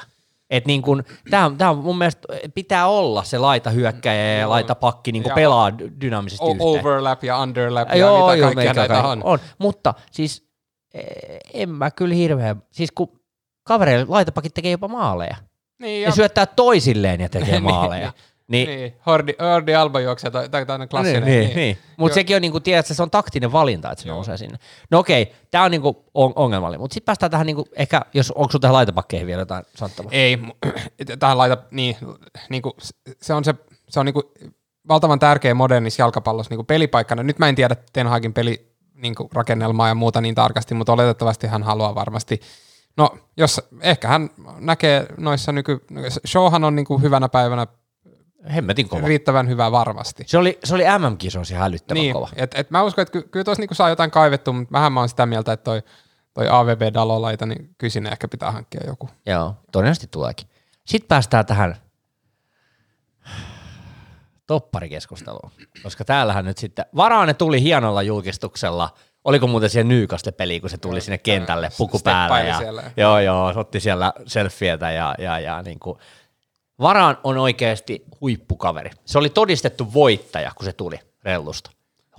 [0.49, 0.97] Et niinku,
[1.29, 5.69] tämä tää on mun mielestä pitää olla se laita hyökkäjä ja laita pakki Ja pelaa
[5.69, 6.69] dy- dynaamisesti O- yhteen.
[6.79, 9.21] overlap ja underlap ja joo, mitä joo, kaikkea meikä näitä kaikki- on.
[9.23, 9.39] on.
[9.57, 10.47] Mutta siis
[10.93, 11.03] eh,
[11.53, 13.19] en mä kyllä hirveän, siis kun
[13.63, 15.35] kavereille laitapakit tekee jopa maaleja.
[15.81, 18.01] Niin, Ja syöttää toisilleen ja tekee Niin, maaleja.
[18.07, 18.93] niin, Niin, niin.
[19.05, 21.23] Hordi, Hordi Alba juoksee, tai tai tämmöinen klassinen.
[21.23, 21.77] Niin, niin, niin.
[21.97, 22.15] Mutta Joo.
[22.15, 24.15] sekin on, niinku, tiedätkö, se on taktinen valinta, että se Joo.
[24.15, 24.57] nousee sinne.
[24.91, 26.81] No okei, tämä on niinku on, ongelmallinen.
[26.81, 30.11] Mutta sitten päästään tähän, niinku, ehkä, jos onko sinulla tähän laitapakkeihin vielä jotain sanottavaa?
[30.11, 30.39] Ei,
[31.19, 31.97] tähän laita, niin,
[32.49, 32.73] niin kuin,
[33.21, 33.55] se on se,
[33.89, 34.25] se on niin kuin
[34.87, 37.23] valtavan tärkeä modernissa jalkapallossa niin kuin pelipaikkana.
[37.23, 40.93] Nyt mä en tiedä Ten Hagin peli niin kuin rakennelmaa ja muuta niin tarkasti, mutta
[40.93, 42.41] oletettavasti hän haluaa varmasti.
[42.97, 44.29] No, jos, ehkä hän
[44.59, 45.85] näkee noissa nyky...
[46.27, 47.67] Showhan on niin kuin hyvänä päivänä
[48.55, 49.07] Hemmetin kova.
[49.07, 50.23] riittävän hyvä varmasti.
[50.27, 52.29] Se oli, se oli MM-kisoissa hälyttävän Niin, kova.
[52.35, 54.99] et, et mä uskon, että ky- kyllä tuossa niinku saa jotain kaivettua, mutta vähän mä
[54.99, 55.81] oon sitä mieltä, että toi,
[56.33, 59.09] toi AVB Dalolaita, niin kyllä sinne ehkä pitää hankkia joku.
[59.25, 60.47] Joo, todennäköisesti tuleekin.
[60.85, 61.75] Sitten päästään tähän
[64.47, 65.51] topparikeskustelua,
[65.83, 68.89] koska täällähän nyt sitten, Varaane tuli hienolla julkistuksella,
[69.23, 72.39] oliko muuten siihen Nyykaste peli, kun se tuli sinne kentälle puku päällä.
[72.39, 72.83] Ja, siellä.
[72.97, 75.97] joo, joo, otti siellä selfietä ja, ja, ja niin kuin,
[76.79, 78.89] Varaan on oikeasti huippukaveri.
[79.05, 81.71] Se oli todistettu voittaja, kun se tuli rellusta.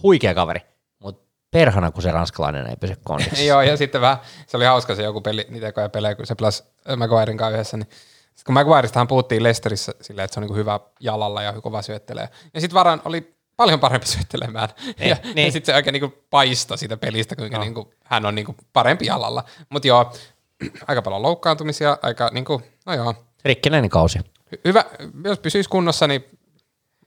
[0.02, 0.61] Huikea kaveri,
[0.98, 3.44] mutta perhana, kun se ranskalainen ei pysy kondiksessa.
[3.52, 6.34] Joo, ja sitten vähän, se oli hauska se joku peli, niitä ekoja pelejä, kun se
[6.34, 6.64] pelasi
[6.96, 7.88] Maguiren kanssa yhdessä, niin
[8.34, 12.28] sit kun Maguirestahan puhuttiin Lesterissä silleen, että se on niin hyvä jalalla ja kova syöttelee.
[12.54, 14.68] Ja sitten Varan oli paljon parempi syöttelemään.
[14.98, 15.46] Niin, ja, niin.
[15.46, 17.64] ja sitten se oikein niin paistoi siitä pelistä, kuinka no.
[17.64, 19.44] niin hän on niin parempi jalalla.
[19.68, 20.12] Mutta joo,
[20.88, 23.14] aika paljon loukkaantumisia, aika niin kuin, no joo.
[23.44, 24.18] Rikkinäinen kausi.
[24.55, 24.84] Hy- Hyvä,
[25.24, 26.24] jos pysyisi kunnossa, niin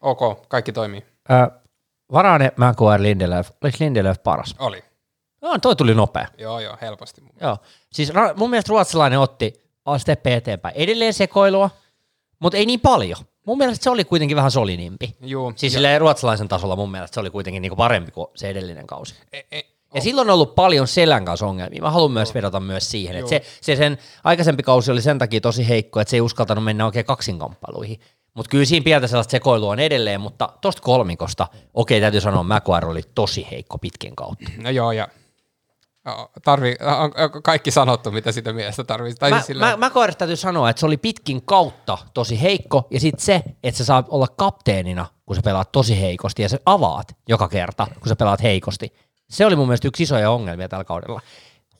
[0.02, 1.06] ok, kaikki toimii.
[1.32, 1.60] Ö,
[2.12, 3.50] Varane, Maguire, Lindelöf.
[3.64, 4.56] Oliko Lindelöf paras?
[4.60, 4.84] Oli.
[5.42, 6.28] No, toi tuli nopea.
[6.38, 7.22] Joo, joo, helposti.
[7.42, 7.58] Joo.
[7.94, 9.54] Siis mun mielestä ruotsalainen otti
[9.98, 10.76] steppe eteenpäin.
[10.78, 11.70] Edelleen sekoilua,
[12.40, 13.18] mutta ei niin paljon.
[13.48, 15.16] Mun mielestä se oli kuitenkin vähän solinimpi.
[15.22, 15.54] Juu.
[15.56, 19.16] Siis ruotsalaisen tasolla mun mielestä se oli kuitenkin niinku parempi kuin se edellinen kausi.
[19.34, 19.62] e, e,
[19.96, 21.82] Ja silloin on ollut paljon selän kanssa ongelmia.
[21.82, 25.42] Mä haluan myös vedota myös siihen, että se, se sen aikaisempi kausi oli sen takia
[25.42, 28.00] tosi heikko, että se ei uskaltanut mennä oikein kaksinkamppailuihin.
[28.34, 32.88] Mutta kyllä siinä pientä sellaista sekoilua on edelleen, mutta tosta kolmikosta, okei täytyy sanoa, Maguire
[32.88, 34.52] oli tosi heikko pitkin kautta.
[34.58, 35.08] No joo, ja
[36.44, 39.14] tarvii, on, kaikki sanottu, mitä sitä miestä tarvii.
[39.14, 42.88] Tai Mä, siis silleen, mä, Maguire täytyy sanoa, että se oli pitkin kautta tosi heikko,
[42.92, 46.60] ja sitten se, että sä saat olla kapteenina, kun sä pelaat tosi heikosti, ja sä
[46.66, 48.94] avaat joka kerta, kun sä pelaat heikosti.
[49.32, 51.22] Se oli mun mielestä yksi isoja ongelmia tällä kaudella.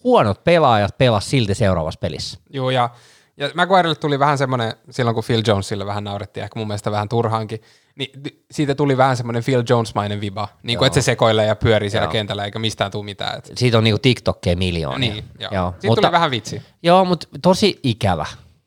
[0.04, 2.40] Huonot pelaajat pelas silti seuraavassa pelissä.
[2.50, 2.90] Joo, ja,
[3.38, 7.10] ja Maguirelle tuli vähän semmoinen, silloin kun Phil Jonesille vähän naurettiin, ehkä mun mielestä vähän
[7.10, 7.62] turhaankin,
[7.96, 8.10] niin
[8.52, 12.06] siitä tuli vähän semmoinen Phil Jones-mainen viba, niin kuin, että se sekoilee ja pyörii siellä
[12.06, 12.12] Joo.
[12.12, 13.38] kentällä eikä mistään tule mitään.
[13.38, 15.14] Et, Siitä on niinku TikTokkeja miljoonia.
[15.14, 15.52] niin, joo.
[15.54, 15.72] joo.
[15.72, 16.62] Siitä Mutta, tuli vähän vitsi.
[16.84, 18.26] joo, mutta tosi ikävä.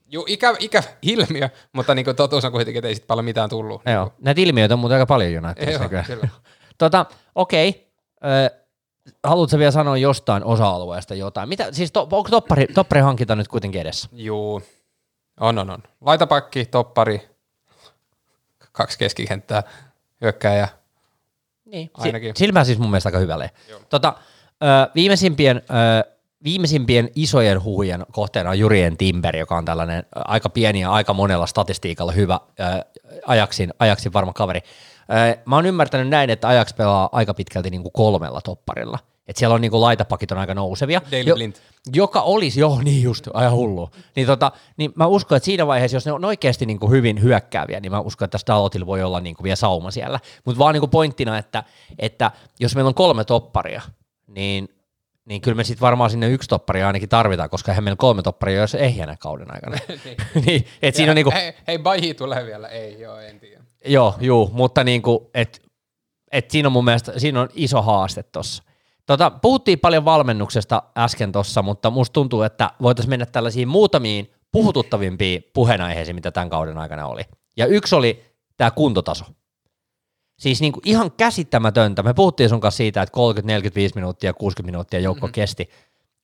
[0.09, 3.51] Joo, ikävä, ikävä ilmiö, mutta niin kuin totuus on kuitenkin, että ei sit paljon mitään
[3.51, 3.82] tullut.
[3.93, 4.12] Joo.
[4.20, 5.43] Näitä ilmiöitä on muuten aika paljon
[5.78, 6.05] nykyään.
[6.07, 6.28] kyllä.
[6.78, 7.91] Tota, okei.
[8.24, 8.64] Ö,
[9.24, 11.48] haluatko vielä sanoa jostain osa-alueesta jotain?
[11.48, 14.09] Mitä, siis to, onko toppari, toppari hankinta nyt kuitenkin edessä?
[14.12, 14.62] Joo,
[15.40, 15.82] on, on, on.
[16.00, 17.28] Laitapakki, toppari,
[18.72, 19.62] kaksi keskikenttää,
[20.20, 20.68] hyökkääjä.
[21.64, 21.90] Niin.
[21.94, 22.36] Ainakin.
[22.36, 23.50] Silmä siis mun mielestä aika hyvälle.
[23.88, 24.14] Tota,
[24.62, 26.14] ö, viimeisimpien, ö,
[26.45, 31.47] viimeisimpien isojen huhujen kohteena on Jurien Timber, joka on tällainen aika pieni ja aika monella
[31.47, 32.40] statistiikalla hyvä
[33.26, 34.61] ajaksin, ajaksin varma kaveri.
[35.45, 38.99] Mä oon ymmärtänyt näin, että Ajax pelaa aika pitkälti niin kuin kolmella topparilla.
[39.28, 41.01] Et siellä on niin kuin laitapakit on aika nousevia.
[41.34, 41.55] Blind.
[41.95, 43.90] Joka olisi, joo niin just, ajan hullu.
[44.16, 47.22] Niin, tota, niin mä uskon, että siinä vaiheessa, jos ne on oikeasti niin kuin hyvin
[47.22, 50.20] hyökkääviä, niin mä uskon, että tässä Dalotilla voi olla niin kuin vielä sauma siellä.
[50.45, 51.64] Mutta vaan niin kuin pointtina, että,
[51.99, 52.30] että
[52.61, 53.82] jos meillä on kolme topparia,
[54.26, 54.68] niin,
[55.25, 58.61] niin kyllä me sitten varmaan sinne yksi topparia ainakin tarvitaan, koska eihän meillä kolme topparia
[58.61, 59.77] jos ehjänä kauden aikana.
[60.47, 62.68] niin, et siinä on niin kuin, Hei, hei Baji tulee vielä.
[62.68, 63.64] Ei, joo, en tiedä.
[63.87, 65.62] Joo, juu, mutta niin kuin, et,
[66.33, 68.62] et siinä on mun mielestä siinä on iso haaste tuossa.
[69.07, 75.45] Tota, puhuttiin paljon valmennuksesta äsken tuossa, mutta musta tuntuu, että voitaisiin mennä tällaisiin muutamiin puhututtavimpiin
[75.55, 77.22] puheenaiheisiin, mitä tämän kauden aikana oli.
[77.57, 78.25] Ja yksi oli
[78.57, 79.25] tämä kuntotaso.
[80.37, 82.03] Siis niin kuin ihan käsittämätöntä.
[82.03, 85.32] Me puhuttiin sun kanssa siitä, että 30, 45 minuuttia, 60 minuuttia joukko mm-hmm.
[85.32, 85.70] kesti.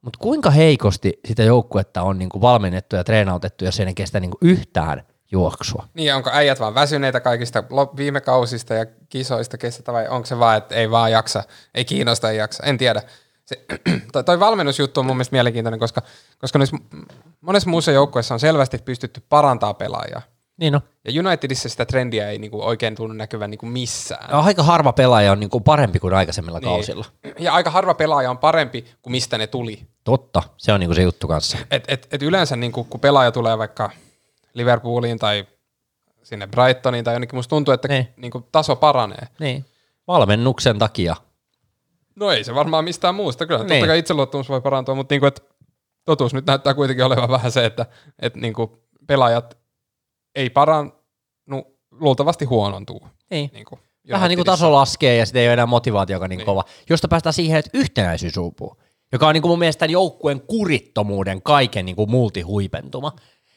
[0.02, 4.20] Mutta kuinka heikosti sitä joukkuetta on niin kuin valmennettu ja treenautettu, jos ei ne kestä
[4.20, 5.02] niin kuin yhtään
[5.32, 5.88] juoksua?
[5.94, 7.64] Niin, onko äijät vaan väsyneitä kaikista
[7.96, 11.42] viime kausista ja kisoista kestätä vai onko se vaan, että ei vaan jaksa,
[11.74, 13.02] ei kiinnosta, ei jaksa, en tiedä.
[13.44, 13.64] Se,
[14.12, 16.02] toi, toi valmennusjuttu on mun mielestä mielenkiintoinen, koska,
[16.38, 16.76] koska noissa,
[17.40, 20.22] monessa muussa joukkueessa on selvästi pystytty parantaa pelaajaa.
[20.60, 20.80] Niin no.
[21.04, 24.30] Ja Unitedissa sitä trendiä ei niinku oikein tunnu näkyvän niinku missään.
[24.30, 26.68] No, aika harva pelaaja on niin kuin parempi kuin aikaisemmilla niin.
[26.68, 27.04] kausilla.
[27.38, 29.86] Ja aika harva pelaaja on parempi kuin mistä ne tuli.
[30.04, 31.58] Totta, se on niin kuin se juttu kanssa.
[31.70, 33.90] Et, et, et yleensä niinku, kun pelaaja tulee vaikka
[34.54, 35.46] Liverpooliin tai
[36.22, 38.08] sinne Brightoniin tai jonnekin, musta tuntuu, että Niin.
[38.16, 39.28] niinku, taso paranee.
[39.38, 39.64] Niin.
[40.08, 41.16] Valmennuksen takia.
[42.16, 43.46] No ei se varmaan mistään muusta.
[43.46, 43.68] Kyllä Niin.
[43.68, 45.44] totta kai itseluottamus voi parantua, mutta niinku, et,
[46.04, 47.86] totuus nyt näyttää kuitenkin olevan vähän se, että
[48.18, 49.59] et, niinku, pelaajat
[50.34, 50.92] ei parannu,
[51.90, 53.06] luultavasti huonontuu.
[53.30, 53.50] Niin.
[53.52, 53.78] Niinku,
[54.10, 56.46] Vähän niin kuin taso laskee ja sitten ei ole enää motivaatiokaan niin, niin.
[56.46, 56.64] kova.
[56.90, 58.76] Josta päästään siihen, että yhtenäisyys uupuu.
[59.12, 63.12] Joka on niin kuin mun mielestä tämän joukkueen kurittomuuden kaiken niin kuin multihuipentuma.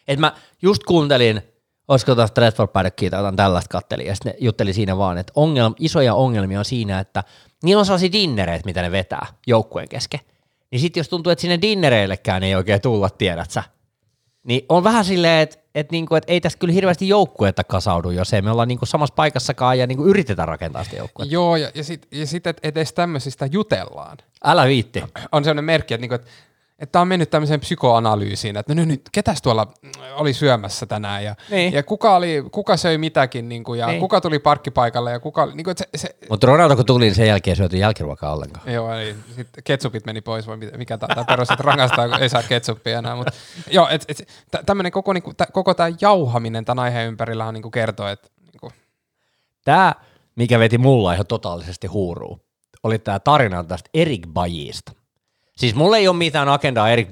[0.07, 1.41] Et mä just kuuntelin,
[1.87, 5.75] olisiko taas Stratford Paddockia tai jotain tällaista kattelin, ja sitten jutteli siinä vaan, että ongelma,
[5.79, 7.23] isoja ongelmia on siinä, että
[7.63, 10.19] niillä on sellaisia dinnereitä, mitä ne vetää joukkueen kesken.
[10.71, 13.63] Niin sitten jos tuntuu, että sinne dinnereillekään ei oikein tulla, tiedät sä,
[14.43, 18.33] niin on vähän silleen, että et niinku, et ei tästä kyllä hirveästi joukkuetta kasaudu, jos
[18.33, 21.33] ei me olla niinku samassa paikassakaan ja niinku yritetä rakentaa sitä joukkuetta.
[21.33, 24.17] Joo, ja, ja sitten ja sit, että edes tämmöisistä jutellaan.
[24.43, 25.03] Älä viitti.
[25.31, 26.27] On sellainen merkki, että, niinku, että,
[26.83, 29.67] että on mennyt tämmöiseen psykoanalyysiin, että no nyt, nyt ketäs tuolla
[30.15, 31.73] oli syömässä tänään ja, Niin.
[31.73, 33.99] ja kuka, oli, kuka söi mitäkin niin kuin, ja Niin.
[33.99, 37.15] kuka tuli parkkipaikalle ja kuka, niin kuin, että se, se, Mutta Ronaldo kun tuli, niin
[37.15, 38.73] sen jälkeen syöty jälkiruokaa ollenkaan.
[38.73, 42.29] Joo, eli sitten ketsupit meni pois, vai mitä- mikä tämä perus, että rangaistaan, kun ei
[42.29, 43.15] saa ketsuppia enää.
[43.15, 43.31] Mutta,
[43.71, 44.27] joo, et, et,
[44.65, 48.71] tämmöinen koko, niinku, tä, koko tämä jauhaminen tämän aiheen ympärillä on niinku kertoo, että niinku,
[49.65, 49.93] Tämä,
[50.35, 52.41] mikä veti mulla ihan totaalisesti huuruun,
[52.83, 54.91] oli tämä tarina tästä Erik Bajista.
[55.57, 57.09] Siis mulla ei ole mitään agendaa Erik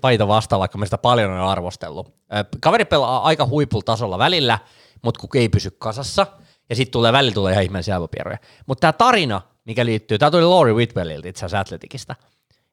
[0.00, 2.14] Bajita vastaan, vaikka mä sitä paljon on arvostellut.
[2.60, 4.58] Kaveri pelaa aika huipulla tasolla välillä,
[5.02, 6.26] mutta kun ei pysy kasassa,
[6.68, 8.38] ja sitten tulee välillä tulee ihan ihmeellisiä aivopieroja.
[8.66, 12.14] Mutta tämä tarina, mikä liittyy, tämä tuli Laurie Whitwellilta itse asiassa Atletikista,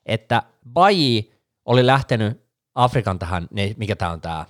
[0.06, 0.44] että
[0.74, 1.34] Baji
[1.66, 2.42] oli lähtenyt
[2.76, 4.46] Afrikan tähän, mikä tämä on tämä,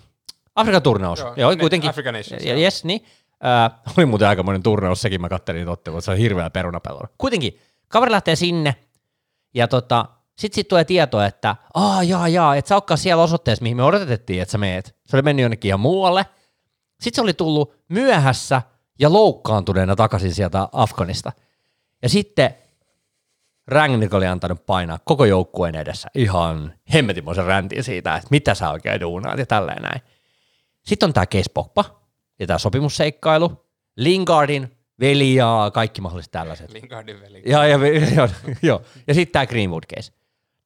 [0.55, 1.19] Afrikan turnaus.
[1.19, 1.89] Joo, Joo, ne- kuitenkin.
[1.89, 2.45] African Nations.
[2.45, 3.05] Yes, niin.
[3.45, 7.01] Äh, oli muuten aikamoinen turnaus, sekin mä kattelin niitä otteluita, se on hirveä perunapello.
[7.17, 8.75] Kuitenkin, kaveri lähtee sinne,
[9.53, 10.05] ja tota,
[10.37, 13.83] sit sit tulee tieto, että aa jaa jaa, et sä olekaan siellä osoitteessa, mihin me
[13.83, 14.95] odotettiin, että sä meet.
[15.05, 16.25] Se oli mennyt jonnekin ihan muualle.
[17.01, 18.61] Sitten se oli tullut myöhässä
[18.99, 21.31] ja loukkaantuneena takaisin sieltä Afganista.
[22.03, 22.55] Ja sitten
[23.67, 29.01] Rangnick oli antanut painaa koko joukkueen edessä ihan hemmetimoisen räntin siitä, että mitä sä oikein
[29.01, 30.01] duunaat ja tälleen näin.
[30.85, 31.85] Sitten on tämä Case Pogba
[32.39, 33.65] ja tämä sopimusseikkailu,
[33.97, 36.73] Lingardin veli ja kaikki mahdolliset tällaiset.
[36.73, 37.43] Lingardin veli.
[37.45, 37.79] Ja, ja,
[38.17, 38.29] jo,
[38.61, 38.81] jo.
[39.07, 40.11] ja sitten tämä Greenwood case.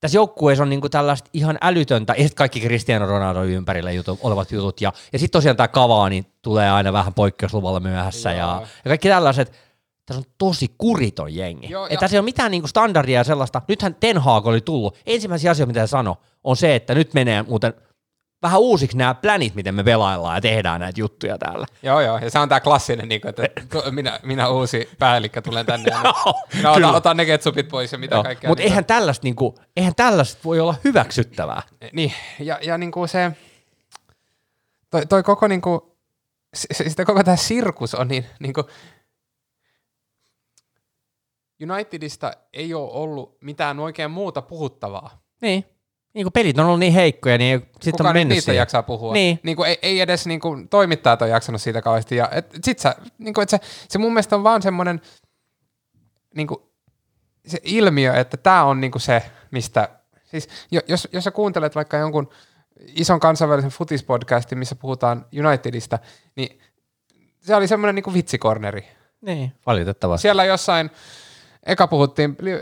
[0.02, 4.52] Tässä joukkueessa on niinku tällaista ihan älytöntä, ja sit kaikki Cristiano Ronaldo ympärillä jutu, olevat
[4.52, 8.62] jutut, ja, ja sitten tosiaan tämä Cavani tulee aina vähän poikkeusluvalla myöhässä, ja, Joo.
[8.62, 9.52] ja kaikki tällaiset.
[10.06, 11.70] Tässä on tosi kuriton jengi.
[11.70, 13.62] Joo, ja- tässä ei ole mitään niinku standardia ja sellaista.
[13.68, 14.98] Nythän Ten Hag oli tullut.
[15.06, 17.74] Ensimmäisiä asioita, mitä hän sanoi, on se, että nyt menee muuten
[18.46, 21.66] vähän uusiksi nämä planit, miten me pelaillaan ja tehdään näitä juttuja täällä.
[21.84, 25.42] Joo, joo, ja se on tämä klassinen, niin kuin, että tu- minä, minä uusi päällikkö
[25.42, 26.02] tulen tänne ja
[26.64, 28.50] no, otan, otan ne ketsupit pois ja mitä kaikkea.
[28.50, 31.62] Mutta niin eihän tällaista, niinku, eihän tällaista voi olla hyväksyttävää.
[31.92, 33.32] Niin, ja, ja niin kuin se,
[34.90, 35.82] toi, toi koko niin kuin,
[36.72, 38.66] sitä koko tämä sirkus on niin, niin kuin,
[41.72, 45.22] Unitedista ei ole ollut mitään oikein muuta puhuttavaa.
[45.42, 45.66] Niin.
[46.16, 48.60] Niin kun pelit on ollut niin heikkoja, niin sitten on nyt mennyt niistä siihen.
[48.60, 49.14] jaksaa puhua?
[49.14, 49.40] Niin.
[49.44, 52.16] Niin kuin ei, ei, edes niin kuin toimittajat ole jaksanut siitä kauheasti.
[52.16, 53.60] Ja, et, sit sä, niin kuin, et se,
[53.90, 55.02] se mun mielestä on vaan semmoinen
[56.36, 56.60] niin kuin,
[57.48, 59.90] se ilmiö, että tämä on niin kuin se, mistä,
[60.24, 62.30] siis jo- jos, jos sä kuuntelet vaikka jonkun
[62.96, 66.00] ison kansainvälisen futispodcastin, missä puhutaan Unitedista,
[66.36, 66.60] niin
[67.42, 68.88] se oli semmoinen niin kuin vitsikorneri.
[69.22, 70.22] Niin, valitettavasti.
[70.22, 70.92] Siellä jossain,
[71.66, 72.60] eka puhuttiin li-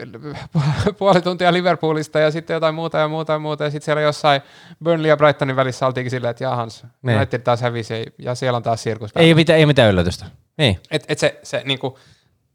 [1.00, 4.42] puoli tuntia Liverpoolista ja sitten jotain muuta ja muuta ja muuta, ja sitten siellä jossain
[4.84, 7.18] Burnley ja Brightonin välissä oltiinkin silleen, että jahans, Niin.
[7.18, 9.12] United taas hävisi ja siellä on taas sirkus.
[9.16, 10.26] Ei, mitään, ei mitään yllätystä.
[10.58, 10.80] Niin.
[10.92, 12.00] Et, et se, se, niinku,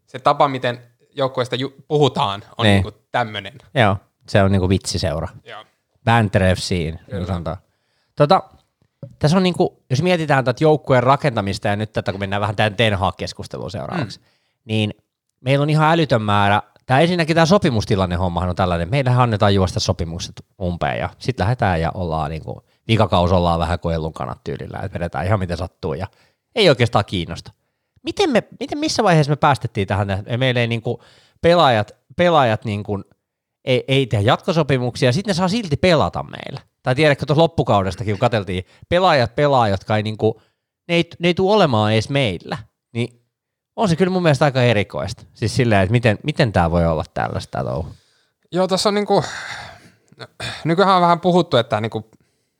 [0.06, 0.82] se tapa, miten
[1.14, 2.74] joukkueesta ju- puhutaan, on Niin.
[2.74, 3.54] niinku tämmöinen.
[3.74, 3.96] Joo,
[4.28, 5.28] se on niinku vitsiseura.
[5.44, 5.64] Joo.
[6.04, 7.56] Banter FCin, niin sanotaan.
[8.16, 8.42] Tota,
[9.18, 12.74] tässä on niinku, jos mietitään tätä joukkueen rakentamista ja nyt tätä, kun mennään vähän tämän
[12.76, 14.24] Ten Hag-keskusteluun seuraavaksi, mm.
[14.64, 14.94] niin
[15.40, 19.80] meillä on ihan älytön määrä, tämä ensinnäkin tämä sopimustilanne hommahan on tällainen, meillähän annetaan juosta
[19.80, 24.78] sopimukset umpeen ja sitten lähdetään ja ollaan niinku, vikakaus ollaan vähän kuin ellun kanat tyylillä,
[24.78, 26.06] että vedetään ihan miten sattuu ja
[26.54, 27.52] ei oikeastaan kiinnosta.
[28.02, 31.02] Miten, me, miten missä vaiheessa me päästettiin tähän, meillä ei niinku
[31.42, 33.02] pelaajat, pelaajat niinku,
[33.64, 36.60] ei, ei tehdä jatkosopimuksia, sitten ne saa silti pelata meillä.
[36.82, 40.40] Tai tiedätkö, tuossa loppukaudestakin, kun katseltiin, pelaajat pelaa, jotka ei, niinku,
[40.88, 42.58] ne ei, ne ei tule olemaan edes meillä.
[43.78, 45.22] On se kyllä mun mielestä aika erikoista.
[45.34, 47.88] Siis silleen, että miten, miten tämä voi olla tällaista touhu.
[48.52, 49.24] Joo, tuossa on niinku,
[50.64, 52.10] nykyään on vähän puhuttu, että niinku,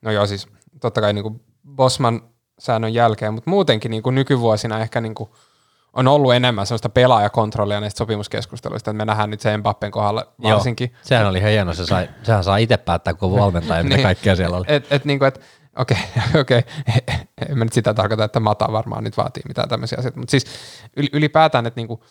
[0.02, 0.48] no joo siis
[0.80, 1.40] totta kai niinku
[1.74, 2.22] Bosman
[2.58, 5.36] säännön jälkeen, mutta muutenkin niinku nykyvuosina ehkä niinku
[5.92, 10.90] on ollut enemmän sellaista pelaajakontrollia näistä sopimuskeskusteluista, että me nähdään nyt se Mbappen kohdalla varsinkin.
[10.90, 14.02] Joo, sehän oli ihan hieno, se sai, sehän saa itse päättää, kun valmentaja, mitä Niin.
[14.02, 14.64] kaikkea siellä oli.
[14.68, 15.40] Et, et niinku, et,
[15.78, 15.96] okei,
[16.40, 16.62] okei,
[17.48, 20.44] en mä nyt sitä tarkoita, että Mata varmaan nyt vaatii mitään tämmöisiä asioita, mutta siis
[21.00, 22.04] yl- ylipäätään, että niinku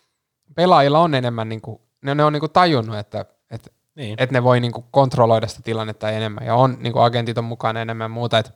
[0.55, 4.15] pelaajilla on enemmän, niinku, ne, ne on niinku tajunnut, että et, Niin.
[4.17, 8.05] et ne voi niinku kontrolloida sitä tilannetta enemmän, ja on niinku agentit on mukana enemmän
[8.05, 8.51] ja muuta, että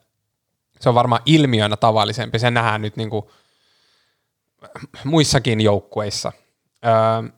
[0.79, 3.31] se on varmaan ilmiönä tavallisempi, se nähdään nyt niinku
[5.03, 6.31] muissakin joukkueissa.
[6.85, 7.29] Öö,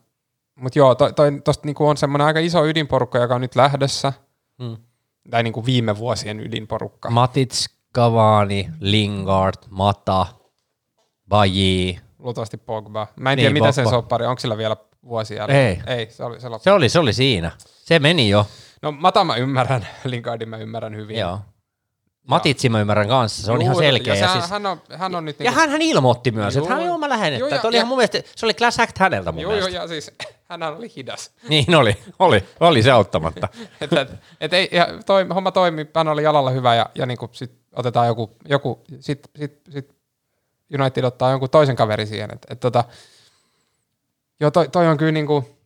[0.56, 4.14] mutta joo, tuosta toi, tosta niinku on semmoinen aika iso ydinporukka, joka on nyt lähdössä,
[4.60, 4.78] Mm.
[5.30, 7.10] Tai niinku viime vuosien ydinporukka.
[7.10, 10.26] Matits, Cavani, Lingard, Mata,
[11.30, 12.00] Baji.
[12.20, 13.08] Luultavasti Pogba.
[13.16, 13.72] Mä en Niin, tiedä, mitä Pogba.
[13.72, 15.46] sen soppari, onko sillä vielä vuosia?
[15.48, 15.82] Ei.
[15.88, 16.64] Ei, se oli se loppu.
[16.64, 17.52] Se oli, se oli siinä.
[17.60, 18.48] Se meni jo.
[18.82, 21.18] No Mata mä ymmärrän, Lingardin mä ymmärrän hyvin.
[21.20, 21.40] Joo.
[22.28, 24.16] Matitsi mä ymmärrän kanssa, se on Juu, ihan selkeä.
[24.16, 25.40] Ja, Ja, siis, hän, on, hän on nyt...
[25.40, 26.78] ja hän, hän ilmoitti myös, että Juu.
[26.78, 27.40] hän joo, mä lähden.
[27.40, 29.42] Joo, Että, ja- että oli ihan ja- mun mielestä, se oli class act häneltä mun
[29.42, 29.82] Joo, joo, mielestä.
[29.84, 30.12] ja siis
[30.50, 31.32] hän oli hidas.
[31.50, 33.48] Niin oli, oli, oli se auttamatta.
[33.82, 34.10] et, et,
[34.42, 38.08] et ei, ja toi, homma toimi, hän oli jalalla hyvä ja, ja niinku sit otetaan
[38.08, 39.96] joku, joku sit, sit, sit
[40.80, 42.30] United ottaa jonkun toisen kaverin siihen.
[42.34, 42.84] Et, et tota,
[44.40, 45.58] joo, toi, toi on kyllä niinku,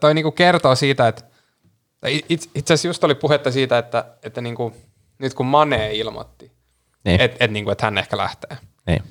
[0.00, 1.31] toi niinku kertoo siitä, että
[2.08, 4.72] itse asiassa just oli puhetta siitä, että, että niinku,
[5.18, 6.52] nyt kun Mane ilmoitti,
[7.04, 7.20] niin.
[7.20, 8.56] että et, niinku, et hän ehkä lähtee.
[8.86, 9.02] Niin.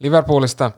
[0.00, 0.72] Liverpoolista.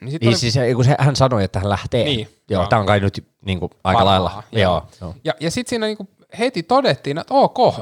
[0.00, 0.36] niin sit niin oli...
[0.36, 2.04] siis kun se, hän sanoi, että hän lähtee.
[2.04, 2.28] Niin.
[2.50, 2.68] Joo, joo.
[2.68, 4.42] tämä on kai nyt niin kuin, aika Varmaa, lailla.
[4.52, 4.88] Joo.
[5.00, 5.14] joo.
[5.24, 6.08] Ja, ja sitten siinä niin kuin,
[6.38, 7.76] heti todettiin, että ok.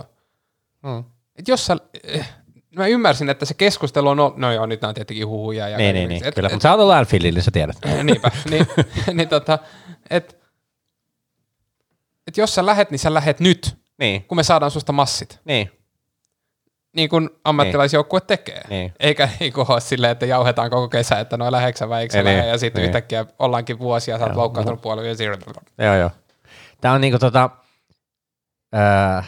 [0.86, 1.04] Hmm.
[1.36, 2.28] Että jos sä, eh,
[2.76, 5.68] mä ymmärsin, että se keskustelu on, no joo, nyt on tietenkin huhuja.
[5.68, 7.76] Ja niin, niin, niin, et, kyllä, et, mutta sä oot ollut Anfieldille, sä tiedät.
[8.02, 8.66] Niinpä, niin,
[9.14, 9.58] niin tota,
[10.10, 10.34] että
[12.26, 14.24] et jos sä lähet, niin sä lähet nyt, niin.
[14.24, 15.40] kun me saadaan susta massit.
[15.44, 15.70] Niin
[16.96, 18.26] niin kuin ammattilaisjoukkue niin.
[18.26, 18.62] tekee.
[18.68, 18.92] Niin.
[19.00, 22.38] Eikä niin kuin ole silleen, että jauhetaan koko kesä, että noin läheksä vai eikö niin.
[22.38, 22.88] ja sitten niin.
[22.88, 25.44] yhtäkkiä ollaankin vuosia, sä oot loukkaantunut puolella ja siirryt.
[25.78, 26.10] Joo, joo.
[26.80, 27.50] Tämä on niinku tota,
[28.74, 29.22] öö,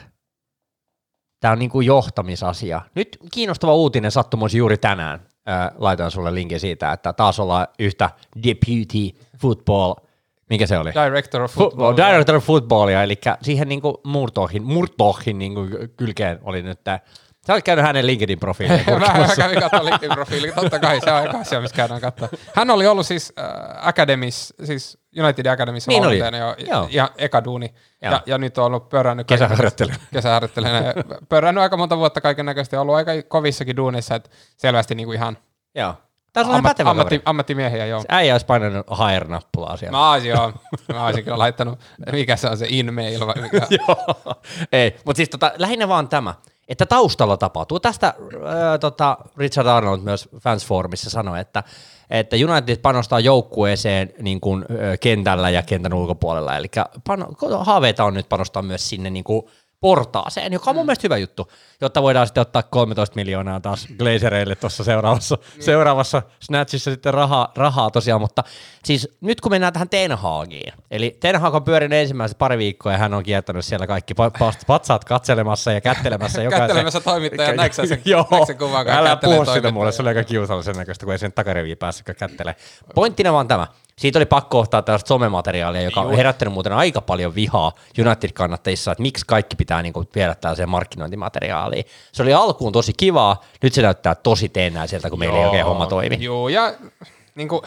[1.41, 2.81] tämä on niinku johtamisasia.
[2.95, 5.21] Nyt kiinnostava uutinen sattumus juuri tänään.
[5.49, 8.11] Öö, laitan sulle linkin siitä, että taas ollaan yhtä
[8.45, 9.95] deputy football
[10.51, 10.93] mikä se oli?
[11.05, 11.93] Director of Football.
[11.93, 15.61] Fu- Director of Footballia, eli siihen niinku Murtohin, Murtohin niinku
[15.97, 16.99] kylkeen oli nyt tämä
[17.47, 21.61] Sä olet käynyt hänen LinkedIn-profiilin Mä kävin katsoa LinkedIn-profiilin, totta kai se on aika asia,
[21.61, 22.29] missä käydään katsoa.
[22.55, 26.19] Hän oli ollut siis äh, Academis, siis United Academissa niin oli.
[26.19, 26.27] jo,
[26.71, 26.89] Joo.
[26.91, 27.75] ja eka duuni.
[28.03, 29.27] Ja, ja, nyt on ollut pörännyt...
[29.27, 30.03] Kesäharjoittelijana.
[30.13, 30.93] Kesäharjoittelijana.
[31.29, 35.39] pörännyt aika monta vuotta kaiken näköisesti, ollut aika kovissakin duunissa, että selvästi niin kuin ihan...
[35.75, 35.95] Joo.
[36.37, 38.01] Tämä on Ammat, pätevä ammatti, ammattimiehiä, joo.
[38.01, 39.99] Se äijä olisi painanut hire-nappulaa siellä.
[39.99, 40.53] Mä olisin, joo.
[40.93, 41.79] Mä olisin kyllä laittanut,
[42.13, 43.67] mikä se on se in-mail vai mikä.
[43.89, 44.15] joo,
[44.73, 44.97] ei.
[45.05, 46.35] Mutta siis tota, lähinnä vaan tämä
[46.69, 47.81] että taustalla tapahtuu.
[47.81, 48.15] Tästä äh,
[48.81, 51.63] tota, Richard Arnold myös Fansformissa sanoi, että,
[52.11, 56.67] että United panostaa joukkueeseen niin kuin, äh, kentällä ja kentän ulkopuolella, eli
[57.05, 59.43] pano- haaveita on nyt panostaa myös sinne niin kuin,
[59.81, 60.87] portaaseen, joka on mun mm.
[60.87, 65.65] mielestä hyvä juttu, jotta voidaan sitten ottaa 13 miljoonaa taas Glazereille tuossa seuraavassa, niin.
[65.65, 68.45] seuraavassa Snatchissa sitten rahaa, rahaa tosiaan, mutta
[68.85, 72.93] siis nyt kun mennään tähän Ten Hagiin, eli Ten Hag on pyörinyt ensimmäiset pari viikkoa
[72.93, 74.15] ja hän on kiertänyt siellä kaikki
[74.67, 76.67] patsaat katselemassa ja kättelemässä jokaisen.
[76.67, 80.77] kättelemässä toimittaja, näetkö sen, Joo, sen kuvan, älä puhu sitä mulle, se oli aika kiusallisen
[80.77, 82.57] näköistä, kun ei sen takareviä päässyt kättelemään.
[82.95, 83.67] Pointtina vaan tämä,
[84.01, 89.03] siitä oli pakko ottaa tällaista somemateriaalia, joka on herättänyt muuten aika paljon vihaa United-kannattajissa, että
[89.03, 91.85] miksi kaikki pitää niinku viedä tällaiseen markkinointimateriaaliin.
[92.13, 94.51] Se oli alkuun tosi kivaa, nyt se näyttää tosi
[94.87, 96.19] sieltä, kun meillä ei oikein homma toimi.
[96.21, 96.75] Joo, ja
[97.35, 97.63] niin kuin,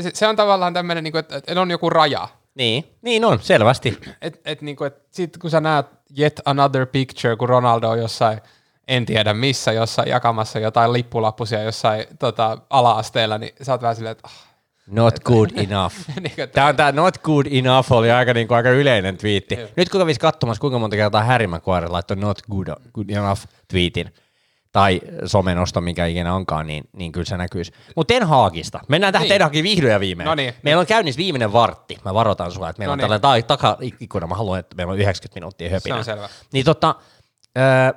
[0.00, 2.28] se, se on tavallaan tämmöinen, niin että, että on joku raja.
[2.54, 3.98] Niin, niin on, selvästi.
[4.22, 5.86] Et, et, niin kuin, et sit kun sä näet
[6.18, 8.40] yet another picture, kun Ronaldo on jossain
[8.88, 14.12] en tiedä missä, jossain jakamassa jotain lippulappusia jossain tota, ala-asteella, niin sä oot vähän silleen,
[14.12, 14.45] että oh,
[14.86, 15.94] Not good enough.
[16.20, 19.58] niin tämä on tämä not good enough oli aika, niin kuin, aika yleinen twiitti.
[19.76, 24.12] Nyt kun kävisi katsomassa, kuinka monta kertaa Harry Maguire laittoi not good, good enough tweetin
[24.72, 27.72] tai somenosto, mikä ikinä onkaan, niin, niin kyllä se näkyisi.
[27.96, 28.80] Mutta Ten Hagista.
[28.88, 29.34] Mennään tähän niin.
[29.34, 30.26] Ten Hagin vihdoin ja viimein.
[30.26, 30.54] No niin.
[30.62, 31.96] Meillä on käynnissä viimeinen vartti.
[32.04, 33.20] Mä varoitan sua, että meillä no on niin.
[33.20, 34.26] tällainen taka-ikkuna.
[34.26, 35.94] Mä haluan, että meillä on 90 minuuttia höpinä.
[35.94, 36.28] Se on selvä.
[36.52, 36.94] Niin tota,
[37.58, 37.92] öö,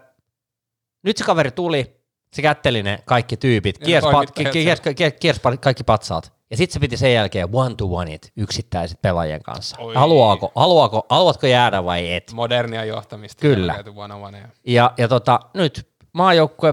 [1.04, 1.96] nyt se kaveri tuli,
[2.34, 6.39] se kätteli ne kaikki tyypit, kiersi, pat, kiers, kiers, kiers, kaikki patsaat.
[6.52, 9.78] Ja sitten se piti sen jälkeen one to one it yksittäiset pelaajien kanssa.
[9.80, 9.96] Oi.
[9.96, 12.32] Haluaako, haluaako, haluatko jäädä vai et?
[12.34, 13.42] Modernia johtamista.
[13.42, 13.84] Kyllä.
[13.96, 15.90] One on one ja, ja tota, nyt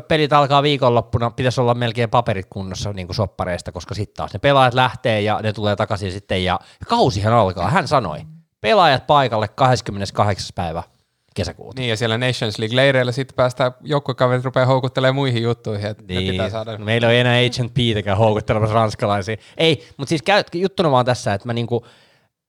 [0.09, 4.39] pelit alkaa viikonloppuna, pitäisi olla melkein paperit kunnossa niin kuin soppareista, koska sitten taas ne
[4.39, 7.71] pelaajat lähtee ja ne tulee takaisin sitten ja, ja kausihan alkaa.
[7.71, 8.19] Hän sanoi,
[8.61, 10.53] pelaajat paikalle 28.
[10.55, 10.83] päivä
[11.37, 11.81] kesäkuuta.
[11.81, 16.33] Niin, ja siellä Nations League-leireillä sitten päästään, joukkuekaverit rupeaa houkuttelemaan muihin juttuihin, että niin.
[16.33, 16.79] pitää saada...
[16.79, 19.37] Meillä ei enää Agent Ptäkään houkuttelemassa ranskalaisia.
[19.57, 21.87] Ei, mutta siis käy, juttuna vaan tässä, että mä niinku,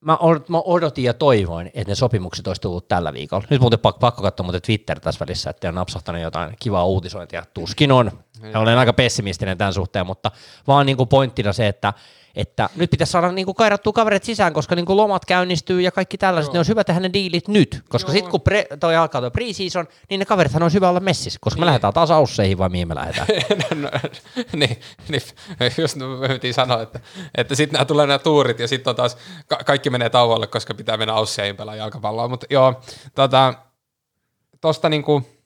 [0.01, 0.17] mä,
[0.65, 3.47] odotin ja toivoin, että ne sopimukset olisi tullut tällä viikolla.
[3.49, 7.43] Nyt muuten pakko, pakko katsoa muuten Twitter tässä välissä, että on napsahtanut jotain kivaa uutisointia.
[7.53, 8.11] Tuskin on.
[8.53, 10.31] Ja olen aika pessimistinen tämän suhteen, mutta
[10.67, 11.93] vaan niin kuin pointtina se, että
[12.37, 15.91] että nyt pitäisi saada niin kuin kairattua kaverit sisään, koska niin kuin lomat käynnistyy ja
[15.91, 16.53] kaikki tällaiset, Joo.
[16.53, 19.87] niin on hyvä tehdä ne diilit nyt, koska sitten kun pre, toi alkaa toi pre-season,
[20.09, 21.61] niin ne kaverithan on hyvä olla messissä, koska niin.
[21.61, 23.27] me lähdetään taas ausseihin vai mihin me lähdetään.
[23.81, 23.89] no,
[24.53, 25.21] niin, niin,
[25.81, 26.99] just me piti sanoa, että,
[27.35, 30.97] että sitten nämä tulee nämä tuurit ja sitten taas ka- kaikki menee tauolle, koska pitää
[30.97, 32.81] mennä ausseihin pelaa jalkapalloa, mutta joo,
[33.15, 33.53] tota,
[34.61, 35.36] tosta niinku,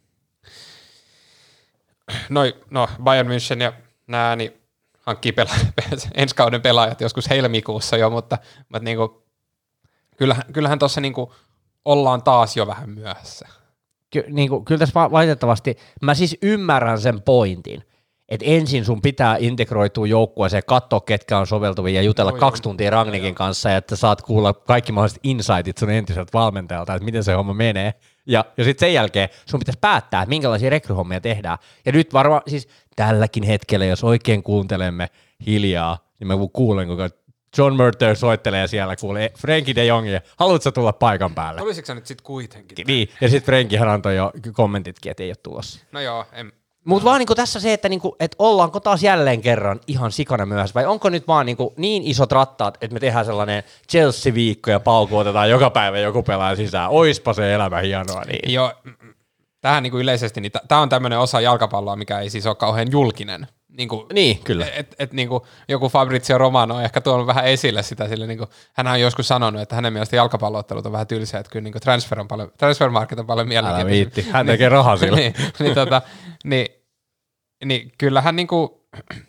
[2.29, 3.73] noi, no Bayern München ja
[4.07, 4.53] nämä, niin
[5.01, 5.83] hankkii pela-
[6.15, 8.38] ensi kauden pelaajat joskus helmikuussa jo, mutta,
[8.69, 9.09] mutta niin kuin,
[10.17, 11.13] kyllähän, kyllähän tuossa niin
[11.85, 13.47] ollaan taas jo vähän myöhässä.
[14.09, 17.83] Ky- niin kuin, kyllä tässä valitettavasti, mä siis ymmärrän sen pointin,
[18.31, 22.89] että ensin sun pitää integroitua joukkueeseen, katsoa ketkä on soveltuvia ja jutella Oi, kaksi tuntia
[22.89, 27.33] Rangnikin kanssa, ja että saat kuulla kaikki mahdolliset insightit sun entiseltä valmentajalta, että miten se
[27.33, 27.93] homma menee.
[28.25, 31.57] Ja, ja sitten sen jälkeen sun pitäisi päättää, että minkälaisia rekryhommia tehdään.
[31.85, 35.07] Ja nyt varmaan siis tälläkin hetkellä, jos oikein kuuntelemme
[35.45, 37.09] hiljaa, niin mä kuulen, kuinka
[37.57, 41.61] John Murter soittelee siellä, kuulee Frankie de Jongia, haluatko sä tulla paikan päälle?
[41.61, 42.87] Tulisiko se nyt sitten kuitenkin?
[42.87, 45.79] Niin, ja sitten Frankihan antoi jo kommentitkin, että ei ole tulossa.
[45.91, 46.53] No joo, en,
[46.85, 50.73] Mutta vaan niinku tässä se, että niinku, et ollaanko taas jälleen kerran ihan sikana myöhässä,
[50.73, 55.49] vai onko nyt vaan niinku niin isot rattaat, että me tehdään sellainen Chelsea-viikko ja paukuotetaan
[55.49, 56.89] joka päivä joku pelaaja sisään.
[56.89, 58.21] Oispa se elämä hienoa.
[58.21, 58.53] Niin.
[58.53, 58.73] Joo,
[59.61, 62.91] tähän niin kuin yleisesti, niin tämä on tämmöinen osa jalkapalloa, mikä ei siis ole kauhean
[62.91, 63.47] julkinen.
[63.77, 64.65] Niin, kuin, Niin, kyllä.
[64.65, 68.38] Et, et, niin kuin joku Fabrizio Romano on ehkä tuonut vähän esille sitä, sille, niin
[68.38, 71.72] kuin, hän on joskus sanonut, että hänen mielestä jalkapalloottelut on vähän tylsiä, että kyllä niin
[71.72, 73.91] kuin transfer, on paljon, transfer market on paljon Älä mielenkiintoisempi.
[73.91, 75.18] viitti, hän tekee rahaa sillä.
[75.22, 76.02] niin, niin, tota,
[76.43, 76.68] niin,
[77.65, 78.80] niin kyllähän niinku,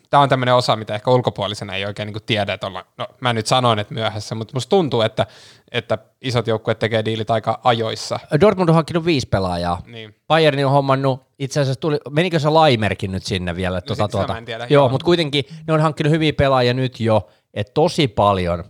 [0.09, 3.33] tämä on tämmöinen osa, mitä ehkä ulkopuolisena ei oikein niinku tiedä, että olla, no mä
[3.33, 5.27] nyt sanoin, että myöhässä, mutta musta tuntuu, että,
[5.71, 8.19] että isot joukkueet tekee diilit aika ajoissa.
[8.41, 9.81] Dortmund on hankkinut viisi pelaajaa.
[9.85, 10.15] Niin.
[10.27, 13.81] Bayern on hommannut, itse asiassa tuli, menikö se Laimerkin nyt sinne vielä?
[13.81, 14.37] tuota, sitä tuota.
[14.37, 14.89] en tiedä, Joo, joo.
[14.89, 18.63] mutta kuitenkin ne on hankkinut hyviä pelaajia nyt jo, että tosi paljon.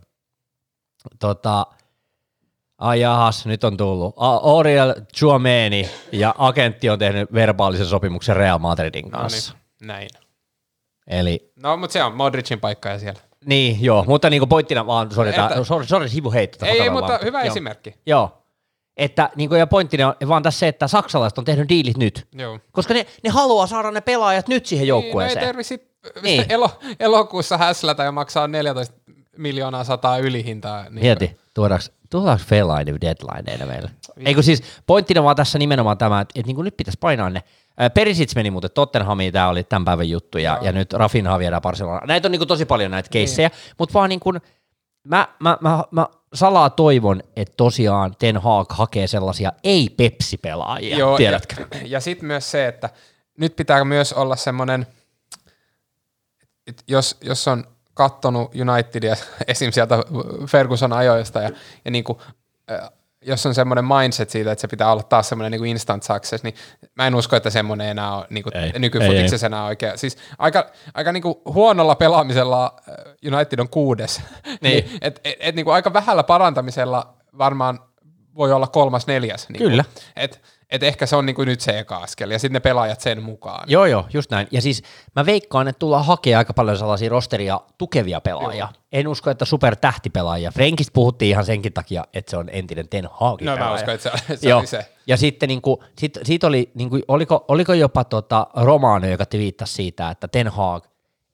[1.19, 1.65] Tota,
[2.77, 4.13] ai jahas, nyt on tullut.
[4.41, 9.53] Oriel Chuameni ja agentti on tehnyt verbaalisen sopimuksen Real Madridin No kanssa.
[9.53, 10.09] niin, näin.
[11.07, 13.19] Eli No, mutta se on Modricin paikka ja siellä.
[13.45, 16.65] niin, joo, mutta niinku pointtina vaan, sori, Että- sori, sori sivu heitto.
[16.65, 17.51] Ei, ei, mutta hyvä joo.
[17.51, 17.95] esimerkki.
[18.05, 18.37] Joo,
[18.97, 22.27] että niinku, ja pointtina on vaan tässä se, että saksalaiset on tehnyt diilit nyt.
[22.35, 22.59] Joo.
[22.71, 25.63] Koska ne, ne haluaa saada ne pelaajat nyt siihen Niin, no ei joukkueeseen.
[25.63, 26.45] sit Niin.
[26.51, 26.69] elo,
[26.99, 28.95] elokuussa häslätä ja maksaa 14
[29.37, 30.83] miljoonaa sataa ylihintaa.
[30.83, 33.91] Niin Mieti, tuodaanko, tuodaanko Fellaini deadlineina meille?
[34.25, 37.43] Eikö siis pointtina vaan tässä nimenomaan tämä, että, että niin kuin nyt pitäisi painaa ne.
[37.93, 42.01] Perisits meni muuten Tottenhamiin, tämä oli tämän päivän juttu, ja, ja nyt Rafinha viedään Barcelona.
[42.07, 44.41] Näitä on niin kuin tosi paljon näitä keissejä, mutta vaan niin kuin,
[45.03, 51.55] mä, mä, mä, mä salaa toivon, että tosiaan Ten Hag hakee sellaisia ei-Pepsi-pelaajia, Joo, tiedätkö?
[51.61, 52.89] Ja, ja sitten myös se, että
[53.37, 54.87] nyt pitää myös olla semmoinen,
[56.87, 57.63] jos, jos on
[57.93, 59.15] kattonut Unitedia
[59.47, 59.71] esim.
[59.71, 59.97] sieltä
[60.47, 61.49] Ferguson ajoista ja,
[61.85, 62.21] ja niinku,
[62.71, 62.89] äh,
[63.25, 66.55] jos on semmoinen mindset siitä, että se pitää olla taas semmoinen niinku instant success, niin
[66.95, 69.97] mä en usko, että semmoinen enää on niinku Ei, nykyfutiksessa enää oikein.
[69.97, 72.75] Siis aika, aika niinku huonolla pelaamisella
[73.33, 74.21] United on kuudes.
[74.61, 74.85] Niin.
[74.85, 77.79] niin, et, et, et niinku aika vähällä parantamisella varmaan
[78.35, 79.49] voi olla kolmas, neljäs.
[79.49, 79.69] Niinku.
[79.69, 79.85] Kyllä.
[80.15, 80.41] Et,
[80.71, 83.65] et ehkä se on niinku nyt se eka askel, ja sitten ne pelaajat sen mukaan.
[83.67, 84.47] Joo, joo, just näin.
[84.51, 84.83] Ja siis
[85.15, 88.59] mä veikkaan, että tullaan hakemaan aika paljon sellaisia rosteria tukevia pelaajia.
[88.59, 88.83] Joo.
[88.91, 90.51] En usko, että supertähtipelaajia.
[90.51, 94.11] Frenkistä puhuttiin ihan senkin takia, että se on entinen Ten Hagin No mä uskon, että
[94.27, 94.85] se, se oli se.
[95.07, 100.09] Ja sitten niinku, sit, siitä oli, niinku, oliko, oliko jopa tota Romano, joka viittasi siitä,
[100.09, 100.85] että Ten Hag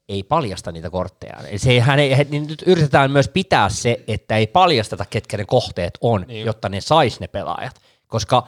[0.10, 1.38] ei paljasta niitä kortteja.
[1.48, 5.46] Eli se hän ei, niin nyt yritetään myös pitää se, että ei paljasteta, ketkä ne
[5.46, 6.46] kohteet on, niin.
[6.46, 7.76] jotta ne sais ne pelaajat.
[8.08, 8.48] Koska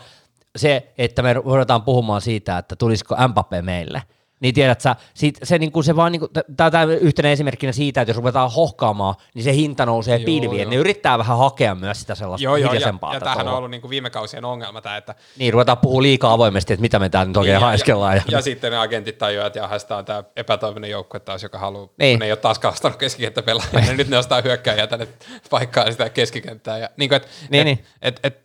[0.55, 4.03] se, että me ruvetaan puhumaan siitä, että tulisiko Mbappé meille,
[4.39, 8.17] niin tiedät sä, siitä, se, niinku, se vaan, niinku, tämä yhtenä esimerkkinä siitä, että jos
[8.17, 10.61] ruvetaan hohkaamaan, niin se hinta nousee Joo, pilviin.
[10.61, 10.69] joo.
[10.69, 13.71] Ne yrittää vähän hakea myös sitä sellaista Joo, joo, ja, hiljaisempaa ja tämähän on ollut
[13.71, 17.27] niinku viime kausien ongelma tämä, että Niin, ruvetaan puhua liikaa avoimesti, että mitä me täällä
[17.27, 18.15] nyt oikein ja, haiskellaan.
[18.15, 21.43] ja, Ja, ja, sitten ne agentit tajuaa, että jaha, sitä on tämä epätoiminen joukkue taas,
[21.43, 21.93] joka haluaa, Niin.
[21.97, 22.19] niin.
[22.19, 25.07] ne ei ole taas kastanut keskikenttäpelaajia, ja nyt ne ostaa hyökkääjää tänne
[25.49, 26.77] paikkaan sitä keskikenttää.
[26.77, 27.85] Ja, niin kuin, et, Niin, et, niin.
[28.01, 28.39] Et, et,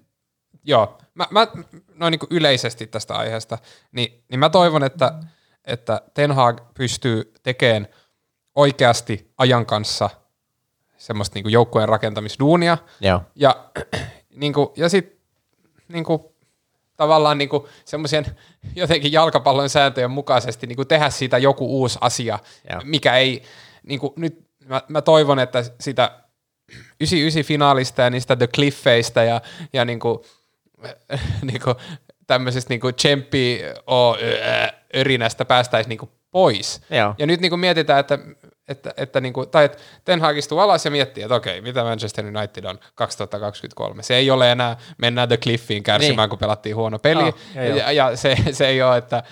[0.65, 1.47] joo, mä, mä
[1.95, 3.59] noin niin kuin yleisesti tästä aiheesta,
[3.93, 5.13] niin, niin mä toivon, että,
[5.65, 7.89] että Ten Hag pystyy tekemään
[8.55, 10.11] oikeasti ajan kanssa
[10.97, 13.23] semmoista niin kuin joukkueen rakentamisduunia, Joo.
[13.35, 13.65] ja,
[14.37, 15.19] niin kuin, ja sitten
[15.89, 16.23] niin kuin,
[16.97, 17.49] tavallaan niin
[17.85, 18.27] semmoisen
[18.77, 22.39] jotenkin jalkapallon sääntöjen mukaisesti niin kuin tehdä siitä joku uusi asia,
[22.71, 22.81] Joo.
[22.85, 23.43] mikä ei,
[23.83, 26.21] niin kuin, nyt mä, mä toivon, että sitä
[27.01, 29.41] 99 finaalista ja niistä The Cliffeistä ja,
[29.73, 30.19] ja niin kuin,
[31.43, 31.77] niin kuin,
[32.27, 33.61] tämmöisestä niin kuin tsemppi
[34.97, 36.83] örinästä päästäisiin niin kuin pois.
[36.91, 37.15] Joo.
[37.19, 38.19] Ja nyt niin kuin mietitään, että,
[38.69, 41.85] että, että niin kuin, tai että Ten Hag istuu alas ja miettii, että okei, mitä
[41.85, 44.03] Manchester United on 2023.
[44.03, 46.23] Se ei ole enää, mennään The Cliffiin kärsimään, Niin.
[46.23, 46.31] niin.
[46.31, 47.23] kun pelattiin huono peli.
[47.23, 47.35] Oh,
[47.77, 49.23] ja, ja, se, se ei ole, että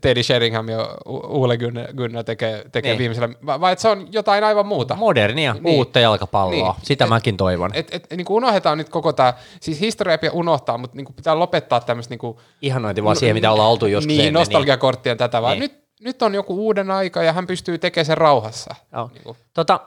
[0.00, 0.88] Teddy Sheringham ja
[1.28, 1.56] Uule
[1.96, 2.82] Gunnar, tekee, tekee Niin.
[2.82, 2.98] niin.
[2.98, 4.94] viimeisellä, va- vaan että se on jotain aivan muuta.
[4.96, 5.62] Modernia, niin.
[5.62, 5.76] Niin.
[5.76, 6.72] uutta jalkapalloa.
[6.72, 6.86] Niin.
[6.86, 7.70] Sitä mäkin toivon.
[7.74, 11.16] Et, et, niin kuin unohdetaan nyt koko tämä, siis historia pidä unohtaa, mutta niin kuin
[11.16, 14.34] pitää lopettaa tämmöistä niin kuin, Ihanointi vaan siihen, mitä ollaan oltu joskus niin, ennen.
[14.34, 15.60] nostalgiakorttien tätä, vaan Niin.
[15.60, 18.74] nyt, nyt on joku uuden aika ja hän pystyy tekemään sen rauhassa.
[18.92, 19.10] Joo.
[19.14, 19.80] Niin kuin, Tota,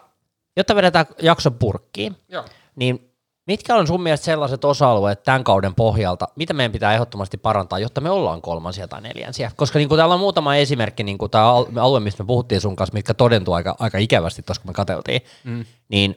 [0.58, 2.46] jotta vedetään jakson purkkiin, joo.
[2.76, 3.08] niin
[3.48, 8.02] Mitkä on sun mielestä sellaiset osa-alueet tämän kauden pohjalta, mitä meidän pitää ehdottomasti parantaa, jotta
[8.02, 9.52] me ollaan kolmansia tai neljänsiä?
[9.56, 12.76] Koska niin kuin täällä on muutama esimerkki, niin kuin tämä alue, mistä me puhuttiin sun
[12.76, 15.66] kanssa, mitkä todentuu aika, aika ikävästi tuossa, kun me katseltiin, mm.
[15.90, 16.16] niin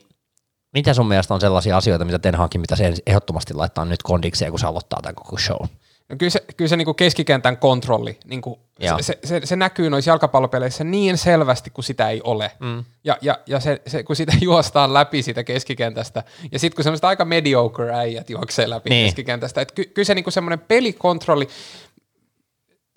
[0.75, 4.51] mitä sun mielestä on sellaisia asioita, mitä Ten Hagin mitä se ehdottomasti laittaa nyt kondikseen,
[4.51, 5.67] kun se aloittaa tämän koko show?
[6.11, 9.57] No kyllä se, kyllä se niin kuin keskikentän kontrolli, niin kuin se, se, se, se,
[9.57, 12.51] näkyy noissa jalkapallopeleissä niin selvästi, kun sitä ei ole.
[12.59, 12.85] Mm.
[13.05, 16.23] Ja, ja, ja se, se, kun sitä juostaan läpi siitä keskikentästä,
[16.53, 19.07] ja sitten kun semmoista aika mediocre äijät juoksee läpi niin.
[19.07, 21.49] keskikentästä, että ky, kyllä se niin semmoinen pelikontrolli,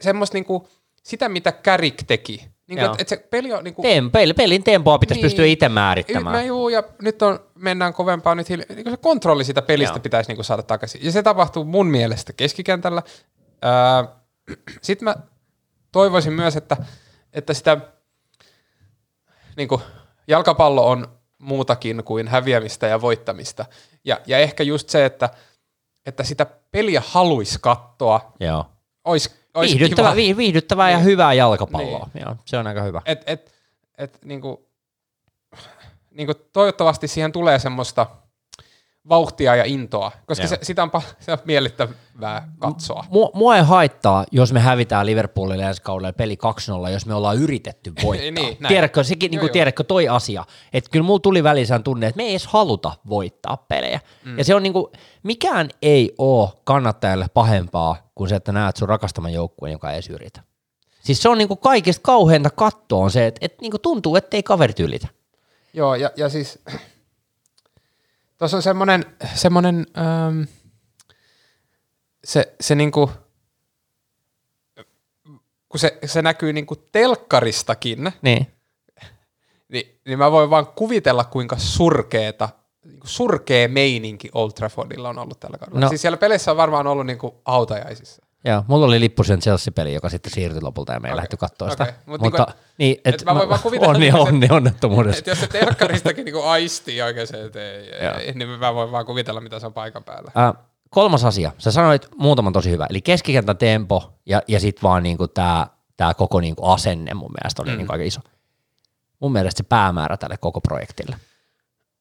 [0.02, 0.64] semmoista niin kuin,
[1.03, 3.64] sitä mitä Kärik teki, niin kuin, että, että se peli on...
[3.64, 6.35] Niin kuin, Tem, peli, pelin tempoa pitäisi niin, pystyä itse määrittämään.
[6.35, 10.03] Mä juu, ja nyt on, mennään kovempaa, nyt hil- niin se kontrolli sitä pelistä Joo.
[10.03, 11.02] pitäisi niin kuin saada takaisin.
[11.03, 13.03] Ja se tapahtuu mun mielestä keskikentällä.
[13.65, 14.15] Öö,
[14.81, 15.15] Sitten mä
[15.91, 16.77] toivoisin myös, että,
[17.34, 17.77] että sitä
[19.57, 19.81] niin kuin,
[20.27, 21.07] jalkapallo on
[21.38, 23.65] muutakin kuin häviämistä ja voittamista.
[24.06, 25.30] Ja, ja ehkä just se, että,
[26.06, 28.65] että sitä peliä haluaisi katsoa, Joo.
[29.05, 29.30] Olisi
[29.61, 30.38] viihdyttävää, kiva.
[30.38, 30.97] viihdyttävää niin.
[30.97, 32.09] ja hyvää jalkapalloa.
[32.13, 32.23] Niin.
[32.25, 33.01] Joo, se on aika hyvä.
[33.05, 33.53] Et, et,
[33.97, 34.67] et, niinku,
[36.11, 38.07] niinku toivottavasti siihen tulee semmoista
[39.09, 43.05] vauhtia ja intoa, koska se, sitä on, se on miellyttävää katsoa.
[43.09, 46.38] Mua, mua ei haittaa, jos me hävitään Liverpoolille ensi kaudella peli
[46.88, 48.31] 2-0, jos me ollaan yritetty voittaa.
[48.31, 52.17] niin, tiedätkö, sekin, niin kuin, tiedätkö toi asia, että kyllä mulla tuli välisään tunne, että
[52.17, 53.99] me ei edes haluta voittaa pelejä.
[54.25, 54.38] Mm.
[54.38, 54.85] Ja se on niin kuin,
[55.23, 60.09] mikään ei ole kannattajalle pahempaa kuin se, että näet sun rakastaman joukkueen, joka ei edes
[60.09, 60.41] yritä.
[61.03, 64.15] Siis se on niin kuin kaikista kauheinta kattoa on se, että, että niin kuin tuntuu,
[64.15, 65.07] että ei kaverit ylitä.
[65.73, 66.59] Joo, ja, ja siis
[68.44, 69.06] Tuossa on semmoinen,
[69.36, 70.41] semmoinen ähm,
[72.24, 73.11] se, se niinku,
[75.70, 78.48] kun se, se näkyy niinku telkkaristakin, niin.
[79.68, 82.49] niin, niin mä voin vaan kuvitella, kuinka surkeeta,
[82.86, 85.80] niinku surkea meininki Old Traffordilla on ollut tällä kaudella.
[85.80, 85.90] No.
[85.90, 88.23] Siis siellä peleissä on varmaan ollut niinku hautajaisissa.
[88.45, 91.18] Joo, mulla oli lippu sen Chelsea-peli, joka sitten siirtyi lopulta ja me ei okay.
[91.18, 91.84] lähty katsoa sitä.
[91.84, 91.95] Okay.
[92.06, 95.20] Mut mutta niin, niin et, et mä voin vaan kuvitella, onni, niin, onni, onnettomuudessa.
[95.20, 97.52] Että jos se telkkaristakin niin aistii oikein se,
[98.20, 100.32] ei, niin mä voin vaan kuvitella, mitä se on paikan päällä.
[100.38, 100.53] Äh,
[100.90, 105.28] kolmas asia, sä sanoit muutaman tosi hyvä, eli keskikentän tempo ja, ja sitten vaan niinku
[105.28, 105.68] tämä
[105.98, 107.78] tää koko niinku asenne mun mielestä oli mm.
[107.78, 108.22] niinku aika iso.
[109.20, 111.15] Mun mielestä se päämäärä tälle koko projektille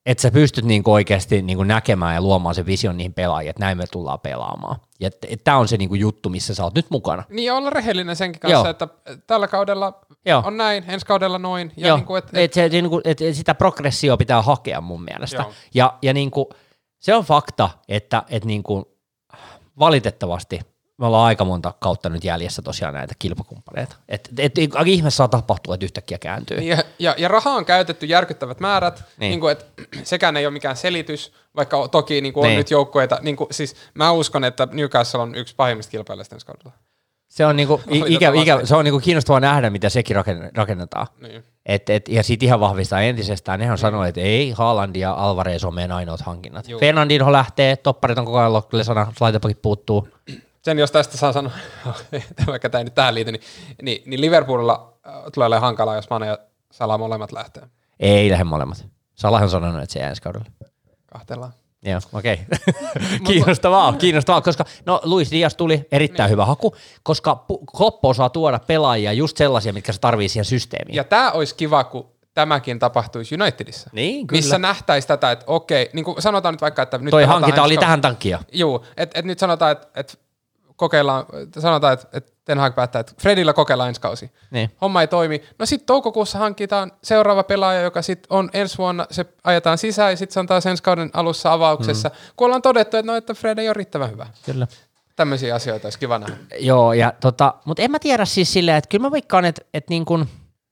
[0.07, 3.79] että sä pystyt niinku oikeasti niinku näkemään ja luomaan sen vision niihin pelaajiin, että näin
[3.79, 4.77] me tullaan pelaamaan.
[5.01, 5.11] Ja
[5.45, 7.25] tämä on se niinku juttu, missä sä oot nyt mukana.
[7.29, 8.71] Niin olla rehellinen senkin kanssa, Joo.
[8.71, 8.89] että
[9.27, 10.43] tällä kaudella Joo.
[10.47, 11.73] on näin, ensi kaudella noin.
[11.77, 11.97] Ja Joo.
[11.97, 15.37] Niinku, et, et, et se, niinku, et sitä progressio pitää hakea mun mielestä.
[15.37, 15.53] Joo.
[15.75, 16.51] Ja, ja niinku,
[16.99, 18.99] se on fakta, että et niinku,
[19.79, 20.61] valitettavasti–
[20.99, 23.97] me ollaan aika monta kautta nyt jäljessä tosiaan näitä kilpakumppaneita.
[24.09, 26.59] Et, et, et, ihme saa tapahtua, että yhtäkkiä kääntyy.
[26.59, 29.31] Ja, ja, ja rahaa on käytetty järkyttävät määrät, niin.
[29.31, 29.67] Niin kuin, et,
[30.03, 32.59] sekään ei ole mikään selitys, vaikka toki niin kuin on niin.
[32.59, 33.19] nyt joukkueita.
[33.23, 36.73] Niin kuin, siis mä uskon, että Newcastle on yksi pahimmista kilpailijista ensi kaudella.
[37.29, 40.17] Se on, niinku, ikä, ikä, se on niinku kiinnostavaa nähdä, mitä sekin
[40.57, 41.07] rakennetaan.
[41.21, 41.45] Niin.
[41.67, 43.59] Et, et, ja sitten ihan vahvistaa entisestään.
[43.59, 43.81] Nehän niin.
[43.81, 46.67] sanoo, että ei, Haaland ja Alvarez on meidän ainoat hankinnat.
[46.81, 50.09] Fernandinho lähtee, topparit on koko ajan lokkilesana, laitepakin puuttuu
[50.63, 51.53] sen jos tästä saa sanoa,
[52.47, 53.43] vaikka tämä ei nyt tähän liity, niin,
[53.83, 56.39] niin, niin Liverpoolilla äh, tulee olemaan hankalaa, jos Mane ja
[56.73, 57.63] Salah molemmat lähtee.
[58.01, 58.87] Ei lähde molemmat.
[59.15, 60.47] Salah on sanonut, että se jää ensi kaudella.
[61.07, 61.53] Kahtellaan.
[61.83, 62.39] Joo, okei.
[62.95, 63.19] Okay.
[63.27, 66.33] kiinnostavaa, kiinnostavaa, koska no Luis Diaz tuli erittäin niin.
[66.33, 67.45] hyvä haku, koska
[67.77, 70.97] Klopp osaa tuoda pelaajia just sellaisia, mitkä se tarvii siihen systeemiin.
[70.97, 73.91] Ja tämä olisi kiva, kun tämäkin tapahtuisi Unitedissa.
[73.93, 74.39] Niin, kyllä.
[74.39, 77.77] Missä nähtäisi tätä, että okei, niin kuin sanotaan nyt vaikka, että nyt Toi hankinta oli
[77.77, 78.39] tähän tankkia.
[78.53, 80.19] Joo, että et nyt sanotaan, että et
[80.77, 81.27] kokeillaan,
[81.59, 84.31] sanotaan, että, että Ten Hag päättää, että Fredillä kokeillaan ensi kausi.
[84.51, 84.71] Niin.
[84.81, 85.43] Homma ei toimi.
[85.59, 90.17] No sitten toukokuussa hankitaan seuraava pelaaja, joka sitten on ensi vuonna, se ajetaan sisään ja
[90.17, 92.15] sitten se on taas ensi kauden alussa avauksessa, mm.
[92.37, 94.27] kun ollaan todettu, että, no, että Fred ei ole riittävän hyvä.
[94.47, 94.67] Kyllä.
[95.17, 96.37] Tämmöisiä asioita olisi kiva nähdä.
[96.59, 99.91] Joo, ja tota, mutta en mä tiedä siis silleen, että kyllä mä veikkaan, että, että
[99.91, 100.27] niin kun,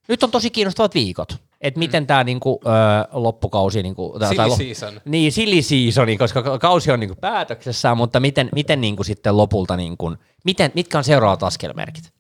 [0.09, 2.07] nyt on tosi kiinnostavat viikot että miten mm.
[2.07, 2.69] tämä niinku, ö,
[3.13, 3.83] loppukausi...
[3.83, 5.01] Niinku, silly tai season.
[5.05, 10.17] Niin, silly season, koska kausi on niinku päätöksessä, mutta miten, miten niinku sitten lopulta, niinku,
[10.45, 12.13] miten, mitkä on seuraavat askelmerkit?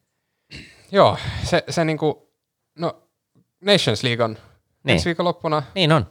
[0.92, 2.30] Joo, se, se niinku,
[2.78, 3.02] no
[3.60, 4.36] Nations League on
[4.84, 4.92] niin.
[4.92, 5.62] ensi loppuna.
[5.74, 6.06] Niin on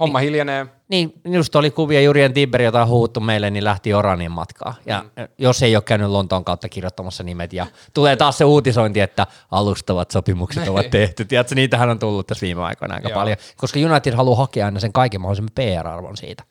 [0.00, 0.66] homma niin, hiljenee.
[0.90, 4.74] Niin, just oli kuvia Jurien Tiberi, jota on huuttu meille, niin lähti Oranin matkaa.
[4.86, 5.28] Ja mm.
[5.38, 10.10] jos ei ole käynyt Lontoon kautta kirjoittamassa nimet, ja tulee taas se uutisointi, että alustavat
[10.10, 10.90] sopimukset ovat niin.
[10.90, 11.24] tehty.
[11.24, 13.18] Tiedätkö, niitähän on tullut tässä viime aikoina aika Joo.
[13.18, 16.44] paljon, koska United haluaa hakea aina sen kaiken mahdollisen PR-arvon siitä.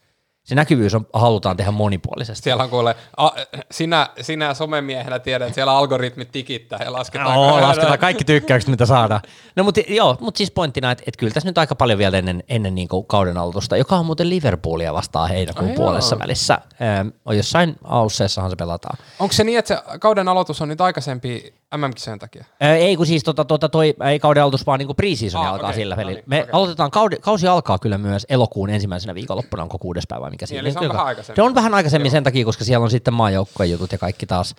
[0.49, 2.43] Se näkyvyys on, halutaan tehdä monipuolisesti.
[2.43, 3.29] Siellä on kuule, a,
[3.71, 7.35] sinä, sinä somemiehenä tiedät, että siellä algoritmit tikittää ja lasketaan.
[7.35, 9.21] No, lasketaan kaikki tykkäykset, mitä saadaan.
[9.55, 12.43] No mutta joo, mutta siis pointtina, että, että kyllä tässä nyt aika paljon vielä ennen,
[12.49, 16.19] ennen niin kuin kauden aloitusta, joka on muuten Liverpoolia vastaan heinäkuun Ai puolessa joo.
[16.19, 16.57] välissä.
[16.81, 18.97] Ähm, on jossain ausseessahan se pelataan.
[19.19, 22.45] Onko se niin, että se kauden aloitus on nyt aikaisempi MM-kisojen takia?
[22.59, 25.69] Ää, ei kun siis tota, tota, toi, ei kauden aloitus, vaan niinku pre-season Ah, alkaa
[25.69, 26.19] okei, sillä no välillä.
[26.19, 26.51] niin, Me okei.
[26.53, 30.59] aloitetaan, kausi, kausi alkaa kyllä myös elokuun ensimmäisenä viikonloppuna, onko kuudes päivä vai mikä Niin,
[30.59, 31.35] eli se on vähän aikaisemmin.
[31.35, 34.55] Se on vähän aikaisemmin sen takia, koska siellä on sitten maajoukkojen jutut ja kaikki taas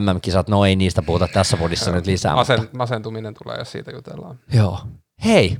[0.00, 0.48] MM-kisat.
[0.48, 2.36] No ei niistä puhuta tässä podissa nyt lisää.
[2.36, 4.40] mutta- Masen, masentuminen tulee, jos siitä jutellaan.
[4.54, 4.78] Joo.
[5.24, 5.56] Hei,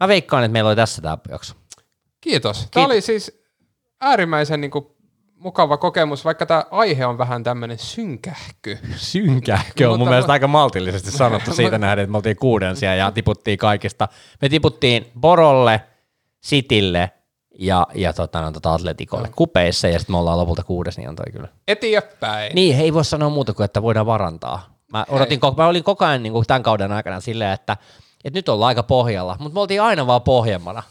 [0.00, 1.54] mä veikkaan, että meillä oli tässä tämä jakso.
[2.20, 2.68] Kiitos.
[2.70, 3.42] Tämä Kiit- oli siis
[4.00, 4.86] äärimmäisen niin kuin,
[5.38, 8.78] mukava kokemus, vaikka tämä aihe on vähän tämmöinen synkähky.
[8.96, 13.10] Synkähkö on mun Mutta- mielestä aika maltillisesti sanottu siitä nähden, että me oltiin kuudensia ja
[13.10, 14.08] tiputtiin kaikista.
[14.42, 15.82] Me tiputtiin Borolle,
[16.40, 17.10] Sitille
[17.58, 21.16] ja, ja tota, no, tota Atletikolle kupeissa ja sitten me ollaan lopulta kuudes, niin on
[21.16, 21.48] toi kyllä.
[21.68, 22.54] Eteenpäin.
[22.54, 24.78] Niin, ei voi sanoa muuta kuin, että voidaan varantaa.
[24.92, 27.76] Mä, odotin, mä olin koko ajan niin kuin tämän kauden aikana silleen, että,
[28.24, 30.82] että nyt ollaan aika pohjalla, mutta me oltiin aina vaan pohjemmana.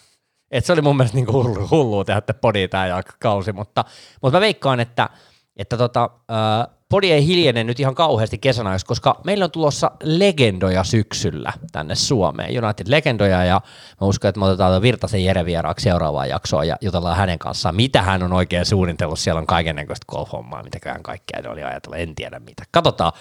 [0.51, 3.85] Et se oli mun mielestä niin hullu, hullua tehdä te podi tämä kausi, mutta,
[4.21, 5.09] mutta mä veikkaan, että,
[5.57, 9.91] että tota, äh, podi ei hiljene nyt ihan kauheasti kesän ajaksi, koska meillä on tulossa
[10.03, 13.61] legendoja syksyllä tänne Suomeen, United-legendoja, ja
[14.01, 18.01] mä uskon, että me otetaan Virtasen Jere vieraaksi seuraavaan jaksoon ja jutellaan hänen kanssaan, mitä
[18.01, 22.15] hän on oikein suunnitellut, siellä on kaiken näköistä golf-hommaa, mitäköhän kaikkea ne oli ajatellut, en
[22.15, 22.63] tiedä mitä.
[22.71, 23.11] Katsotaan.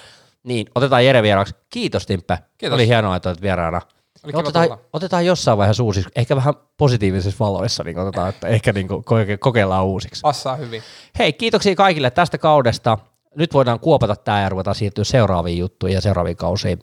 [0.42, 1.54] Niin, otetaan Jere vieraaksi.
[1.70, 2.38] Kiitos Timppe.
[2.58, 2.74] Kiitos.
[2.74, 3.80] Oli hienoa, että olet vieraana.
[4.26, 4.80] Oli kiva otetaan, tulla.
[4.92, 9.84] otetaan jossain vaiheessa uusiksi, ehkä vähän positiivisissa valoissa, niin otetaan, että ehkä niin koke- kokeillaan
[9.84, 10.20] uusiksi.
[10.20, 10.82] Passaa hyvin.
[11.18, 12.98] Hei, kiitoksia kaikille tästä kaudesta.
[13.36, 16.78] Nyt voidaan kuopata tämä ja ruvetaan siirtyä seuraaviin juttuihin ja seuraaviin kausiin.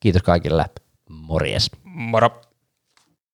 [0.00, 0.64] Kiitos kaikille.
[1.08, 1.70] Morjes.
[1.84, 2.30] Moro.